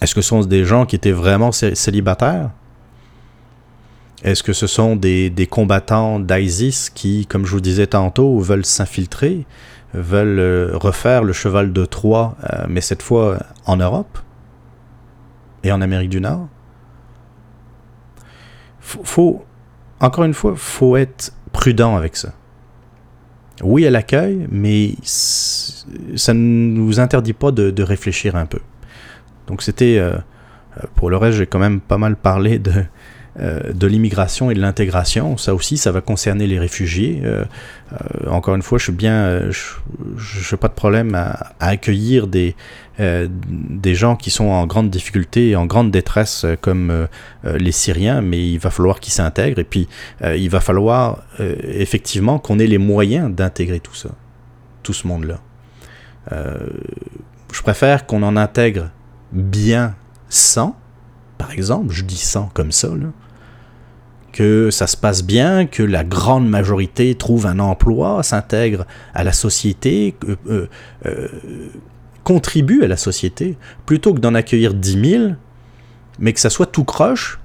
est-ce 0.09 0.15
que 0.15 0.21
ce 0.23 0.29
sont 0.29 0.41
des 0.41 0.65
gens 0.65 0.87
qui 0.87 0.95
étaient 0.95 1.11
vraiment 1.11 1.51
célibataires? 1.51 2.49
Est-ce 4.23 4.41
que 4.41 4.53
ce 4.53 4.65
sont 4.65 4.95
des, 4.95 5.47
combattants 5.47 6.19
d'ISIS 6.19 6.89
qui, 6.89 7.27
comme 7.27 7.45
je 7.45 7.51
vous 7.51 7.61
disais 7.61 7.85
tantôt, 7.85 8.39
veulent 8.39 8.65
s'infiltrer, 8.65 9.45
veulent 9.93 10.39
euh, 10.39 10.71
refaire 10.73 11.23
le 11.23 11.31
cheval 11.31 11.73
de 11.73 11.85
Troie, 11.85 12.35
euh, 12.43 12.65
mais 12.67 12.81
cette 12.81 13.03
fois 13.03 13.37
en 13.67 13.77
Europe 13.77 14.17
et 15.63 15.71
en 15.71 15.79
Amérique 15.79 16.09
du 16.09 16.21
Nord? 16.21 16.47
Faut, 18.79 19.03
faut 19.03 19.45
encore 19.99 20.23
une 20.23 20.33
fois, 20.33 20.55
faut 20.55 20.97
être 20.97 21.33
prudent 21.51 21.95
avec 21.95 22.15
ça. 22.15 22.33
oui 23.61 23.85
à 23.85 23.91
l'accueil, 23.91 24.47
mais 24.49 24.95
ça 25.03 26.33
ne 26.33 26.39
nous 26.39 26.99
interdit 26.99 27.33
pas 27.33 27.51
de, 27.51 27.83
réfléchir 27.83 28.35
un 28.35 28.47
peu. 28.47 28.59
Donc 29.49 29.61
c'était, 29.61 30.01
pour 30.95 31.09
le 31.09 31.17
reste, 31.17 31.37
j'ai 31.37 31.45
quand 31.45 31.59
même 31.59 31.81
pas 31.81 31.97
mal 31.97 32.15
parlé 32.15 32.57
de, 32.59 32.71
euh, 33.39 33.73
de 33.73 33.87
l'immigration 33.87 34.51
et 34.51 34.53
de 34.53 34.59
l'intégration. 34.59 35.37
Ça 35.37 35.53
aussi, 35.53 35.77
ça 35.77 35.91
va 35.91 36.01
concerner 36.01 36.45
les 36.45 36.59
réfugiés. 36.59 37.21
Euh, 37.23 37.45
euh, 37.93 38.29
encore 38.29 38.55
une 38.55 38.63
fois, 38.63 38.79
je 38.79 38.85
suis 38.85 38.91
bien, 38.91 39.49
je 39.49 40.51
n'ai 40.51 40.57
pas 40.57 40.67
de 40.67 40.73
problème 40.73 41.15
à, 41.15 41.53
accueillir 41.59 42.27
des, 42.27 42.55
des 42.97 43.95
gens 43.95 44.17
qui 44.17 44.29
sont 44.29 44.47
en 44.47 44.65
grande 44.65 44.89
difficulté 44.89 45.55
en 45.55 45.65
grande 45.67 45.89
détresse 45.89 46.45
comme 46.59 47.07
les 47.45 47.71
Syriens, 47.71 48.21
mais 48.21 48.45
il 48.45 48.57
va 48.57 48.71
falloir 48.71 48.99
qu'ils 48.99 49.13
s'intègrent 49.13 49.59
et 49.59 49.63
puis 49.63 49.87
il 50.21 50.49
va 50.49 50.59
falloir 50.59 51.23
effectivement 51.39 52.39
qu'on 52.39 52.59
ait 52.59 52.67
les 52.67 52.77
moyens 52.77 53.33
d'intégrer 53.33 53.79
tout 53.79 53.95
ça, 53.95 54.09
tout 54.83 54.93
ce 54.93 55.07
monde-là. 55.07 55.39
je 56.29 57.61
préfère 57.61 58.05
qu'on 58.05 58.23
en 58.23 58.35
intègre 58.35 58.89
bien 59.31 59.95
100, 60.29 60.75
par 61.37 61.51
exemple, 61.51 61.93
je 61.93 62.03
dis 62.03 62.17
100 62.17 62.51
comme 62.53 62.71
ça, 62.71 62.89
que 64.31 64.69
ça 64.71 64.87
se 64.87 64.97
passe 64.97 65.23
bien, 65.23 65.65
que 65.65 65.83
la 65.83 66.03
grande 66.03 66.47
majorité 66.47 67.15
trouve 67.15 67.47
un 67.47 67.59
emploi, 67.59 68.21
s'intègre 68.23 68.85
à 69.13 69.23
la 69.23 69.33
société, 69.33 70.15
euh, 70.47 70.67
euh, 71.05 71.27
contribue 72.23 72.83
à 72.83 72.87
la 72.87 72.97
société, 72.97 73.57
plutôt 73.85 74.13
que 74.13 74.19
d'en 74.19 74.35
accueillir 74.35 74.73
10 74.73 75.09
000, 75.09 75.23
mais 76.19 76.33
que 76.33 76.39
ça 76.39 76.49
soit 76.49 76.67
tout 76.67 76.83
croche, 76.83 77.39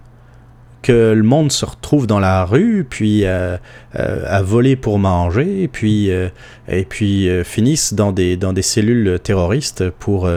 que 0.85 1.13
le 1.13 1.23
monde 1.23 1.51
se 1.51 1.65
retrouve 1.65 2.07
dans 2.07 2.21
la 2.21 2.45
rue, 2.45 2.87
puis 2.89 3.25
euh, 3.25 3.57
à 3.93 4.43
voler 4.43 4.77
pour 4.77 4.99
manger, 4.99 5.69
puis, 5.69 6.11
et 6.69 6.85
puis 6.85 7.29
finissent 7.43 7.95
dans 7.95 8.13
des, 8.13 8.37
dans 8.37 8.53
des 8.53 8.63
cellules 8.63 9.19
terroristes 9.23 9.91
pour 9.91 10.29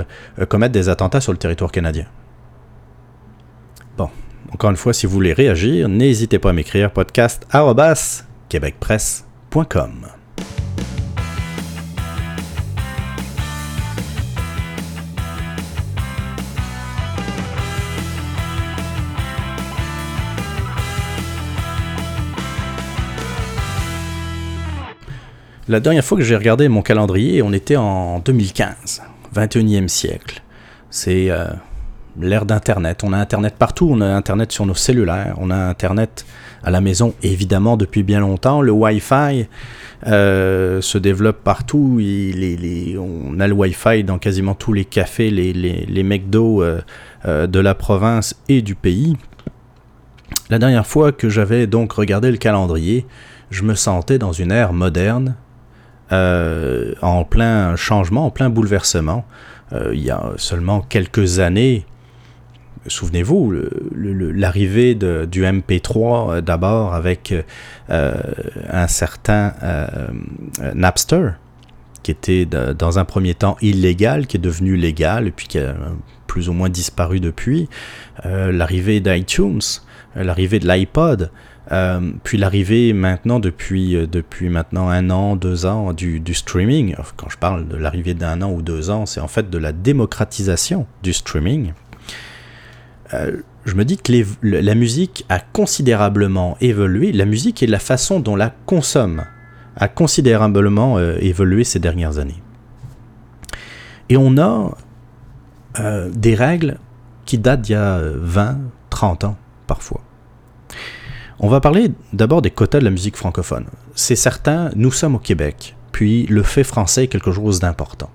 commettre 0.47 0.71
des 0.73 0.89
attentats 0.89 1.21
sur 1.21 1.33
le 1.33 1.37
territoire 1.37 1.71
canadien. 1.71 2.05
Encore 4.53 4.69
une 4.69 4.77
fois, 4.77 4.93
si 4.93 5.05
vous 5.05 5.13
voulez 5.13 5.33
réagir, 5.33 5.89
n'hésitez 5.89 6.39
pas 6.39 6.51
à 6.51 6.53
m'écrire 6.53 6.91
podcast 6.91 7.45
québecpresse.com. 8.49 10.07
La 25.69 25.81
dernière 25.81 26.05
fois 26.05 26.17
que 26.17 26.23
j'ai 26.23 26.37
regardé 26.37 26.69
mon 26.69 26.81
calendrier, 26.81 27.41
on 27.41 27.51
était 27.51 27.75
en 27.75 28.19
2015, 28.19 29.01
21e 29.35 29.89
siècle. 29.89 30.41
C'est 30.89 31.29
euh, 31.29 31.47
l'ère 32.17 32.45
d'Internet. 32.45 33.03
On 33.03 33.11
a 33.11 33.17
Internet 33.17 33.55
partout, 33.59 33.89
on 33.91 33.99
a 33.99 34.05
Internet 34.05 34.53
sur 34.53 34.65
nos 34.65 34.75
cellulaires, 34.75 35.35
on 35.39 35.51
a 35.51 35.57
Internet 35.57 36.25
à 36.63 36.71
la 36.71 36.79
maison, 36.79 37.15
évidemment, 37.21 37.75
depuis 37.75 38.03
bien 38.03 38.21
longtemps. 38.21 38.61
Le 38.61 38.71
Wi-Fi 38.71 39.47
euh, 40.07 40.79
se 40.79 40.97
développe 40.97 41.43
partout. 41.43 41.99
on 41.99 43.37
a 43.37 43.47
le 43.47 43.53
Wi-Fi 43.53 44.05
dans 44.05 44.19
quasiment 44.19 44.55
tous 44.55 44.71
les 44.71 44.85
cafés, 44.85 45.29
les, 45.29 46.03
McDo 46.03 46.63
euh, 46.63 47.45
de 47.45 47.59
la 47.59 47.75
province 47.75 48.41
et 48.47 48.61
du 48.61 48.75
pays. 48.75 49.17
La 50.49 50.59
dernière 50.59 50.87
fois 50.87 51.11
que 51.11 51.27
j'avais 51.27 51.67
donc 51.67 51.91
regardé 51.91 52.31
le 52.31 52.37
calendrier, 52.37 53.05
je 53.51 53.63
me 53.63 53.75
sentais 53.75 54.17
dans 54.17 54.31
une 54.31 54.53
ère 54.53 54.71
moderne, 54.71 55.35
en 56.11 57.23
plein 57.23 57.75
changement, 57.75 58.27
en 58.27 58.31
plein 58.31 58.49
bouleversement. 58.49 59.25
il 59.71 60.01
y 60.01 60.11
a 60.11 60.31
seulement 60.37 60.81
quelques 60.81 61.39
années, 61.39 61.85
souvenez-vous, 62.87 63.53
l'arrivée 63.93 64.95
du 64.95 65.43
MP3 65.43 65.97
euh, 66.37 66.41
d'abord 66.41 66.93
avec 66.93 67.33
euh, 67.89 68.13
un 68.69 68.87
certain 68.87 69.53
euh, 69.63 69.87
Napster, 70.73 71.31
qui 72.03 72.11
était 72.11 72.45
dans 72.45 72.99
un 72.99 73.05
premier 73.05 73.33
temps 73.33 73.57
illégal, 73.61 74.27
qui 74.27 74.37
est 74.37 74.41
devenu 74.41 74.75
légal, 74.77 75.27
et 75.27 75.31
puis 75.31 75.47
qui 75.47 75.59
a 75.59 75.75
plus 76.25 76.47
ou 76.47 76.53
moins 76.53 76.69
disparu 76.69 77.19
depuis, 77.19 77.67
l'arrivée 78.23 79.01
d'iTunes, 79.01 79.59
l'arrivée 80.15 80.59
de 80.59 80.67
l'iPod, 80.67 81.31
puis 82.23 82.37
l'arrivée 82.37 82.93
maintenant 82.93 83.39
depuis, 83.39 84.07
depuis 84.07 84.49
maintenant 84.49 84.89
un 84.89 85.09
an, 85.09 85.35
deux 85.35 85.65
ans 85.65 85.93
du, 85.93 86.33
streaming. 86.33 86.95
Quand 87.17 87.29
je 87.29 87.37
parle 87.37 87.67
de 87.67 87.75
l'arrivée 87.75 88.13
d'un 88.13 88.41
an 88.41 88.51
ou 88.51 88.61
deux 88.61 88.89
ans, 88.89 89.05
c'est 89.05 89.19
en 89.19 89.27
fait 89.27 89.49
de 89.49 89.57
la 89.57 89.73
démocratisation 89.73 90.87
du 91.03 91.13
streaming. 91.13 91.73
Euh, 93.13 93.41
je 93.65 93.75
me 93.75 93.83
dis 93.85 93.97
que 93.97 94.11
la 94.43 94.75
musique 94.75 95.25
a 95.29 95.39
considérablement 95.39 96.57
évolué. 96.61 97.11
La 97.11 97.25
musique 97.25 97.63
et 97.63 97.67
la 97.67 97.79
façon 97.79 98.19
dont 98.19 98.35
la 98.35 98.53
consomme 98.65 99.25
a 99.75 99.87
considérablement 99.87 100.97
euh, 100.97 101.17
évolué 101.19 101.63
ces 101.63 101.79
dernières 101.79 102.17
années. 102.17 102.41
Et 104.09 104.17
on 104.17 104.37
a 104.37 104.75
euh, 105.79 106.09
des 106.13 106.33
règles 106.33 106.77
qui 107.25 107.37
datent 107.37 107.61
d'il 107.61 107.73
y 107.73 107.75
a 107.75 108.01
20, 108.01 108.57
30 108.89 109.23
ans 109.25 109.37
parfois. 109.67 110.01
On 111.39 111.49
va 111.49 111.61
parler 111.61 111.91
d'abord 112.13 112.41
des 112.41 112.49
quotas 112.49 112.79
de 112.79 112.83
la 112.83 112.89
musique 112.89 113.15
francophone. 113.15 113.65
C'est 113.93 114.15
certain, 114.15 114.71
nous 114.75 114.91
sommes 114.91 115.15
au 115.15 115.19
Québec, 115.19 115.75
puis 115.91 116.25
le 116.25 116.41
fait 116.41 116.63
français 116.63 117.03
est 117.03 117.07
quelque 117.07 117.31
chose 117.31 117.59
d'important. 117.59 118.09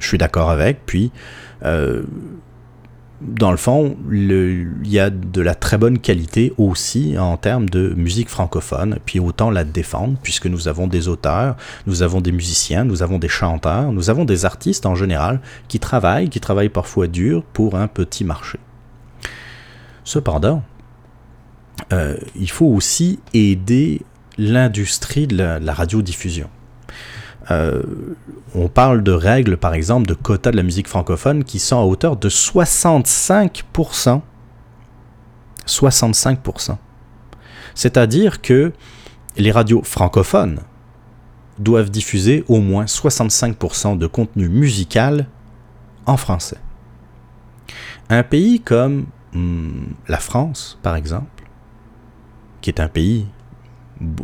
Je 0.00 0.08
suis 0.08 0.18
d'accord 0.18 0.50
avec, 0.50 0.84
puis 0.84 1.12
dans 1.62 3.52
le 3.52 3.56
fond, 3.56 3.96
il 4.10 4.66
y 4.84 4.98
a 4.98 5.10
de 5.10 5.40
la 5.40 5.54
très 5.54 5.78
bonne 5.78 6.00
qualité 6.00 6.52
aussi 6.58 7.16
en 7.16 7.36
termes 7.36 7.70
de 7.70 7.94
musique 7.94 8.28
francophone, 8.28 8.98
puis 9.06 9.20
autant 9.20 9.50
la 9.50 9.62
défendre, 9.62 10.18
puisque 10.20 10.46
nous 10.46 10.66
avons 10.66 10.88
des 10.88 11.06
auteurs, 11.06 11.56
nous 11.86 12.02
avons 12.02 12.20
des 12.20 12.32
musiciens, 12.32 12.82
nous 12.82 13.04
avons 13.04 13.18
des 13.18 13.28
chanteurs, 13.28 13.92
nous 13.92 14.10
avons 14.10 14.24
des 14.24 14.44
artistes 14.44 14.86
en 14.86 14.96
général 14.96 15.40
qui 15.68 15.78
travaillent, 15.78 16.28
qui 16.28 16.40
travaillent 16.40 16.68
parfois 16.68 17.06
dur 17.06 17.44
pour 17.52 17.76
un 17.76 17.86
petit 17.86 18.24
marché. 18.24 18.58
Cependant, 20.02 20.64
euh, 21.92 22.16
il 22.36 22.50
faut 22.50 22.66
aussi 22.66 23.20
aider 23.32 24.02
l'industrie 24.38 25.26
de 25.26 25.36
la 25.36 25.72
radiodiffusion. 25.72 26.48
Euh, 27.50 27.82
on 28.54 28.68
parle 28.68 29.02
de 29.02 29.12
règles, 29.12 29.56
par 29.56 29.74
exemple, 29.74 30.06
de 30.06 30.14
quotas 30.14 30.50
de 30.50 30.56
la 30.56 30.62
musique 30.62 30.88
francophone 30.88 31.44
qui 31.44 31.58
sont 31.58 31.78
à 31.78 31.82
hauteur 31.82 32.16
de 32.16 32.28
65%. 32.28 34.20
65%. 35.66 36.76
C'est-à-dire 37.74 38.40
que 38.40 38.72
les 39.36 39.50
radios 39.50 39.82
francophones 39.82 40.60
doivent 41.58 41.90
diffuser 41.90 42.44
au 42.48 42.60
moins 42.60 42.84
65% 42.84 43.98
de 43.98 44.06
contenu 44.06 44.48
musical 44.48 45.26
en 46.06 46.16
français. 46.16 46.58
Un 48.10 48.22
pays 48.22 48.60
comme 48.60 49.06
hmm, 49.32 49.84
la 50.08 50.18
France, 50.18 50.78
par 50.82 50.96
exemple, 50.96 51.33
qui 52.64 52.70
est 52.70 52.80
un 52.80 52.88
pays 52.88 53.26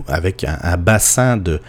avec 0.08 0.44
un, 0.44 0.78
bassin 0.78 1.36
de, 1.36 1.60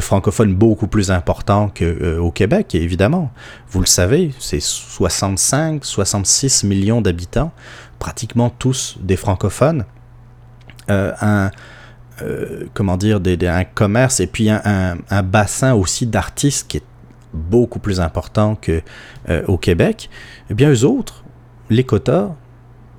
francophones 0.00 0.54
beaucoup 0.54 0.86
plus 0.86 1.10
important 1.10 1.68
qu'au 1.68 1.84
euh, 1.84 2.30
Québec, 2.30 2.72
évidemment. 2.76 3.32
Vous 3.68 3.80
le 3.80 3.86
savez, 3.86 4.32
c'est 4.38 4.60
65, 4.60 5.84
66 5.84 6.62
millions 6.64 7.00
d'habitants, 7.00 7.50
pratiquement 7.98 8.48
tous 8.48 8.96
des 9.00 9.16
francophones. 9.16 9.84
Euh, 10.88 11.12
un, 11.20 11.50
euh, 12.22 12.66
comment 12.74 12.96
dire, 12.96 13.20
un 13.42 13.64
commerce 13.64 14.20
et 14.20 14.28
puis 14.28 14.50
un, 14.50 15.22
bassin 15.24 15.74
aussi 15.74 16.06
d'artistes 16.06 16.68
qui 16.68 16.76
est 16.76 16.86
beaucoup 17.34 17.80
plus 17.80 18.00
important 18.00 18.56
qu'au 18.56 19.58
Québec. 19.58 20.08
Eh 20.48 20.54
bien, 20.54 20.70
eux 20.70 20.84
autres, 20.84 21.24
les 21.70 21.82
quotas 21.82 22.30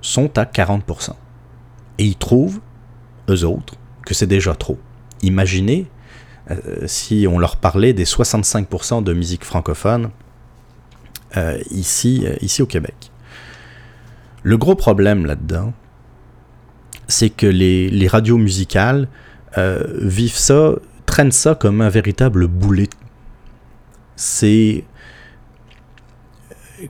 sont 0.02 0.38
à 0.38 0.44
40%. 0.44 1.12
Et 1.98 2.06
ils 2.06 2.18
trouvent, 2.18 2.60
eux 3.30 3.46
autres, 3.46 3.76
que 4.06 4.14
c'est 4.14 4.28
déjà 4.28 4.56
trop. 4.56 4.78
Imaginez 5.22 5.88
euh, 6.50 6.88
si 6.88 7.28
on 7.30 7.40
leur 7.40 7.58
parlait 7.58 7.94
des 7.94 8.06
65% 8.06 9.04
de 9.04 9.14
musique 9.14 9.46
francophone 9.46 10.10
euh, 11.38 11.60
ici, 11.70 12.24
euh, 12.26 12.36
ici 12.42 12.62
au 12.62 12.66
Québec. 12.66 13.12
Le 14.44 14.58
gros 14.58 14.76
problème 14.76 15.26
là-dedans, 15.26 15.74
c'est 17.08 17.30
que 17.30 17.46
les, 17.46 18.08
radios 18.08 18.38
musicales 18.38 19.08
vivent 19.58 20.38
ça, 20.38 20.72
traînent 21.06 21.34
ça 21.34 21.56
comme 21.56 21.82
un 21.82 21.90
véritable 21.90 22.48
boulet. 22.48 22.90
C'est 24.16 24.86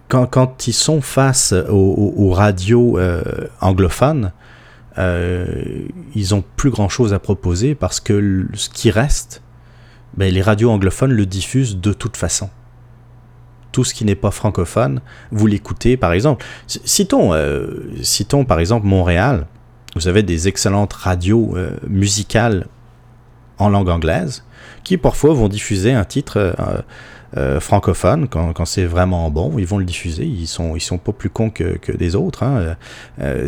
quand, 0.08 0.68
ils 0.68 0.74
sont 0.74 1.02
face 1.02 1.54
aux 1.70 2.30
radios 2.32 3.00
anglophones, 3.62 4.32
ils 4.98 6.36
ont 6.36 6.44
plus 6.56 6.70
grand 6.70 6.90
chose 6.90 7.14
à 7.14 7.20
proposer 7.20 7.76
parce 7.76 8.00
que 8.00 8.48
ce 8.54 8.70
qui 8.70 8.92
reste, 8.92 9.42
ben, 10.16 10.34
les 10.34 10.42
radios 10.42 10.70
anglophones 10.70 11.12
le 11.12 11.26
diffusent 11.26 11.78
de 11.78 11.94
toute 11.94 12.18
façon. 12.18 12.50
Tout 13.72 13.86
ce 13.86 13.94
qui 13.94 14.04
n'est 14.04 14.16
pas 14.16 14.32
francophone, 14.32 15.02
vous 15.32 15.48
l'écoutez 15.48 15.96
par 15.96 16.12
exemple. 16.12 16.46
Citons, 16.68 17.34
euh, 17.34 17.90
citons 18.02 18.44
par 18.44 18.60
exemple 18.60 18.86
Montréal. 18.86 19.48
Vous 19.96 20.08
avez 20.08 20.24
des 20.24 20.48
excellentes 20.48 20.94
radios 20.94 21.54
euh, 21.56 21.78
musicales 21.88 22.68
en 23.58 23.70
langue 23.70 23.90
anglaise 23.90 24.44
qui 24.84 24.98
parfois 24.98 25.34
vont 25.34 25.48
diffuser 25.48 25.94
un 25.94 26.04
titre 26.04 26.38
euh, 26.38 26.82
francophone 27.60 28.28
quand, 28.28 28.66
c'est 28.66 28.86
vraiment 28.86 29.30
bon. 29.30 29.58
Ils 29.58 29.66
vont 29.66 29.78
le 29.78 29.86
diffuser. 29.86 30.26
Ils 30.26 30.48
sont, 30.48 30.76
ils 30.76 30.82
sont 30.82 30.98
pas 30.98 31.14
plus 31.14 31.30
cons 31.30 31.50
que, 31.50 31.78
que 31.78 31.92
des 31.92 32.16
autres. 32.16 32.44
Hein. 32.44 32.76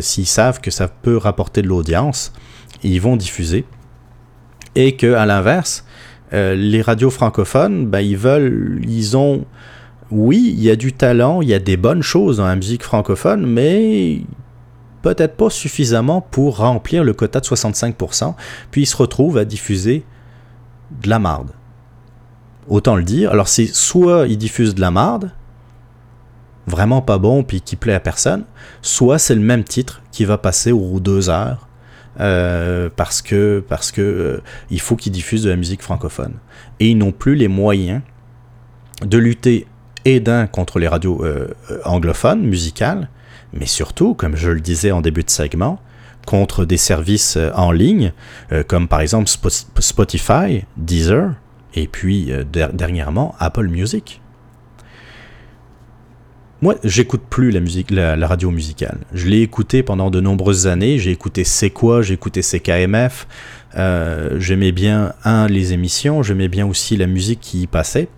S'ils 0.00 0.26
savent 0.26 0.60
que 0.60 0.70
ça 0.70 0.88
peut 0.88 1.16
rapporter 1.16 1.60
de 1.60 1.68
l'audience, 1.68 2.32
ils 2.82 3.00
vont 3.00 3.16
diffuser. 3.16 3.64
Et 4.74 4.96
que 4.96 5.14
à 5.14 5.26
l'inverse, 5.26 5.84
euh, 6.32 6.54
les 6.54 6.82
radios 6.82 7.10
francophones, 7.10 7.86
ben, 7.86 8.00
ils 8.00 8.16
veulent, 8.16 8.80
ils 8.86 9.16
ont, 9.16 9.44
oui, 10.10 10.52
il 10.56 10.62
y 10.62 10.70
a 10.70 10.76
du 10.76 10.92
talent, 10.92 11.42
il 11.42 11.48
y 11.48 11.54
a 11.54 11.58
des 11.58 11.76
bonnes 11.76 12.02
choses 12.02 12.38
dans 12.38 12.46
la 12.46 12.56
musique 12.56 12.82
francophone, 12.82 13.46
mais 13.46 14.22
peut-être 15.02 15.36
pas 15.36 15.50
suffisamment 15.50 16.20
pour 16.20 16.58
remplir 16.58 17.04
le 17.04 17.12
quota 17.12 17.40
de 17.40 17.44
65%, 17.44 18.34
puis 18.70 18.82
ils 18.82 18.86
se 18.86 18.96
retrouvent 18.96 19.38
à 19.38 19.44
diffuser 19.44 20.04
de 21.02 21.08
la 21.08 21.18
marde. 21.18 21.50
Autant 22.68 22.96
le 22.96 23.02
dire. 23.02 23.30
Alors 23.30 23.48
c'est 23.48 23.66
soit 23.66 24.26
ils 24.26 24.38
diffusent 24.38 24.74
de 24.74 24.80
la 24.80 24.90
marde, 24.90 25.30
vraiment 26.66 27.02
pas 27.02 27.18
bon, 27.18 27.42
puis 27.42 27.60
qui 27.60 27.76
plaît 27.76 27.94
à 27.94 28.00
personne, 28.00 28.44
soit 28.82 29.18
c'est 29.18 29.34
le 29.34 29.40
même 29.40 29.64
titre 29.64 30.02
qui 30.12 30.24
va 30.24 30.38
passer 30.38 30.72
aux 30.72 31.00
deux 31.00 31.28
heures 31.28 31.68
euh, 32.20 32.88
parce 32.94 33.22
que 33.22 33.64
parce 33.68 33.90
que 33.90 34.00
euh, 34.00 34.42
il 34.70 34.80
faut 34.80 34.94
qu'ils 34.94 35.12
diffusent 35.12 35.42
de 35.42 35.50
la 35.50 35.56
musique 35.56 35.82
francophone 35.82 36.34
et 36.78 36.90
ils 36.90 36.96
n'ont 36.96 37.10
plus 37.10 37.34
les 37.34 37.48
moyens 37.48 38.02
de 39.04 39.18
lutter 39.18 39.66
et 40.04 40.20
d'un 40.20 40.46
contre 40.46 40.78
les 40.78 40.86
radios 40.86 41.24
euh, 41.24 41.48
anglophones 41.84 42.42
musicales, 42.42 43.08
mais 43.52 43.66
surtout, 43.66 44.14
comme 44.14 44.36
je 44.36 44.50
le 44.50 44.60
disais 44.60 44.92
en 44.92 45.00
début 45.00 45.24
de 45.24 45.30
segment, 45.30 45.80
contre 46.24 46.64
des 46.64 46.76
services 46.76 47.36
en 47.54 47.70
ligne 47.70 48.12
comme 48.68 48.88
par 48.88 49.00
exemple 49.00 49.28
Spotify, 49.28 50.64
Deezer 50.76 51.32
et 51.74 51.88
puis 51.88 52.30
dernièrement 52.72 53.34
Apple 53.38 53.68
Music. 53.68 54.20
Moi, 56.64 56.76
j'écoute 56.82 57.20
plus 57.28 57.50
la 57.50 58.26
radio 58.26 58.50
musicale. 58.50 59.00
Je 59.12 59.26
l'ai 59.26 59.42
écouté 59.42 59.82
pendant 59.82 60.10
de 60.10 60.18
nombreuses 60.20 60.66
années. 60.66 60.98
J'ai 60.98 61.10
écouté 61.10 61.44
C'est 61.44 61.68
quoi, 61.68 62.00
j'ai 62.00 62.14
écouté 62.14 62.40
CKMF. 62.40 63.26
Euh, 63.76 64.40
j'aimais 64.40 64.72
bien, 64.72 65.12
un, 65.24 65.46
les 65.46 65.74
émissions. 65.74 66.22
J'aimais 66.22 66.48
bien 66.48 66.66
aussi 66.66 66.96
la 66.96 67.06
musique 67.06 67.40
qui 67.40 67.62
y 67.62 67.66
passait. 67.66 68.08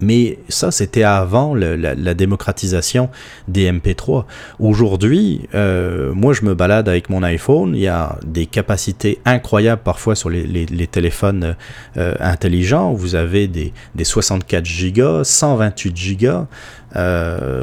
Mais 0.00 0.38
ça, 0.48 0.70
c'était 0.70 1.04
avant 1.04 1.54
la, 1.54 2.14
démocratisation 2.14 3.08
des 3.48 3.70
MP3. 3.70 4.24
Aujourd'hui, 4.58 5.48
euh, 5.54 6.12
moi, 6.14 6.32
je 6.32 6.42
me 6.42 6.54
balade 6.54 6.88
avec 6.88 7.10
mon 7.10 7.22
iPhone. 7.22 7.74
Il 7.74 7.82
y 7.82 7.88
a 7.88 8.18
des 8.26 8.46
capacités 8.46 9.20
incroyables 9.24 9.82
parfois 9.82 10.14
sur 10.14 10.30
les, 10.30 10.86
téléphones 10.90 11.56
euh, 11.96 12.14
intelligents. 12.20 12.92
Vous 12.92 13.14
avez 13.14 13.46
des, 13.48 13.72
des 13.94 14.04
64 14.04 14.66
Go, 14.92 15.24
128 15.24 16.20
Go, 16.20 16.46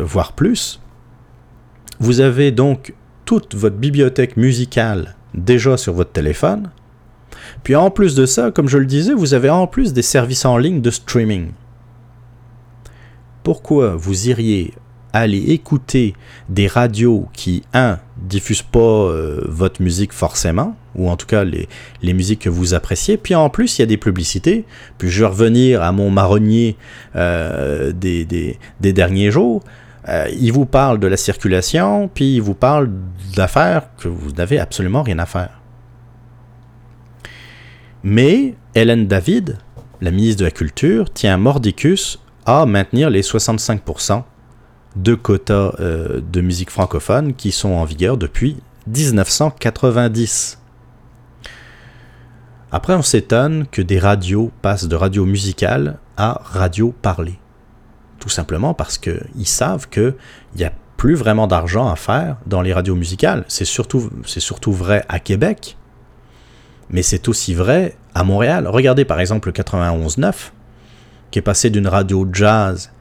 voire 0.04 0.34
plus. 0.34 0.80
Vous 2.00 2.20
avez 2.20 2.52
donc 2.52 2.94
toute 3.26 3.54
votre 3.56 3.76
bibliothèque 3.76 4.38
musicale 4.38 5.16
déjà 5.34 5.78
sur 5.78 5.94
votre 5.94 6.12
téléphone. 6.12 6.70
Puis 7.64 7.76
en 7.76 7.92
plus 7.92 8.16
de 8.16 8.26
ça, 8.26 8.52
comme 8.52 8.68
je 8.68 8.78
le 8.78 8.86
disais, 8.86 9.14
vous 9.14 9.34
avez 9.34 9.50
en 9.50 9.68
plus 9.68 9.94
des 9.94 10.02
services 10.02 10.46
en 10.46 10.58
ligne 10.58 10.82
de 10.82 10.90
streaming 10.90 11.52
pourquoi 13.44 13.96
vous 13.96 14.30
iriez 14.30 14.74
aller 15.14 15.52
écouter 15.52 16.14
des 16.50 16.68
radios 16.68 17.28
qui, 17.34 17.64
un, 17.74 18.00
diffusent 18.18 18.62
pas 18.62 18.80
euh, 18.80 19.42
votre 19.48 19.82
musique 19.82 20.14
forcément, 20.14 20.76
ou 20.96 21.10
en 21.10 21.18
tout 21.18 21.26
cas 21.26 21.44
les, 21.44 21.68
musiques 22.14 22.40
que 22.40 22.50
vous 22.50 22.74
appréciez, 22.74 23.18
puis 23.18 23.36
en 23.36 23.50
plus 23.50 23.78
il 23.78 23.82
y 23.82 23.84
a 23.84 23.88
des 23.88 23.98
publicités, 23.98 24.66
puis 24.98 25.10
je 25.10 25.22
vais 25.22 25.28
revenir 25.28 25.82
à 25.82 25.92
mon 25.92 26.10
marronnier 26.10 26.78
euh, 27.16 27.92
des, 27.92 28.58
derniers 28.80 29.32
jours, 29.32 29.64
euh, 30.08 30.28
il 30.40 30.52
vous 30.52 30.66
parle 30.66 31.00
de 31.00 31.08
la 31.08 31.18
circulation, 31.18 32.10
puis 32.14 32.36
il 32.36 32.42
vous 32.42 32.56
parle 32.56 32.90
d'affaires 33.36 33.84
que 33.98 34.08
vous 34.08 34.32
n'avez 34.32 34.60
absolument 34.60 35.04
rien 35.04 35.20
à 35.20 35.26
faire. 35.26 35.62
Mais 38.04 38.56
Hélène 38.74 39.08
David, 39.08 39.58
la 40.02 40.10
ministre 40.10 40.40
de 40.40 40.46
la 40.46 40.52
Culture, 40.52 41.14
tient 41.14 41.38
mordicus 41.38 42.20
à 42.46 42.66
maintenir 42.66 43.10
les 43.10 43.22
65% 43.22 44.24
de 44.96 45.16
quotas 45.16 45.74
euh, 45.80 46.22
de 46.22 46.42
musique 46.42 46.70
francophone 46.70 47.34
qui 47.34 47.52
sont 47.52 47.70
en 47.70 47.86
vigueur 47.86 48.18
depuis 48.18 48.58
1990. 48.88 50.60
Après, 52.72 52.94
on 52.94 53.02
s'étonne 53.02 53.68
que 53.68 53.82
des 53.82 54.00
radios 54.00 54.52
passent 54.62 54.88
de 54.88 54.96
radio 54.96 55.26
musicale 55.26 55.98
à 56.18 56.42
radio 56.44 56.94
parlée. 57.02 57.38
Tout 58.20 58.30
simplement 58.30 58.74
parce 58.74 58.98
qu'ils 58.98 59.46
savent 59.46 59.90
qu'il 59.90 60.16
n'y 60.56 60.64
a 60.64 60.72
plus 60.96 61.16
vraiment 61.16 61.48
d'argent 61.48 61.90
à 61.90 61.96
faire 61.96 62.38
dans 62.46 62.62
les 62.62 62.74
radios 62.74 62.96
musicales. 62.96 63.44
C'est 63.48 63.66
surtout, 63.66 64.10
surtout 64.26 64.72
vrai 64.72 65.04
à 65.10 65.20
Québec, 65.20 65.78
mais 66.90 67.02
c'est 67.02 67.28
aussi 67.28 67.54
vrai 67.54 67.98
à 68.14 68.24
Montréal. 68.24 68.68
Regardez 68.68 69.04
par 69.04 69.20
exemple 69.20 69.50
le 69.50 69.54
91.9 69.54 70.52
qui 71.32 71.40
est 71.40 71.42
passé 71.42 71.70
d'une 71.70 71.88
radio 71.88 72.28
jazz 72.32 72.92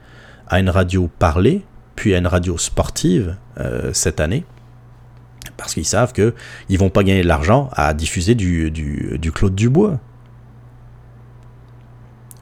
à 0.47 0.59
une 0.59 0.69
radio 0.69 1.09
parlée, 1.19 1.63
puis 1.95 2.15
à 2.15 2.17
une 2.17 2.27
radio 2.27 2.57
sportive 2.57 3.37
euh, 3.59 3.91
cette 3.93 4.19
année, 4.19 4.45
parce 5.57 5.73
qu'ils 5.73 5.85
savent 5.85 6.13
qu'ils 6.13 6.33
ne 6.69 6.77
vont 6.77 6.89
pas 6.89 7.03
gagner 7.03 7.21
de 7.21 7.27
l'argent 7.27 7.69
à 7.73 7.93
diffuser 7.93 8.35
du, 8.35 8.71
du, 8.71 9.31
Claude 9.31 9.55
Dubois. 9.55 9.99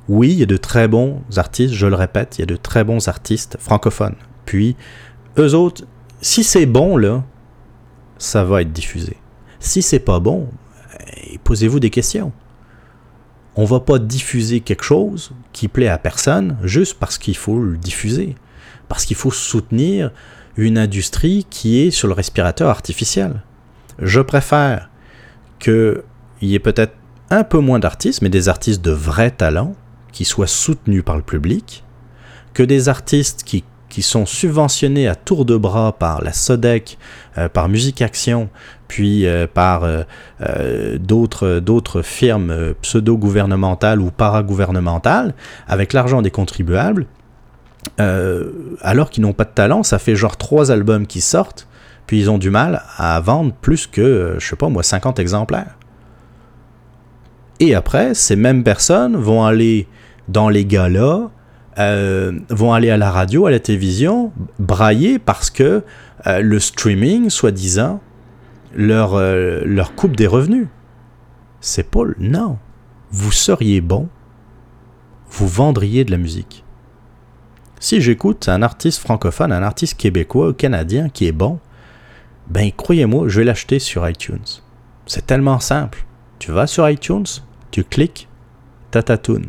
Oui, 0.08 0.32
il 0.32 0.40
y 0.40 0.44
a 0.44 0.48
de 0.48 0.58
très 0.58 0.88
bons 0.88 1.22
artistes, 1.38 1.74
je 1.74 1.86
le 1.86 1.96
répète, 1.96 2.38
il 2.38 2.42
y 2.42 2.44
a 2.44 2.48
de 2.48 2.56
très 2.56 2.84
bons 2.84 3.08
artistes 3.08 3.58
francophones. 3.60 4.16
Puis, 4.46 4.76
eux 5.38 5.54
autres, 5.54 5.84
si 6.22 6.44
c'est 6.44 6.66
bon, 6.66 6.98
là, 6.98 7.24
ça 8.18 8.44
va 8.44 8.62
être 8.62 8.74
diffusé. 8.74 9.18
Si 9.60 9.82
c'est 9.82 10.00
pas 10.00 10.20
bon, 10.20 10.48
eh, 11.18 11.38
posez-vous 11.44 11.80
des 11.80 11.92
questions 11.92 12.32
on 13.60 13.66
va 13.66 13.82
pas 13.82 14.00
diffuser 14.00 14.62
quelque 14.62 14.86
chose 14.86 15.32
qui 15.52 15.68
plaît 15.68 15.90
à 15.90 15.98
personne 15.98 16.56
juste 16.64 16.98
parce 16.98 17.18
qu'il 17.18 17.36
faut 17.36 17.60
le 17.60 17.76
diffuser, 17.76 18.36
parce 18.88 19.04
qu'il 19.04 19.18
faut 19.18 19.32
soutenir 19.32 20.12
une 20.56 20.78
industrie 20.78 21.46
qui 21.50 21.82
est 21.82 21.92
sur 21.92 22.08
le 22.08 22.14
respirateur 22.14 22.70
artificiel. 22.70 23.44
Je 24.02 24.22
préfère 24.22 24.90
qu'il 25.60 26.04
y 26.42 26.56
ait 26.56 26.60
peut-être 26.60 26.94
un 27.32 27.44
peu 27.44 27.60
moins 27.60 27.80
d'artistes, 27.80 28.22
mais 28.22 28.30
des 28.30 28.48
artistes 28.48 28.82
de 28.82 28.92
vrai 28.92 29.30
talent 29.30 29.76
qui 30.14 30.24
soient 30.24 30.48
soutenus 30.48 31.04
par 31.04 31.18
le 31.18 31.22
public, 31.22 31.84
que 32.54 32.64
des 32.64 32.88
artistes 32.88 33.44
qui 33.44 34.02
sont 34.02 34.26
subventionnés 34.26 35.10
à 35.10 35.16
tour 35.16 35.44
de 35.44 35.58
bras 35.58 35.92
par 35.92 36.22
la 36.22 36.32
SODEC, 36.32 36.98
euh, 37.38 37.50
par 37.50 37.68
Musique 37.68 38.02
Action, 38.02 38.50
puis 38.90 39.26
euh, 39.26 39.48
par 39.48 39.84
euh, 39.86 40.98
d'autres, 40.98 41.60
d'autres 41.60 42.02
firmes 42.02 42.74
pseudo-gouvernementales 42.82 44.02
ou 44.02 44.12
paragouvernementales, 44.12 45.34
avec 45.70 45.94
l'argent 45.94 46.22
des 46.22 46.32
contribuables, 46.32 47.06
alors 48.82 49.10
qu'ils 49.10 49.24
n'ont 49.24 49.34
pas 49.34 49.46
de 49.46 49.52
talent, 49.52 49.84
ça 49.84 50.00
fait 50.00 50.16
genre 50.16 50.36
trois 50.36 50.72
albums 50.72 51.08
qui 51.08 51.22
sortent, 51.22 51.68
puis 52.08 52.20
ils 52.20 52.30
ont 52.30 52.38
du 52.38 52.50
mal 52.50 52.84
à 52.98 53.20
vendre 53.22 53.54
plus 53.54 53.88
que, 53.88 54.36
je 54.38 54.46
sais 54.46 54.56
pas 54.58 54.68
moi, 54.68 54.84
50 54.84 55.20
exemplaires. 55.20 55.78
Et 57.60 57.76
après, 57.76 58.14
ces 58.14 58.36
mêmes 58.36 58.64
personnes 58.64 59.16
vont 59.16 59.44
aller 59.46 59.88
dans 60.28 60.50
les 60.50 60.66
galas, 60.66 61.30
euh, 61.80 62.32
vont 62.50 62.74
aller 62.74 62.90
à 62.90 62.98
la 62.98 63.10
radio, 63.10 63.46
à 63.46 63.52
la 63.52 63.60
télévision, 63.60 64.32
brailler 64.60 65.18
parce 65.18 65.50
que 65.50 65.84
euh, 66.28 66.42
le 66.42 66.60
streaming, 66.60 67.30
soi-disant, 67.30 68.02
leur, 68.74 69.16
euh, 69.16 69.62
leur 69.66 69.96
coupe 69.96 70.16
des 70.16 70.28
revenus. 70.28 70.68
C'est 71.62 71.90
pas... 71.90 72.02
Non. 72.18 72.58
Vous 73.12 73.32
seriez 73.32 73.82
bon, 73.82 74.08
vous 75.32 75.48
vendriez 75.48 76.06
de 76.06 76.12
la 76.12 76.18
musique. 76.18 76.64
Si 77.80 78.02
j'écoute 78.02 78.50
un 78.50 78.62
artiste 78.62 79.00
francophone, 79.00 79.52
un 79.52 79.64
artiste 79.64 79.98
québécois 79.98 80.50
ou 80.50 80.54
canadien 80.54 81.10
qui 81.10 81.26
est 81.26 81.32
bon, 81.32 81.60
ben 82.48 82.72
croyez-moi, 82.72 83.28
je 83.28 83.40
vais 83.40 83.46
l'acheter 83.46 83.80
sur 83.80 84.08
iTunes. 84.08 84.46
C'est 85.06 85.26
tellement 85.26 85.60
simple. 85.60 86.06
Tu 86.40 86.52
vas 86.52 86.68
sur 86.68 86.88
iTunes, 86.90 87.26
tu 87.72 87.84
cliques, 87.84 88.28
tatatoune. 88.92 89.48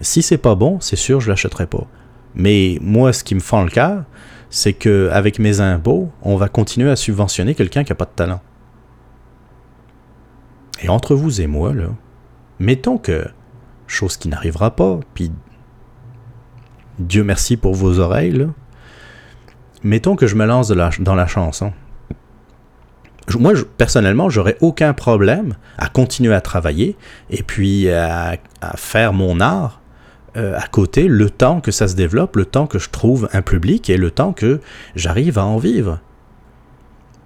Si 0.00 0.22
c'est 0.22 0.38
pas 0.38 0.54
bon, 0.54 0.80
c'est 0.80 0.96
sûr, 0.96 1.20
je 1.20 1.30
l'achèterai 1.30 1.66
pas. 1.66 1.86
Mais 2.34 2.78
moi, 2.80 3.12
ce 3.12 3.22
qui 3.22 3.34
me 3.34 3.40
fend 3.40 3.62
le 3.62 3.70
cœur, 3.70 4.04
c'est 4.54 4.72
que 4.72 5.08
avec 5.12 5.38
mes 5.38 5.60
impôts, 5.60 6.10
on 6.22 6.36
va 6.36 6.48
continuer 6.48 6.90
à 6.90 6.96
subventionner 6.96 7.54
quelqu'un 7.54 7.84
qui 7.84 7.92
n'a 7.92 7.96
pas 7.96 8.04
de 8.04 8.10
talent. 8.14 8.40
Et 10.82 10.88
entre 10.88 11.14
vous 11.14 11.40
et 11.40 11.46
moi, 11.46 11.72
là, 11.72 11.88
Mettons 12.58 12.98
que, 12.98 13.26
chose 13.86 14.16
qui 14.16 14.28
n'arrivera 14.28 14.76
pas, 14.76 15.00
puis 15.14 15.32
Dieu 16.98 17.24
merci 17.24 17.56
pour 17.56 17.74
vos 17.74 17.98
oreilles, 17.98 18.46
mettons 19.82 20.14
que 20.14 20.26
je 20.26 20.36
me 20.36 20.46
lance 20.46 20.68
dans 20.68 21.14
la 21.14 21.26
chanson. 21.26 21.72
Moi, 23.38 23.54
personnellement, 23.76 24.28
j'aurais 24.28 24.56
aucun 24.60 24.92
problème 24.92 25.56
à 25.78 25.88
continuer 25.88 26.34
à 26.34 26.40
travailler 26.40 26.96
et 27.30 27.42
puis 27.42 27.90
à, 27.90 28.36
faire 28.76 29.12
mon 29.12 29.40
art 29.40 29.80
euh, 30.36 30.58
à 30.58 30.66
côté 30.66 31.08
le 31.08 31.30
temps 31.30 31.60
que 31.60 31.70
ça 31.70 31.88
se 31.88 31.94
développe, 31.94 32.36
le 32.36 32.44
temps 32.44 32.66
que 32.66 32.78
je 32.78 32.90
trouve 32.90 33.28
un 33.32 33.42
public 33.42 33.88
et 33.90 33.96
le 33.96 34.10
temps 34.10 34.32
que 34.32 34.60
j'arrive 34.96 35.38
à 35.38 35.44
en 35.44 35.58
vivre. 35.58 36.00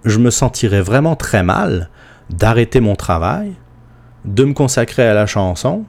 Je 0.05 0.19
me 0.19 0.29
sentirais 0.29 0.81
vraiment 0.81 1.15
très 1.15 1.43
mal 1.43 1.89
d'arrêter 2.29 2.79
mon 2.79 2.95
travail, 2.95 3.53
de 4.25 4.43
me 4.43 4.53
consacrer 4.53 5.03
à 5.03 5.13
la 5.13 5.25
chanson, 5.25 5.85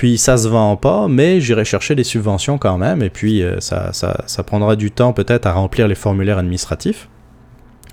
puis 0.00 0.16
ça 0.16 0.38
se 0.38 0.48
vend 0.48 0.78
pas, 0.78 1.08
mais 1.08 1.42
j'irai 1.42 1.66
chercher 1.66 1.94
des 1.94 2.04
subventions 2.04 2.56
quand 2.56 2.78
même, 2.78 3.02
et 3.02 3.10
puis 3.10 3.42
euh, 3.42 3.60
ça, 3.60 3.92
ça, 3.92 4.42
prendra 4.42 4.74
du 4.74 4.90
temps 4.90 5.12
peut-être 5.12 5.44
à 5.44 5.52
remplir 5.52 5.88
les 5.88 5.94
formulaires 5.94 6.38
administratifs. 6.38 7.10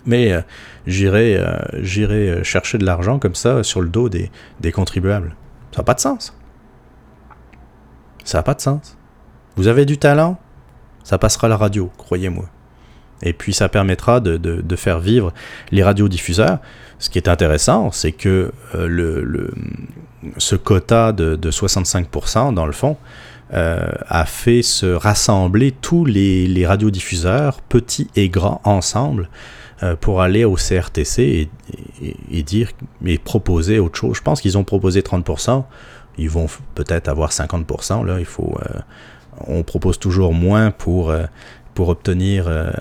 Mais 0.05 0.31
euh, 0.31 0.41
j'irai, 0.85 1.35
euh, 1.37 2.43
chercher 2.43 2.77
de 2.77 2.85
l'argent 2.85 3.19
comme 3.19 3.35
ça 3.35 3.61
sur 3.61 3.81
le 3.81 3.89
dos 3.89 4.07
des, 4.07 4.31
des 4.61 4.71
contribuables. 4.71 5.35
Ça 5.71 5.81
n'a 5.81 5.83
pas 5.83 5.95
de 5.95 5.99
sens. 5.99 6.33
Ça 8.27 8.39
n'a 8.39 8.43
pas 8.43 8.55
de 8.55 8.59
sens. 8.59 8.97
Vous 9.55 9.67
avez 9.67 9.85
du 9.85 9.97
talent, 9.97 10.37
ça 11.05 11.17
passera 11.17 11.47
la 11.47 11.55
radio, 11.55 11.89
croyez-moi. 11.97 12.43
Et 13.23 13.31
puis 13.31 13.53
ça 13.53 13.69
permettra 13.69 14.19
de, 14.19 14.75
faire 14.75 14.99
vivre 14.99 15.33
les 15.71 15.81
radiodiffuseurs. 15.81 16.59
Ce 16.99 17.09
qui 17.09 17.17
est 17.19 17.29
intéressant, 17.29 17.89
c'est 17.91 18.11
que 18.11 18.51
euh, 18.75 19.47
ce 20.37 20.57
quota 20.57 21.13
de, 21.13 21.37
de 21.37 21.51
65%, 21.51 22.53
dans 22.53 22.65
le 22.65 22.73
fond, 22.73 22.97
euh, 23.53 23.87
a 24.09 24.25
fait 24.25 24.61
se 24.61 24.85
rassembler 24.87 25.71
tous 25.71 26.03
les, 26.03 26.65
radiodiffuseurs, 26.67 27.61
petits 27.61 28.09
et 28.17 28.27
grands, 28.27 28.59
ensemble, 28.65 29.29
euh, 29.83 29.95
pour 29.95 30.21
aller 30.21 30.43
au 30.43 30.55
CRTC 30.55 31.47
et, 32.29 32.43
dire, 32.43 32.71
et 33.05 33.17
proposer 33.17 33.79
autre 33.79 33.97
chose. 33.97 34.17
Je 34.17 34.21
pense 34.21 34.41
qu'ils 34.41 34.57
ont 34.57 34.65
proposé 34.65 34.99
30%, 34.99 35.63
ils 36.17 36.29
vont 36.29 36.47
peut-être 36.75 37.07
avoir 37.07 37.31
50%, 37.31 38.05
là, 38.05 38.19
il 38.19 38.25
faut... 38.25 38.57
Euh, 38.61 38.79
on 39.45 39.61
propose 39.61 39.99
toujours 39.99 40.33
moins 40.33 40.71
pour 40.71 41.11
euh, 41.11 41.25
pour 41.75 41.89
obtenir, 41.89 42.45
euh, 42.47 42.71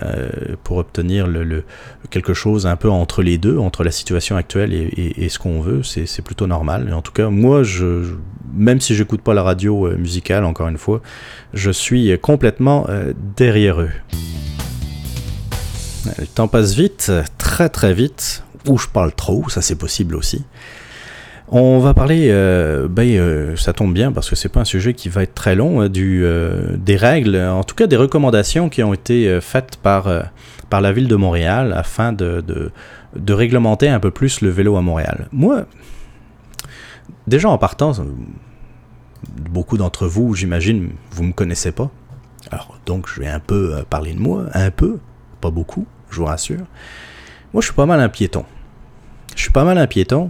pour 0.63 0.77
obtenir 0.77 1.27
le, 1.27 1.63
quelque 2.09 2.33
chose 2.33 2.65
un 2.65 2.75
peu 2.75 2.89
entre 2.89 3.21
les 3.21 3.37
deux, 3.37 3.59
entre 3.59 3.83
la 3.83 3.91
situation 3.91 4.35
actuelle 4.37 4.73
et, 4.73 5.29
ce 5.29 5.37
qu'on 5.37 5.61
veut, 5.61 5.83
c'est 5.83 6.23
plutôt 6.23 6.47
normal. 6.47 6.91
en 6.91 7.03
tout 7.03 7.11
cas, 7.11 7.29
moi, 7.29 7.61
je, 7.61 8.15
même 8.55 8.81
si 8.81 8.95
j'écoute 8.95 9.21
pas 9.21 9.35
la 9.35 9.43
radio 9.43 9.95
musicale, 9.95 10.45
encore 10.45 10.67
une 10.67 10.79
fois, 10.79 11.03
je 11.53 11.69
suis 11.69 12.17
complètement 12.17 12.87
derrière 13.35 13.81
eux. 13.81 13.91
Le 16.17 16.25
temps 16.25 16.47
passe 16.47 16.73
vite, 16.73 17.11
très 17.37 17.69
très 17.69 17.93
vite, 17.93 18.43
ou 18.67 18.79
je 18.79 18.87
parle 18.87 19.13
trop, 19.13 19.47
ça 19.47 19.61
c'est 19.61 19.75
possible 19.75 20.15
aussi. 20.15 20.43
On 21.49 21.79
va 21.79 21.93
parler, 21.93 22.27
euh, 22.29 22.89
ben, 22.89 23.07
euh, 23.07 23.55
ça 23.55 23.71
tombe 23.71 23.93
bien 23.93 24.11
parce 24.11 24.29
que 24.29 24.35
c'est 24.35 24.49
pas 24.49 24.59
un 24.59 24.65
sujet 24.65 24.93
qui 24.93 25.07
va 25.07 25.23
être 25.23 25.33
très 25.33 25.55
long, 25.55 25.83
euh, 25.83 25.87
du, 25.87 26.25
des 26.77 26.97
règles, 26.97 27.37
en 27.37 27.63
tout 27.63 27.73
cas 27.73 27.87
des 27.87 27.95
recommandations 27.95 28.67
qui 28.67 28.83
ont 28.83 28.93
été 28.93 29.39
faites 29.39 29.77
par, 29.77 30.09
par 30.69 30.81
la 30.81 30.91
ville 30.91 31.07
de 31.07 31.15
Montréal 31.15 31.73
afin 31.73 32.11
de, 32.11 32.41
de, 32.41 32.71
de, 33.15 33.33
réglementer 33.33 33.87
un 33.87 34.01
peu 34.01 34.11
plus 34.11 34.41
le 34.41 34.49
vélo 34.49 34.75
à 34.75 34.81
Montréal. 34.81 35.29
Moi, 35.31 35.65
déjà 37.27 37.49
en 37.49 37.57
partant, 37.57 37.93
beaucoup 39.49 39.77
d'entre 39.77 40.05
vous, 40.05 40.35
j'imagine, 40.35 40.89
vous 41.11 41.23
me 41.23 41.33
connaissez 41.33 41.71
pas. 41.71 41.89
Alors 42.51 42.77
donc 42.85 43.07
je 43.07 43.21
vais 43.21 43.27
un 43.27 43.39
peu 43.39 43.85
parler 43.89 44.13
de 44.13 44.19
moi, 44.19 44.47
un 44.53 44.71
peu, 44.71 44.99
pas 45.39 45.49
beaucoup, 45.49 45.87
je 46.09 46.17
vous 46.17 46.25
rassure. 46.25 46.65
Moi 47.53 47.61
je 47.61 47.67
suis 47.67 47.75
pas 47.75 47.85
mal 47.85 48.01
un 48.01 48.09
piéton. 48.09 48.43
Je 49.33 49.43
suis 49.43 49.51
pas 49.51 49.63
mal 49.63 49.77
un 49.77 49.87
piéton. 49.87 50.29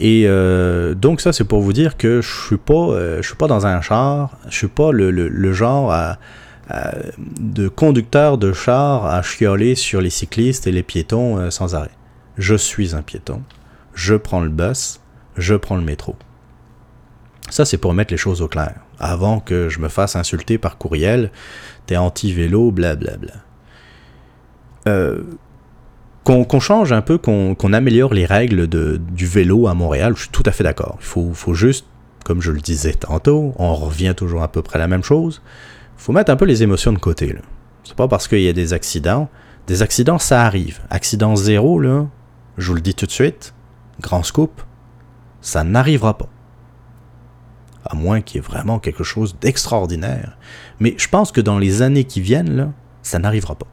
Et 0.00 0.24
euh, 0.26 0.94
donc 0.94 1.20
ça, 1.20 1.34
c'est 1.34 1.44
pour 1.44 1.60
vous 1.60 1.74
dire 1.74 1.98
que 1.98 2.22
je 2.22 2.46
suis 2.46 2.56
pas, 2.56 2.72
euh, 2.72 3.20
je 3.20 3.26
suis 3.26 3.36
pas 3.36 3.46
dans 3.46 3.66
un 3.66 3.82
char, 3.82 4.38
je 4.48 4.56
suis 4.56 4.68
pas 4.68 4.92
le, 4.92 5.52
genre 5.52 5.94
de 7.38 7.68
conducteur 7.68 8.38
de 8.38 8.52
char 8.54 9.04
à 9.04 9.20
chioler 9.20 9.74
sur 9.74 10.00
les 10.00 10.08
cyclistes 10.08 10.66
et 10.66 10.72
les 10.72 10.82
piétons 10.82 11.36
euh, 11.36 11.50
sans 11.50 11.74
arrêt. 11.74 11.90
Je 12.38 12.54
suis 12.54 12.94
un 12.96 13.02
piéton, 13.02 13.42
je 13.92 14.14
prends 14.14 14.40
le 14.40 14.48
bus, 14.48 15.00
je 15.36 15.54
prends 15.54 15.76
le 15.76 15.82
métro. 15.82 16.16
Ça, 17.50 17.66
c'est 17.66 17.76
pour 17.76 17.92
mettre 17.92 18.14
les 18.14 18.18
choses 18.18 18.40
au 18.40 18.48
clair. 18.48 18.76
Avant 18.98 19.40
que 19.40 19.68
je 19.68 19.80
me 19.80 19.88
fasse 19.88 20.16
insulter 20.16 20.56
par 20.56 20.78
courriel, 20.78 21.30
t'es 21.86 21.98
anti-vélo, 21.98 22.70
blablabla. 22.70 23.34
Euh, 24.88 25.22
qu'on 26.24 26.60
change 26.60 26.92
un 26.92 27.02
peu, 27.02 27.18
qu'on 27.18 27.72
améliore 27.72 28.14
les 28.14 28.26
règles 28.26 28.66
de, 28.66 29.00
du 29.12 29.26
vélo 29.26 29.66
à 29.68 29.74
Montréal, 29.74 30.14
je 30.16 30.22
suis 30.22 30.30
tout 30.30 30.42
à 30.46 30.52
fait 30.52 30.64
d'accord. 30.64 30.96
Il 31.00 31.06
faut, 31.06 31.32
faut, 31.32 31.54
juste, 31.54 31.86
comme 32.24 32.40
je 32.40 32.52
le 32.52 32.60
disais 32.60 32.92
tantôt, 32.94 33.54
on 33.56 33.74
revient 33.74 34.14
toujours 34.16 34.42
à 34.42 34.48
peu 34.48 34.62
près 34.62 34.76
à 34.76 34.80
la 34.80 34.88
même 34.88 35.02
chose. 35.02 35.42
Il 35.96 36.02
faut 36.02 36.12
mettre 36.12 36.30
un 36.30 36.36
peu 36.36 36.44
les 36.44 36.62
émotions 36.62 36.92
de 36.92 36.98
côté. 36.98 37.34
C'est 37.84 37.96
pas 37.96 38.08
parce 38.08 38.28
qu'il 38.28 38.42
y 38.42 38.48
a 38.48 38.52
des 38.52 38.72
accidents. 38.72 39.28
Des 39.66 39.82
accidents, 39.82 40.18
ça 40.18 40.42
arrive. 40.42 40.80
Accident 40.90 41.36
zéro, 41.36 41.78
là, 41.80 42.06
je 42.58 42.68
vous 42.68 42.74
le 42.74 42.80
dis 42.80 42.94
tout 42.94 43.06
de 43.06 43.10
suite, 43.10 43.54
grand 44.00 44.22
scoop, 44.22 44.62
ça 45.40 45.64
n'arrivera 45.64 46.18
pas. 46.18 46.28
À 47.84 47.94
moins 47.94 48.20
qu'il 48.20 48.36
y 48.36 48.44
ait 48.44 48.46
vraiment 48.46 48.78
quelque 48.78 49.04
chose 49.04 49.36
d'extraordinaire. 49.40 50.36
Mais 50.80 50.94
je 50.98 51.08
pense 51.08 51.32
que 51.32 51.40
dans 51.40 51.58
les 51.58 51.82
années 51.82 52.04
qui 52.04 52.20
viennent, 52.20 52.56
là, 52.56 52.72
ça 53.02 53.18
n'arrivera 53.18 53.54
pas. 53.54 53.66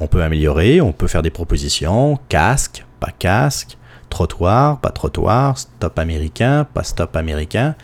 On 0.00 0.06
peut 0.06 0.22
améliorer, 0.22 0.80
on 0.80 0.92
peut 0.92 1.06
faire 1.06 1.22
des 1.22 1.30
propositions, 1.30 2.18
casque, 2.28 2.84
pas 3.00 3.10
casque, 3.10 3.78
trottoir, 4.10 4.80
pas 4.80 4.90
trottoir, 4.90 5.58
stop 5.58 5.98
américain, 5.98 6.66
pas 6.72 6.84
stop 6.84 7.16
américain. 7.16 7.74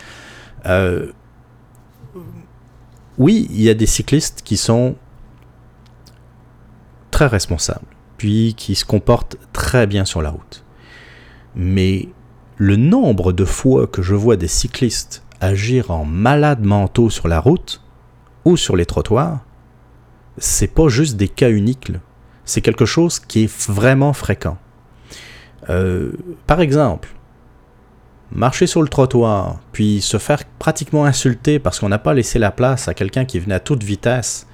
Euh, 0.67 1.12
oui, 3.19 3.47
il 3.51 3.62
y 3.62 3.69
a 3.69 3.75
des 3.75 3.87
cyclistes 3.87 4.43
qui 4.43 4.57
sont 4.57 4.97
très 7.11 7.27
responsables, 7.27 7.87
puis 8.17 8.55
qui 8.57 8.75
se 8.75 8.85
comportent 8.85 9.37
très 9.53 9.87
bien 9.87 10.05
sur 10.05 10.23
la 10.23 10.31
route. 10.31 10.65
Mais 11.55 12.09
le 12.57 12.77
nombre 12.77 13.33
de 13.33 13.45
fois 13.45 13.87
que 13.87 14.03
je 14.03 14.15
vois 14.15 14.37
des 14.37 14.49
cyclistes 14.49 15.25
agir 15.41 15.91
en 15.91 16.05
malades 16.05 16.65
mentaux 16.65 17.11
sur 17.11 17.29
la 17.29 17.41
route 17.41 17.83
ou 18.45 18.57
sur 18.57 18.77
les 18.77 18.87
trottoirs, 18.87 19.45
c'est 20.39 20.74
pas 20.74 20.89
juste 20.89 21.16
des 21.16 21.28
cas 21.28 21.51
uniques. 21.51 21.93
C'est 22.45 22.61
quelque 22.61 22.85
chose 22.85 23.18
qui 23.18 23.45
est 23.45 23.70
vraiment 23.70 24.12
fréquent. 24.12 24.59
Euh, 25.70 26.12
par 26.47 26.61
exemple, 26.61 27.09
marcher 28.32 28.66
sur 28.66 28.82
le 28.82 28.89
trottoir, 28.89 29.61
puis 29.72 30.01
se 30.01 30.18
faire 30.18 30.45
pratiquement 30.59 31.05
insulter 31.05 31.59
parce 31.59 31.80
qu'on 31.80 31.89
n'a 31.89 31.99
pas 31.99 32.14
laissé 32.14 32.39
la 32.39 32.51
place 32.51 32.89
à 32.89 32.95
quelqu'un 32.95 33.24
qui 33.24 33.39
venait 33.39 33.55
à 33.55 33.61
toute 33.61 33.82
vitesse 33.82 34.47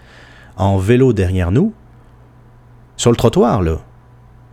en 0.57 0.76
vélo 0.78 1.12
derrière 1.12 1.51
nous, 1.51 1.72
sur 2.97 3.11
le 3.11 3.16
trottoir, 3.16 3.62
là. 3.62 3.78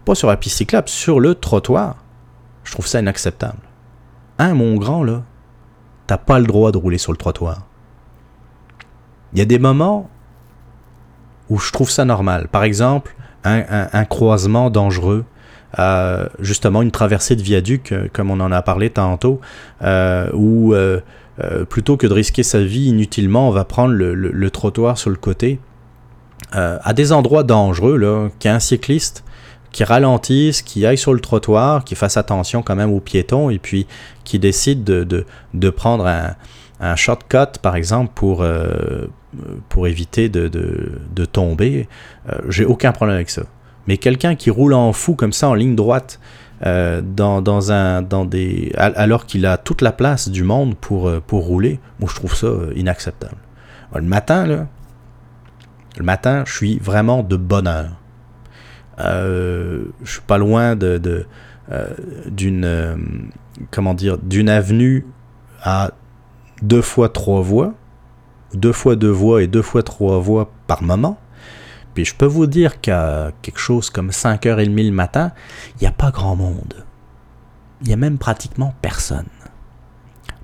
Pas 0.06 0.16
sur 0.16 0.30
la 0.30 0.38
piste 0.38 0.58
cyclable, 0.58 0.88
sur 0.88 1.20
le 1.20 1.36
trottoir. 1.36 1.98
Je 2.64 2.72
trouve 2.72 2.88
ça 2.88 3.02
inacceptable. 3.02 3.60
Hein, 4.40 4.54
mon 4.54 4.76
grand, 4.76 5.04
là, 5.04 5.24
t'as 6.08 6.18
pas 6.18 6.40
le 6.40 6.46
droit 6.46 6.72
de 6.72 6.78
rouler 6.78 6.98
sur 6.98 7.12
le 7.12 7.18
trottoir. 7.18 7.68
Il 9.34 9.40
y 9.40 9.42
a 9.42 9.46
des 9.46 9.60
moments 9.60 10.10
où 11.50 11.58
je 11.60 11.72
trouve 11.72 11.90
ça 11.90 12.06
normal. 12.06 12.48
Par 12.52 12.64
exemple, 12.64 13.16
un, 13.44 13.88
un, 13.92 14.06
croisement 14.06 14.70
dangereux, 14.70 15.26
euh, 15.80 16.28
justement 16.40 16.82
une 16.82 16.92
traversée 16.92 17.36
de 17.36 17.42
viaduc, 17.42 17.92
euh, 17.92 18.08
comme 18.12 18.32
on 18.32 18.40
en 18.40 18.52
a 18.52 18.62
parlé 18.62 18.90
tantôt, 18.90 19.40
euh, 19.84 20.30
où 20.34 20.74
plutôt 21.70 21.98
que 21.98 22.08
de 22.08 22.14
risquer 22.14 22.42
sa 22.42 22.64
vie 22.64 22.86
inutilement, 22.86 23.48
on 23.48 23.52
va 23.52 23.64
prendre 23.64 23.94
le, 23.94 24.16
le, 24.16 24.50
trottoir 24.50 24.98
sur 24.98 25.12
le 25.12 25.18
côté. 25.18 25.60
à 26.52 26.94
des 26.94 27.12
endroits 27.12 27.44
dangereux, 27.44 27.96
là, 27.96 28.30
qu'il 28.40 28.50
y 28.50 28.52
a 28.52 28.56
un 28.56 28.60
cycliste 28.60 29.24
qui 29.72 29.84
ralentisse, 29.84 30.64
qui 30.64 30.84
aille 30.88 30.98
sur 30.98 31.14
le 31.14 31.20
trottoir, 31.20 31.84
qui 31.84 31.94
fasse 31.94 32.18
attention 32.18 32.64
quand 32.64 32.76
même 32.76 32.92
aux 32.92 33.02
piétons, 33.02 33.52
et 33.52 33.60
puis 33.60 33.86
qui 34.24 34.40
décide 34.40 34.84
de, 34.84 35.04
de, 35.04 35.26
de 35.54 35.70
prendre 35.70 36.08
un, 36.08 36.34
un 36.80 36.96
shortcut, 36.96 37.60
par 37.62 37.76
exemple, 37.76 38.12
pour, 38.16 38.44
pour 39.70 39.88
éviter 39.88 40.30
de, 40.30 40.48
de, 40.48 41.00
de 41.14 41.26
tomber, 41.26 41.88
euh, 42.30 42.38
j'ai 42.50 42.66
aucun 42.66 42.92
problème 42.92 43.16
avec 43.16 43.30
ça. 43.30 43.44
Mais 43.88 43.98
quelqu'un 43.98 44.36
qui 44.36 44.50
roule 44.50 44.74
en 44.74 44.94
fou 44.94 45.16
comme 45.16 45.34
ça, 45.34 45.50
en 45.50 45.54
ligne 45.54 45.76
droite, 45.76 46.20
euh, 46.66 47.02
dans, 47.02 47.42
dans 47.42 47.72
un, 47.72 48.02
dans 48.02 48.26
des, 48.26 48.72
alors 48.76 49.26
qu'il 49.26 49.46
a 49.46 49.58
toute 49.58 49.82
la 49.82 49.92
place 49.92 50.30
du 50.30 50.44
monde 50.44 50.76
pour, 50.76 51.08
euh, 51.08 51.22
pour 51.26 51.46
rouler, 51.46 51.80
moi 52.00 52.10
je 52.12 52.16
trouve 52.16 52.36
ça 52.36 52.48
euh, 52.48 52.74
inacceptable. 52.76 53.38
Le 53.94 54.02
matin, 54.02 54.46
le 55.98 56.04
matin, 56.04 56.44
je 56.46 56.54
suis 56.54 56.80
vraiment 56.80 57.24
de 57.24 57.36
bonne 57.38 57.68
heure. 57.68 57.92
Euh, 59.00 59.86
je 60.04 60.14
suis 60.14 60.22
pas 60.22 60.38
loin 60.38 60.76
de, 60.76 61.26
euh, 61.72 61.88
d'une 62.26 62.66
euh, 62.66 62.96
comment 63.70 63.94
dire 63.94 64.18
d'une 64.18 64.50
avenue 64.50 65.06
à 65.62 65.92
deux 66.62 66.82
fois 66.82 67.10
trois 67.10 67.42
voies, 67.42 67.74
deux 68.58 68.74
fois 68.74 68.96
deux 68.96 69.10
voies 69.10 69.44
et 69.44 69.48
deux 69.48 69.62
fois 69.62 69.84
trois 69.84 70.20
voies 70.20 70.52
par 70.68 70.84
moment. 70.84 71.18
Puis 71.94 72.06
je 72.06 72.16
peux 72.16 72.26
vous 72.26 72.46
dire 72.46 72.80
qu'à 72.80 73.32
quelque 73.42 73.60
chose 73.60 73.90
comme 73.90 74.10
5h30 74.10 74.86
le 74.86 74.92
matin, 74.92 75.32
il 75.76 75.82
n'y 75.82 75.88
a 75.88 75.92
pas 75.92 76.12
grand 76.12 76.36
monde. 76.36 76.86
Il 77.82 77.88
n'y 77.88 77.94
a 77.94 77.98
même 77.98 78.18
pratiquement 78.18 78.74
personne. 78.82 79.26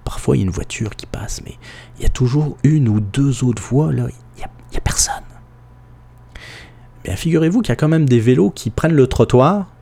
Parfois, 0.04 0.36
il 0.36 0.40
y 0.40 0.44
a 0.44 0.46
une 0.46 0.52
voiture 0.52 0.96
qui 0.96 1.06
passe, 1.06 1.42
mais 1.46 1.58
il 1.98 2.04
y 2.04 2.06
a 2.06 2.10
toujours 2.10 2.58
une 2.64 2.90
ou 2.90 3.00
deux 3.00 3.44
autres 3.44 3.62
voies, 3.62 3.92
là, 3.94 4.08
il 4.10 4.38
n'y 4.38 4.44
a, 4.44 4.48
a, 4.48 4.82
personne. 4.82 5.24
Bien, 7.04 7.16
figurez-vous 7.16 7.62
qu'il 7.62 7.70
y 7.70 7.74
a 7.74 7.76
quand 7.76 7.88
même 7.88 8.08
des 8.08 8.20
vélos 8.20 8.50
qui 8.50 8.70
prennent 8.70 8.96
le 8.96 9.08
trottoir. 9.08 9.73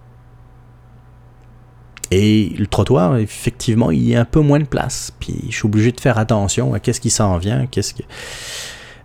Et 2.12 2.53
le 2.59 2.68
trottoir, 2.68 3.18
effectivement, 3.18 3.89
il 3.89 4.07
y 4.07 4.16
a 4.16 4.22
un 4.22 4.26
peu 4.26 4.41
moins 4.41 4.59
de 4.59 4.66
place. 4.66 5.14
Puis 5.20 5.36
je 5.49 5.55
suis 5.55 5.66
obligé 5.66 5.91
de 5.91 5.99
faire 5.99 6.18
attention 6.18 6.74
à 6.74 6.80
qu'est-ce 6.80 6.99
qui 6.99 7.09
s'en 7.09 7.38
vient, 7.38 7.66
qu'est-ce 7.68 7.93
que... 7.93 8.03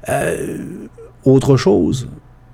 Euh, 0.09 0.89
autre 1.25 1.57
chose, 1.57 2.09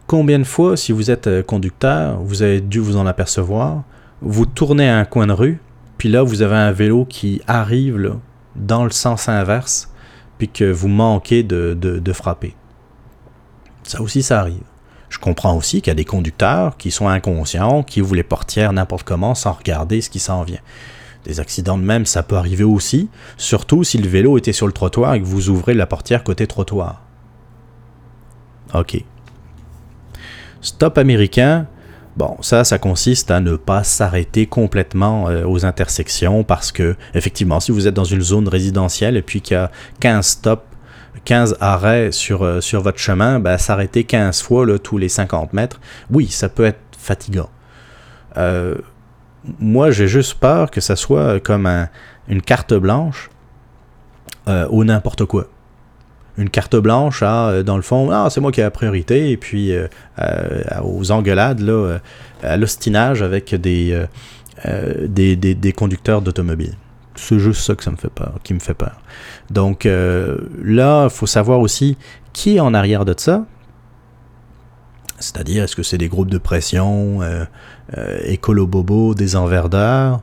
combien 0.06 0.38
de 0.38 0.44
fois, 0.44 0.76
si 0.76 0.92
vous 0.92 1.10
êtes 1.10 1.44
conducteur, 1.46 2.20
vous 2.20 2.42
avez 2.42 2.60
dû 2.60 2.80
vous 2.80 2.96
en 2.96 3.06
apercevoir, 3.06 3.82
vous 4.20 4.46
tournez 4.46 4.88
à 4.88 4.98
un 4.98 5.04
coin 5.04 5.26
de 5.26 5.32
rue, 5.32 5.60
puis 5.98 6.08
là, 6.08 6.22
vous 6.22 6.42
avez 6.42 6.56
un 6.56 6.72
vélo 6.72 7.04
qui 7.04 7.42
arrive 7.46 8.18
dans 8.56 8.84
le 8.84 8.90
sens 8.90 9.28
inverse, 9.28 9.92
puis 10.38 10.48
que 10.48 10.70
vous 10.70 10.88
manquez 10.88 11.42
de, 11.42 11.74
de 11.74 12.12
frapper. 12.12 12.54
Ça 13.82 14.00
aussi, 14.00 14.22
ça 14.22 14.40
arrive. 14.40 14.62
Je 15.12 15.18
comprends 15.18 15.54
aussi 15.54 15.82
qu'il 15.82 15.90
y 15.90 15.92
a 15.92 15.94
des 15.94 16.06
conducteurs 16.06 16.78
qui 16.78 16.90
sont 16.90 17.06
inconscients, 17.06 17.82
qui 17.82 18.00
ouvrent 18.00 18.14
les 18.14 18.22
portières 18.22 18.72
n'importe 18.72 19.02
comment 19.04 19.34
sans 19.34 19.52
regarder 19.52 20.00
ce 20.00 20.08
qui 20.08 20.18
s'en 20.18 20.42
vient. 20.42 20.60
Des 21.26 21.38
accidents 21.38 21.76
de 21.76 21.84
même, 21.84 22.06
ça 22.06 22.22
peut 22.22 22.36
arriver 22.36 22.64
aussi, 22.64 23.10
surtout 23.36 23.84
si 23.84 23.98
le 23.98 24.08
vélo 24.08 24.38
était 24.38 24.54
sur 24.54 24.66
le 24.66 24.72
trottoir 24.72 25.12
et 25.12 25.20
que 25.20 25.26
vous 25.26 25.50
ouvrez 25.50 25.74
la 25.74 25.86
portière 25.86 26.24
côté 26.24 26.46
trottoir. 26.46 27.02
Ok. 28.72 29.04
Stop 30.62 30.96
américain, 30.96 31.66
Bon, 32.14 32.36
ça, 32.42 32.62
ça 32.62 32.78
consiste 32.78 33.30
à 33.30 33.40
ne 33.40 33.56
pas 33.56 33.84
s'arrêter 33.84 34.46
complètement 34.46 35.30
euh, 35.30 35.46
aux 35.46 35.64
intersections 35.64 36.44
parce 36.44 36.70
que, 36.70 36.94
effectivement, 37.14 37.58
si 37.58 37.72
vous 37.72 37.88
êtes 37.88 37.94
dans 37.94 38.04
une 38.04 38.20
zone 38.20 38.48
résidentielle 38.48 39.16
et 39.16 39.22
puis 39.22 39.40
qu'il 39.40 39.54
y 39.54 39.58
a 39.58 39.70
15 40.00 40.26
stops, 40.26 40.62
15 41.24 41.56
arrêts 41.60 42.12
sur, 42.12 42.42
euh, 42.42 42.60
sur 42.60 42.82
votre 42.82 42.98
chemin, 42.98 43.38
ben, 43.38 43.58
s'arrêter 43.58 44.04
15 44.04 44.42
fois 44.42 44.66
là, 44.66 44.78
tous 44.78 44.98
les 44.98 45.08
50 45.08 45.52
mètres, 45.52 45.80
oui, 46.10 46.28
ça 46.28 46.48
peut 46.48 46.64
être 46.64 46.80
fatigant. 46.98 47.50
Euh, 48.36 48.76
moi, 49.58 49.90
j'ai 49.90 50.08
juste 50.08 50.34
peur 50.34 50.70
que 50.70 50.80
ça 50.80 50.96
soit 50.96 51.40
comme 51.40 51.66
un, 51.66 51.88
une 52.28 52.42
carte 52.42 52.74
blanche 52.74 53.28
ou 54.70 54.82
n'importe 54.82 55.24
quoi 55.24 55.46
une 56.36 56.50
carte 56.50 56.74
blanche 56.76 57.22
à, 57.22 57.62
dans 57.62 57.76
le 57.76 57.82
fond, 57.82 58.10
ah, 58.10 58.28
c'est 58.30 58.40
moi 58.40 58.50
qui 58.50 58.60
ai 58.60 58.64
la 58.64 58.70
priorité, 58.70 59.30
et 59.30 59.36
puis 59.36 59.72
euh, 59.72 59.86
aux 60.82 61.12
engueulades, 61.12 61.60
là, 61.60 61.98
à 62.42 62.56
l'ostinage 62.56 63.22
avec 63.22 63.54
des, 63.54 64.04
des, 65.06 65.36
des, 65.36 65.54
des, 65.54 65.72
conducteurs 65.72 66.22
d'automobiles. 66.22 66.74
C'est 67.14 67.38
juste 67.38 67.62
ça 67.62 67.74
que 67.74 67.84
ça 67.84 67.90
me 67.90 67.96
fait 67.96 68.10
peur, 68.10 68.34
qui 68.42 68.54
me 68.54 68.58
fait 68.58 68.74
peur. 68.74 69.00
Donc 69.50 69.84
là, 69.84 71.04
il 71.04 71.10
faut 71.10 71.26
savoir 71.26 71.60
aussi 71.60 71.96
qui 72.32 72.56
est 72.56 72.60
en 72.60 72.74
arrière 72.74 73.04
de 73.04 73.14
ça. 73.16 73.44
C'est-à-dire, 75.18 75.62
est-ce 75.64 75.76
que 75.76 75.82
c'est 75.82 75.98
des 75.98 76.08
groupes 76.08 76.30
de 76.30 76.38
pression, 76.38 77.20
euh, 77.96 78.18
écolo-bobo, 78.24 79.14
des 79.14 79.36
enverdeurs, 79.36 80.22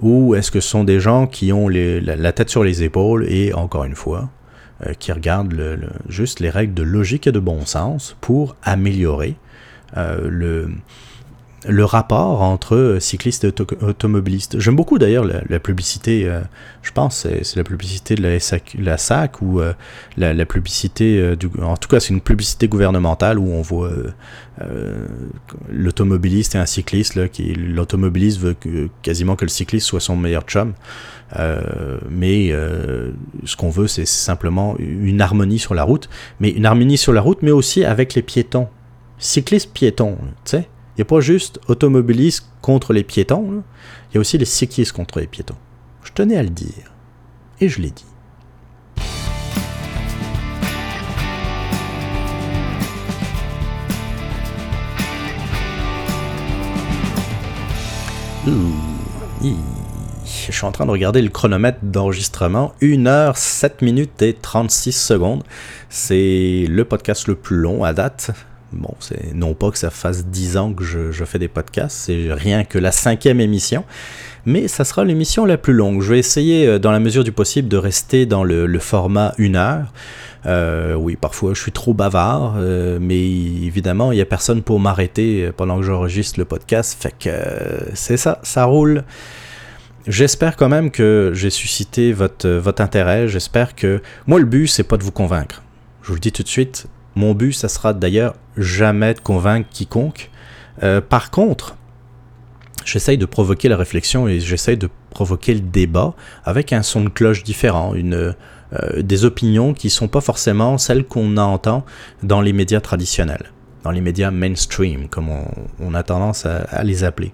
ou 0.00 0.34
est-ce 0.34 0.50
que 0.50 0.60
ce 0.60 0.68
sont 0.68 0.84
des 0.84 1.00
gens 1.00 1.26
qui 1.26 1.52
ont 1.52 1.68
la, 1.68 2.32
tête 2.32 2.48
sur 2.48 2.64
les 2.64 2.82
épaules 2.82 3.26
et, 3.28 3.52
encore 3.52 3.84
une 3.84 3.94
fois, 3.94 4.30
euh, 4.86 4.94
qui 4.94 5.12
regardent 5.12 5.78
juste 6.08 6.40
les 6.40 6.50
règles 6.50 6.74
de 6.74 6.82
logique 6.82 7.26
et 7.26 7.32
de 7.32 7.38
bon 7.38 7.66
sens 7.66 8.16
pour 8.20 8.56
améliorer 8.62 9.36
euh, 9.96 10.28
le, 10.30 10.70
le 11.68 11.84
rapport 11.84 12.40
entre 12.42 12.96
cyclistes 13.00 13.44
et 13.44 13.48
auto 13.48 13.66
automobilistes. 13.82 14.58
J'aime 14.58 14.76
beaucoup 14.76 14.98
d'ailleurs 14.98 15.24
la, 15.24 15.60
publicité, 15.60 16.24
euh, 16.24 16.40
je 16.82 16.90
pense 16.92 17.26
c'est 17.42 17.56
la 17.56 17.64
publicité 17.64 18.14
de 18.14 18.22
la, 18.22 18.96
SAC, 18.98 19.42
ou 19.42 19.60
euh, 19.60 19.74
la, 20.16 20.46
publicité, 20.46 21.18
euh, 21.18 21.36
en 21.62 21.76
tout 21.76 21.88
cas 21.88 22.00
c'est 22.00 22.14
une 22.14 22.22
publicité 22.22 22.66
gouvernementale 22.66 23.38
où 23.38 23.50
on 23.52 23.62
voit 23.62 23.90
l'automobiliste 25.70 26.54
et 26.54 26.58
un 26.58 26.66
cycliste, 26.66 27.14
là, 27.14 27.28
qui 27.28 27.54
l'automobiliste 27.54 28.38
veut 28.40 28.56
quasiment 29.02 29.36
que 29.36 29.44
le 29.44 29.50
cycliste 29.50 29.86
soit 29.86 30.00
son 30.00 30.16
meilleur 30.16 30.42
chum. 30.42 30.72
mais 32.10 32.52
ce 33.44 33.56
qu'on 33.56 33.70
veut 33.70 33.86
c'est 33.86 34.06
simplement 34.06 34.76
une 34.78 35.20
harmonie 35.20 35.58
sur 35.58 35.74
la 35.74 35.82
route, 35.82 36.08
mais 36.40 36.50
une 36.50 36.64
harmonie 36.64 36.96
sur 36.96 37.12
la 37.12 37.20
route 37.20 37.38
mais 37.42 37.50
aussi 37.50 37.84
avec 37.84 38.14
les 38.14 38.22
piétons. 38.22 38.68
Cycliste 39.18 39.74
piéton, 39.74 40.16
tu 40.46 40.52
sais 40.52 40.68
n'y 41.00 41.02
a 41.02 41.06
pas 41.06 41.20
juste 41.20 41.60
automobilistes 41.68 42.46
contre 42.60 42.92
les 42.92 43.04
piétons, 43.04 43.62
il 44.10 44.14
y 44.14 44.18
a 44.18 44.20
aussi 44.20 44.36
les 44.36 44.44
cyclistes 44.44 44.92
contre 44.92 45.18
les 45.18 45.26
piétons. 45.26 45.56
Je 46.04 46.12
tenais 46.12 46.36
à 46.36 46.42
le 46.42 46.50
dire. 46.50 46.92
Et 47.60 47.68
je 47.70 47.80
l'ai 47.80 47.90
dit. 47.90 48.04
Je 60.24 60.52
suis 60.52 60.66
en 60.66 60.72
train 60.72 60.84
de 60.84 60.90
regarder 60.90 61.22
le 61.22 61.30
chronomètre 61.30 61.78
d'enregistrement. 61.82 62.74
1 62.82 63.06
heure 63.06 63.38
7 63.38 63.80
minutes 63.80 64.20
et 64.20 64.34
36 64.34 64.92
secondes. 64.92 65.44
C'est 65.88 66.66
le 66.68 66.84
podcast 66.84 67.26
le 67.26 67.36
plus 67.36 67.56
long 67.56 67.84
à 67.84 67.94
date. 67.94 68.32
Bon, 68.72 68.94
c'est 69.00 69.34
non 69.34 69.54
pas 69.54 69.70
que 69.70 69.78
ça 69.78 69.90
fasse 69.90 70.26
dix 70.26 70.56
ans 70.56 70.72
que 70.72 70.84
je, 70.84 71.24
fais 71.24 71.40
des 71.40 71.48
podcasts, 71.48 71.96
c'est 71.96 72.28
rien 72.30 72.62
que 72.62 72.78
la 72.78 72.92
cinquième 72.92 73.40
émission, 73.40 73.84
mais 74.46 74.68
ça 74.68 74.84
sera 74.84 75.04
l'émission 75.04 75.44
la 75.44 75.58
plus 75.58 75.72
longue. 75.72 76.02
Je 76.02 76.12
vais 76.12 76.18
essayer, 76.20 76.66
euh, 76.66 76.78
dans 76.78 76.92
la 76.92 77.00
mesure 77.00 77.24
du 77.24 77.32
possible, 77.32 77.68
de 77.68 77.76
rester 77.76 78.26
dans 78.26 78.44
le, 78.44 78.78
format 78.78 79.34
une 79.38 79.56
heure. 79.56 79.92
Euh, 80.46 80.94
oui, 80.94 81.16
parfois 81.16 81.52
je 81.52 81.60
suis 81.60 81.72
trop 81.72 81.94
bavard, 81.94 82.54
euh, 82.58 82.98
mais 83.00 83.20
évidemment, 83.20 84.12
il 84.12 84.16
n'y 84.16 84.22
a 84.22 84.26
personne 84.26 84.62
pour 84.62 84.78
m'arrêter 84.78 85.50
pendant 85.56 85.78
que 85.78 85.82
j'enregistre 85.82 86.38
le 86.38 86.44
podcast, 86.44 86.96
fait 87.00 87.14
que 87.18 87.30
c'est 87.94 88.16
ça, 88.16 88.38
ça 88.44 88.64
roule. 88.64 89.02
J'espère 90.06 90.56
quand 90.56 90.68
même 90.68 90.90
que 90.90 91.32
j'ai 91.34 91.50
suscité 91.50 92.12
votre, 92.12 92.48
votre 92.48 92.80
intérêt. 92.82 93.28
J'espère 93.28 93.74
que. 93.74 94.00
Moi, 94.26 94.38
le 94.38 94.46
but, 94.46 94.66
c'est 94.66 94.82
pas 94.82 94.96
de 94.96 95.02
vous 95.02 95.12
convaincre. 95.12 95.62
Je 96.02 96.08
vous 96.08 96.14
le 96.14 96.20
dis 96.20 96.32
tout 96.32 96.42
de 96.42 96.48
suite, 96.48 96.86
mon 97.20 97.34
but, 97.34 97.52
ça 97.52 97.68
sera 97.68 97.92
d'ailleurs 97.92 98.34
jamais 98.56 99.14
de 99.14 99.20
convaincre 99.20 99.68
quiconque. 99.70 100.30
Euh, 100.82 101.00
par 101.00 101.30
contre, 101.30 101.76
j'essaye 102.84 103.18
de 103.18 103.26
provoquer 103.26 103.68
la 103.68 103.76
réflexion 103.76 104.26
et 104.26 104.40
j'essaye 104.40 104.76
de 104.76 104.88
provoquer 105.10 105.54
le 105.54 105.60
débat 105.60 106.14
avec 106.44 106.72
un 106.72 106.82
son 106.82 107.04
de 107.04 107.10
cloche 107.10 107.44
différent, 107.44 107.94
euh, 107.94 108.32
des 108.96 109.24
opinions 109.24 109.74
qui 109.74 109.90
sont 109.90 110.08
pas 110.08 110.20
forcément 110.22 110.78
celles 110.78 111.04
qu'on 111.04 111.36
entend 111.36 111.84
dans 112.22 112.40
les 112.40 112.54
médias 112.54 112.80
traditionnels, 112.80 113.52
dans 113.84 113.90
les 113.90 114.00
médias 114.00 114.30
mainstream, 114.30 115.08
comme 115.08 115.28
on, 115.28 115.44
on 115.78 115.94
a 115.94 116.02
tendance 116.02 116.46
à, 116.46 116.62
à 116.70 116.82
les 116.82 117.04
appeler. 117.04 117.32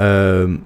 Euh, 0.00 0.56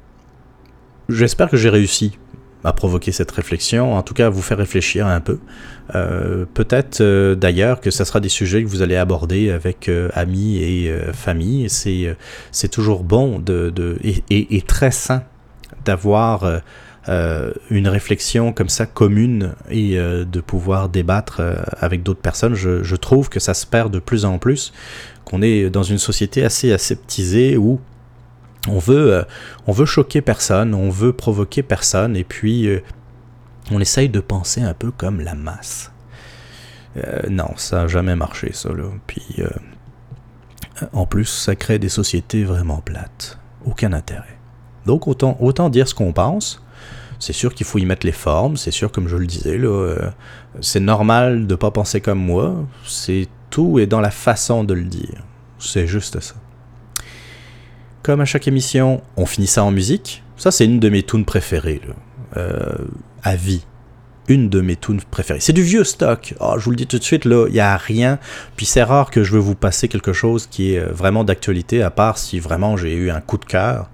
J'espère 1.08 1.48
que 1.48 1.56
j'ai 1.56 1.68
réussi 1.68 2.18
à 2.66 2.72
provoquer 2.72 3.12
cette 3.12 3.30
réflexion, 3.30 3.94
en 3.94 4.02
tout 4.02 4.12
cas 4.12 4.28
vous 4.28 4.42
faire 4.42 4.58
réfléchir 4.58 5.06
un 5.06 5.20
peu. 5.20 5.38
Euh, 5.94 6.46
Peut-être 6.52 7.00
euh, 7.00 7.36
d'ailleurs 7.36 7.80
que 7.80 7.92
ce 7.92 8.02
sera 8.02 8.18
des 8.18 8.28
sujets 8.28 8.64
que 8.64 8.68
vous 8.68 8.82
allez 8.82 8.96
aborder 8.96 9.50
avec 9.50 9.88
euh, 9.88 10.08
amis 10.14 10.56
et 10.56 10.92
famille. 11.12 11.68
C'est 11.70 12.68
toujours 12.68 13.04
bon 13.04 13.38
de, 13.38 13.70
de 13.70 13.98
et, 14.02 14.24
et, 14.30 14.56
et, 14.56 14.62
très 14.62 14.90
sain 14.90 15.22
d'avoir 15.84 16.60
une 17.70 17.86
réflexion 17.86 18.52
comme 18.52 18.68
ça 18.68 18.84
commune 18.84 19.54
et 19.70 19.96
de 19.96 20.40
pouvoir 20.40 20.88
débattre 20.88 21.40
avec 21.78 22.02
d'autres 22.02 22.20
personnes. 22.20 22.54
Je, 22.54 22.82
je 22.82 22.96
trouve 22.96 23.28
que 23.28 23.38
ça 23.38 23.54
se 23.54 23.64
perd 23.64 23.92
de 23.92 24.00
plus 24.00 24.24
en 24.24 24.38
plus, 24.38 24.72
qu'on 25.24 25.42
est 25.42 25.70
dans 25.70 25.84
une 25.84 25.98
société 25.98 26.44
assez 26.44 26.72
aseptisée 26.72 27.56
où 27.56 27.78
on 28.68 28.78
veut, 28.78 29.14
euh, 29.14 29.22
on 29.66 29.72
veut 29.72 29.86
choquer 29.86 30.20
personne, 30.20 30.74
on 30.74 30.90
veut 30.90 31.12
provoquer 31.12 31.62
personne, 31.62 32.16
et 32.16 32.24
puis 32.24 32.68
euh, 32.68 32.80
on 33.70 33.80
essaye 33.80 34.08
de 34.08 34.20
penser 34.20 34.62
un 34.62 34.74
peu 34.74 34.90
comme 34.90 35.20
la 35.20 35.34
masse. 35.34 35.92
Euh, 36.96 37.22
non, 37.28 37.50
ça 37.56 37.82
n'a 37.82 37.88
jamais 37.88 38.16
marché, 38.16 38.50
ça. 38.52 38.70
En 40.92 41.06
plus, 41.06 41.26
ça 41.26 41.56
crée 41.56 41.78
des 41.78 41.88
sociétés 41.88 42.44
vraiment 42.44 42.78
plates. 42.78 43.38
Aucun 43.64 43.92
intérêt. 43.92 44.38
Donc, 44.84 45.08
autant, 45.08 45.36
autant 45.40 45.68
dire 45.68 45.88
ce 45.88 45.94
qu'on 45.94 46.12
pense. 46.12 46.62
C'est 47.18 47.32
sûr 47.32 47.54
qu'il 47.54 47.66
faut 47.66 47.78
y 47.78 47.86
mettre 47.86 48.04
les 48.04 48.12
formes, 48.12 48.58
c'est 48.58 48.70
sûr, 48.70 48.92
comme 48.92 49.08
je 49.08 49.16
le 49.16 49.26
disais, 49.26 49.58
c'est 50.60 50.80
normal 50.80 51.46
de 51.46 51.54
pas 51.54 51.70
penser 51.70 52.02
comme 52.02 52.18
moi. 52.18 52.54
C'est 52.86 53.26
tout 53.48 53.78
est 53.78 53.86
dans 53.86 54.02
la 54.02 54.10
façon 54.10 54.64
de 54.64 54.74
le 54.74 54.84
dire. 54.84 55.24
C'est 55.58 55.86
juste 55.86 56.20
ça. 56.20 56.34
Comme 58.06 58.20
à 58.20 58.24
chaque 58.24 58.46
émission, 58.46 59.02
on 59.16 59.26
finit 59.26 59.48
ça 59.48 59.64
en 59.64 59.72
musique. 59.72 60.22
Ça, 60.36 60.52
c'est 60.52 60.64
une 60.64 60.78
de 60.78 60.88
mes 60.88 61.02
tunes 61.02 61.24
préférées. 61.24 61.80
Euh, 62.36 62.76
à 63.24 63.34
vie. 63.34 63.64
Une 64.28 64.48
de 64.48 64.60
mes 64.60 64.76
tunes 64.76 65.00
préférées. 65.10 65.40
C'est 65.40 65.52
du 65.52 65.64
vieux 65.64 65.82
stock. 65.82 66.32
Oh, 66.38 66.54
je 66.56 66.64
vous 66.64 66.70
le 66.70 66.76
dis 66.76 66.86
tout 66.86 67.00
de 67.00 67.02
suite, 67.02 67.24
là, 67.24 67.48
il 67.48 67.54
n'y 67.54 67.58
a 67.58 67.76
rien. 67.76 68.20
Puis 68.54 68.64
c'est 68.64 68.84
rare 68.84 69.10
que 69.10 69.24
je 69.24 69.32
veux 69.32 69.40
vous 69.40 69.56
passer 69.56 69.88
quelque 69.88 70.12
chose 70.12 70.46
qui 70.46 70.74
est 70.74 70.78
euh, 70.78 70.92
vraiment 70.92 71.24
d'actualité, 71.24 71.82
à 71.82 71.90
part 71.90 72.16
si 72.16 72.38
vraiment 72.38 72.76
j'ai 72.76 72.94
eu 72.94 73.10
un 73.10 73.20
coup 73.20 73.38
de 73.38 73.44
cœur. 73.44 73.90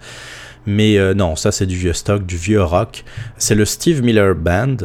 Mais 0.66 0.98
euh, 0.98 1.14
non, 1.14 1.34
ça 1.34 1.51
c'est 1.51 1.64
du 1.64 1.76
vieux 1.76 1.94
stock, 1.94 2.26
du 2.26 2.36
vieux 2.36 2.62
rock. 2.62 3.05
C'est 3.39 3.55
le 3.55 3.64
Steve 3.64 4.02
Miller 4.02 4.34
Band. 4.34 4.76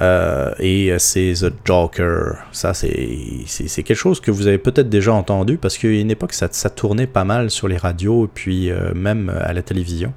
Euh, 0.00 0.52
et 0.58 0.94
c'est 0.98 1.34
The 1.40 1.52
Joker. 1.64 2.36
Ça, 2.52 2.74
c'est 2.74 3.82
quelque 3.82 3.94
chose 3.94 4.20
que 4.20 4.30
vous 4.30 4.46
avez 4.46 4.58
peut-être 4.58 4.88
déjà 4.88 5.12
entendu 5.12 5.58
parce 5.58 5.76
qu'à 5.76 5.88
une 5.88 6.10
époque, 6.10 6.32
ça, 6.32 6.48
ça, 6.50 6.70
tournait 6.70 7.06
pas 7.06 7.24
mal 7.24 7.50
sur 7.50 7.68
les 7.68 7.76
radios 7.76 8.24
et 8.24 8.30
puis 8.32 8.70
euh, 8.70 8.94
même 8.94 9.30
à 9.40 9.52
la 9.52 9.60
télévision. 9.62 10.14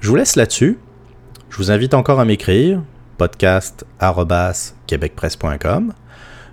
Je 0.00 0.08
vous 0.08 0.14
laisse 0.14 0.36
là-dessus. 0.36 0.78
Je 1.50 1.56
vous 1.56 1.72
invite 1.72 1.94
encore 1.94 2.20
à 2.20 2.24
m'écrire 2.24 2.80
podcast.québecpresse.com. 3.16 5.92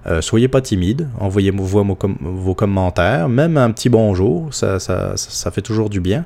Euh, 0.08 0.22
soyez 0.22 0.48
pas 0.48 0.62
timide, 0.62 1.10
envoyez-moi 1.20 1.66
vos, 1.66 2.54
commentaires, 2.54 3.28
même 3.28 3.58
un 3.58 3.72
petit 3.72 3.90
bonjour, 3.90 4.54
ça, 4.54 4.78
ça 4.80 5.52
fait 5.52 5.64
toujours 5.64 5.90
du 5.90 6.00
bien. 6.00 6.26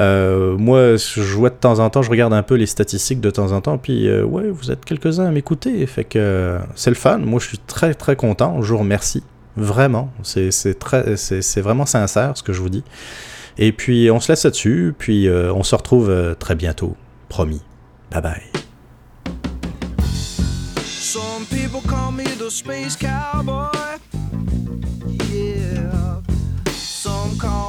Euh, 0.00 0.56
moi, 0.56 0.96
je 0.96 1.34
vois 1.34 1.50
de 1.50 1.54
temps 1.54 1.78
en 1.78 1.90
temps, 1.90 2.02
je 2.02 2.10
regarde 2.10 2.32
un 2.32 2.42
peu 2.42 2.54
les 2.54 2.66
statistiques 2.66 3.20
de 3.20 3.30
temps 3.30 3.52
en 3.52 3.60
temps, 3.60 3.78
puis 3.78 4.08
euh, 4.08 4.24
ouais, 4.24 4.48
vous 4.50 4.70
êtes 4.70 4.84
quelques-uns 4.84 5.26
à 5.26 5.30
m'écouter, 5.30 5.86
fait 5.86 6.04
que 6.04 6.18
euh, 6.18 6.58
c'est 6.74 6.90
le 6.90 6.96
fun. 6.96 7.18
Moi, 7.18 7.40
je 7.40 7.48
suis 7.48 7.58
très 7.58 7.94
très 7.94 8.16
content. 8.16 8.62
Je 8.62 8.72
vous 8.72 8.78
remercie 8.78 9.22
vraiment. 9.56 10.10
C'est 10.22 10.50
c'est 10.50 11.60
vraiment 11.60 11.86
sincère 11.86 12.36
ce 12.36 12.42
que 12.42 12.52
je 12.52 12.60
vous 12.60 12.70
dis. 12.70 12.84
Et 13.56 13.72
puis 13.72 14.10
on 14.10 14.20
se 14.20 14.30
laisse 14.30 14.44
là-dessus, 14.44 14.94
puis 14.96 15.28
on 15.30 15.62
se 15.64 15.74
retrouve 15.74 16.36
très 16.38 16.54
bientôt, 16.54 16.96
promis. 17.28 17.62
Bye 18.10 18.22
bye. 18.22 18.42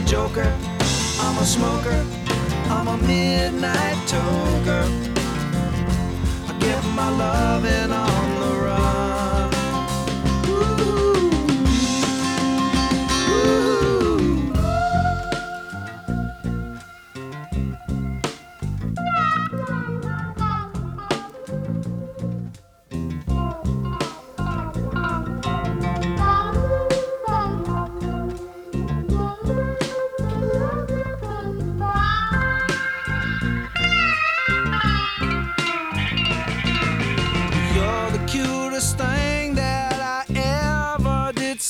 I'm 0.00 0.06
a 0.06 0.08
joker, 0.08 0.56
I'm 1.20 1.36
a 1.36 1.44
smoker, 1.44 2.06
I'm 2.70 2.88
a 2.88 2.96
midnight 2.96 3.98
toker. 4.08 4.84
I 6.48 6.58
get 6.58 6.82
my 6.94 7.10
loving 7.10 7.92
on 7.92 8.29
the 8.29 8.29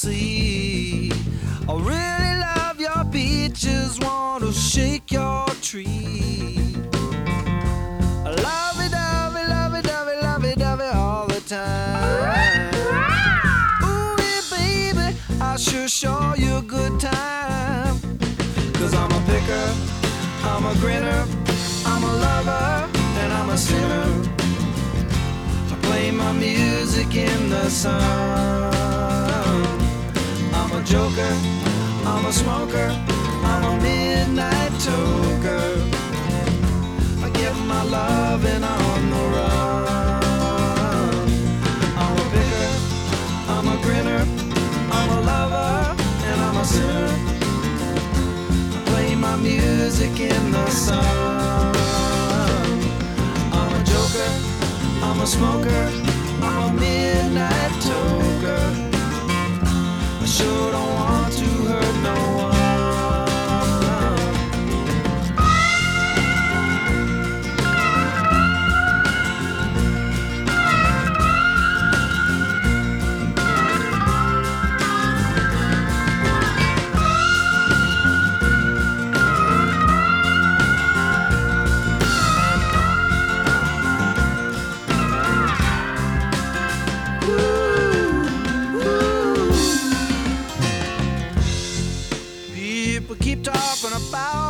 see. 0.01 1.13
I 1.69 1.73
really 1.75 2.35
love 2.49 2.81
your 2.81 3.05
beaches, 3.05 3.99
want 4.01 4.43
to 4.43 4.51
shake 4.51 5.13
your 5.13 5.45
tree. 5.61 6.59
I 8.25 8.31
love 8.49 8.77
it, 8.85 8.93
love 8.93 9.37
it, 9.37 9.49
love 9.57 9.75
it, 9.75 9.85
love 9.85 10.09
it, 10.09 10.23
love 10.23 10.45
it, 10.45 10.59
love 10.59 10.81
it 10.81 10.95
all 10.95 11.27
the 11.27 11.41
time. 11.41 12.73
Ooh, 13.85 14.17
yeah, 14.25 14.41
baby, 14.51 15.17
I 15.39 15.57
sure 15.59 15.87
show 15.87 16.35
you 16.35 16.57
a 16.57 16.63
good 16.63 16.99
time. 16.99 18.01
Cause 18.79 18.95
I'm 18.95 19.13
a 19.13 19.23
picker, 19.31 19.67
I'm 20.51 20.65
a 20.65 20.75
grinner, 20.81 21.27
I'm 21.85 22.03
a 22.05 22.15
lover, 22.27 22.89
and 23.21 23.33
I'm 23.35 23.51
a 23.51 23.59
sinner. 23.59 24.09
I 25.73 25.77
play 25.83 26.11
my 26.11 26.33
music 26.33 27.15
in 27.15 27.51
the 27.51 27.69
sun. 27.69 28.71
I'm 30.81 30.87
a 30.87 30.89
joker, 30.89 31.35
I'm 32.07 32.25
a 32.25 32.33
smoker, 32.33 32.89
I'm 33.45 33.65
a 33.65 33.83
midnight 33.83 34.73
toker. 34.81 35.77
I 37.23 37.29
get 37.35 37.55
my 37.67 37.83
loving 37.83 38.65
on 38.65 39.11
the 39.11 39.23
run. 39.35 41.29
I'm 41.99 42.17
a 42.17 42.25
picker, 42.33 42.71
I'm 43.53 43.69
a 43.69 43.77
grinner, 43.83 44.25
I'm 44.91 45.11
a 45.11 45.21
lover, 45.21 45.97
and 46.25 46.41
I'm 46.41 46.57
a 46.57 46.65
sinner. 46.65 47.13
I 48.73 48.83
play 48.87 49.15
my 49.17 49.37
music 49.37 50.19
in 50.19 50.51
the 50.51 50.71
sun. 50.71 51.77
I'm 53.53 53.73
a 53.79 53.85
joker, 53.85 54.33
I'm 55.03 55.21
a 55.21 55.27
smoker, 55.27 55.91
I'm 56.41 56.71
a 56.71 56.73
midnight 56.73 57.73
toker. 57.83 58.90
I 60.21 60.27
sure 60.27 60.71
don't 60.73 60.95
want 60.95 61.33
to 61.33 61.45
hurt 61.45 62.03
no 62.03 62.37
one. 62.37 62.50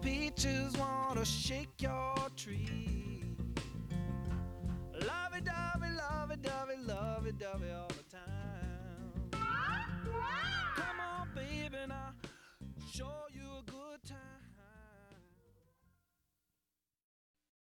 peaches, 0.00 0.76
wanna 0.76 1.24
shake 1.24 1.80
your 1.80 2.14
tree. 2.36 3.36
Lovey 4.94 5.40
dovey, 5.40 5.90
lovey 5.96 6.36
dovey, 6.36 6.76
lovey 6.86 7.32
dovey 7.32 7.70
all 7.72 7.88
the 7.88 8.04
time. 8.16 9.30
Come 9.32 11.00
on, 11.00 11.28
baby, 11.34 11.76
now. 11.88 12.11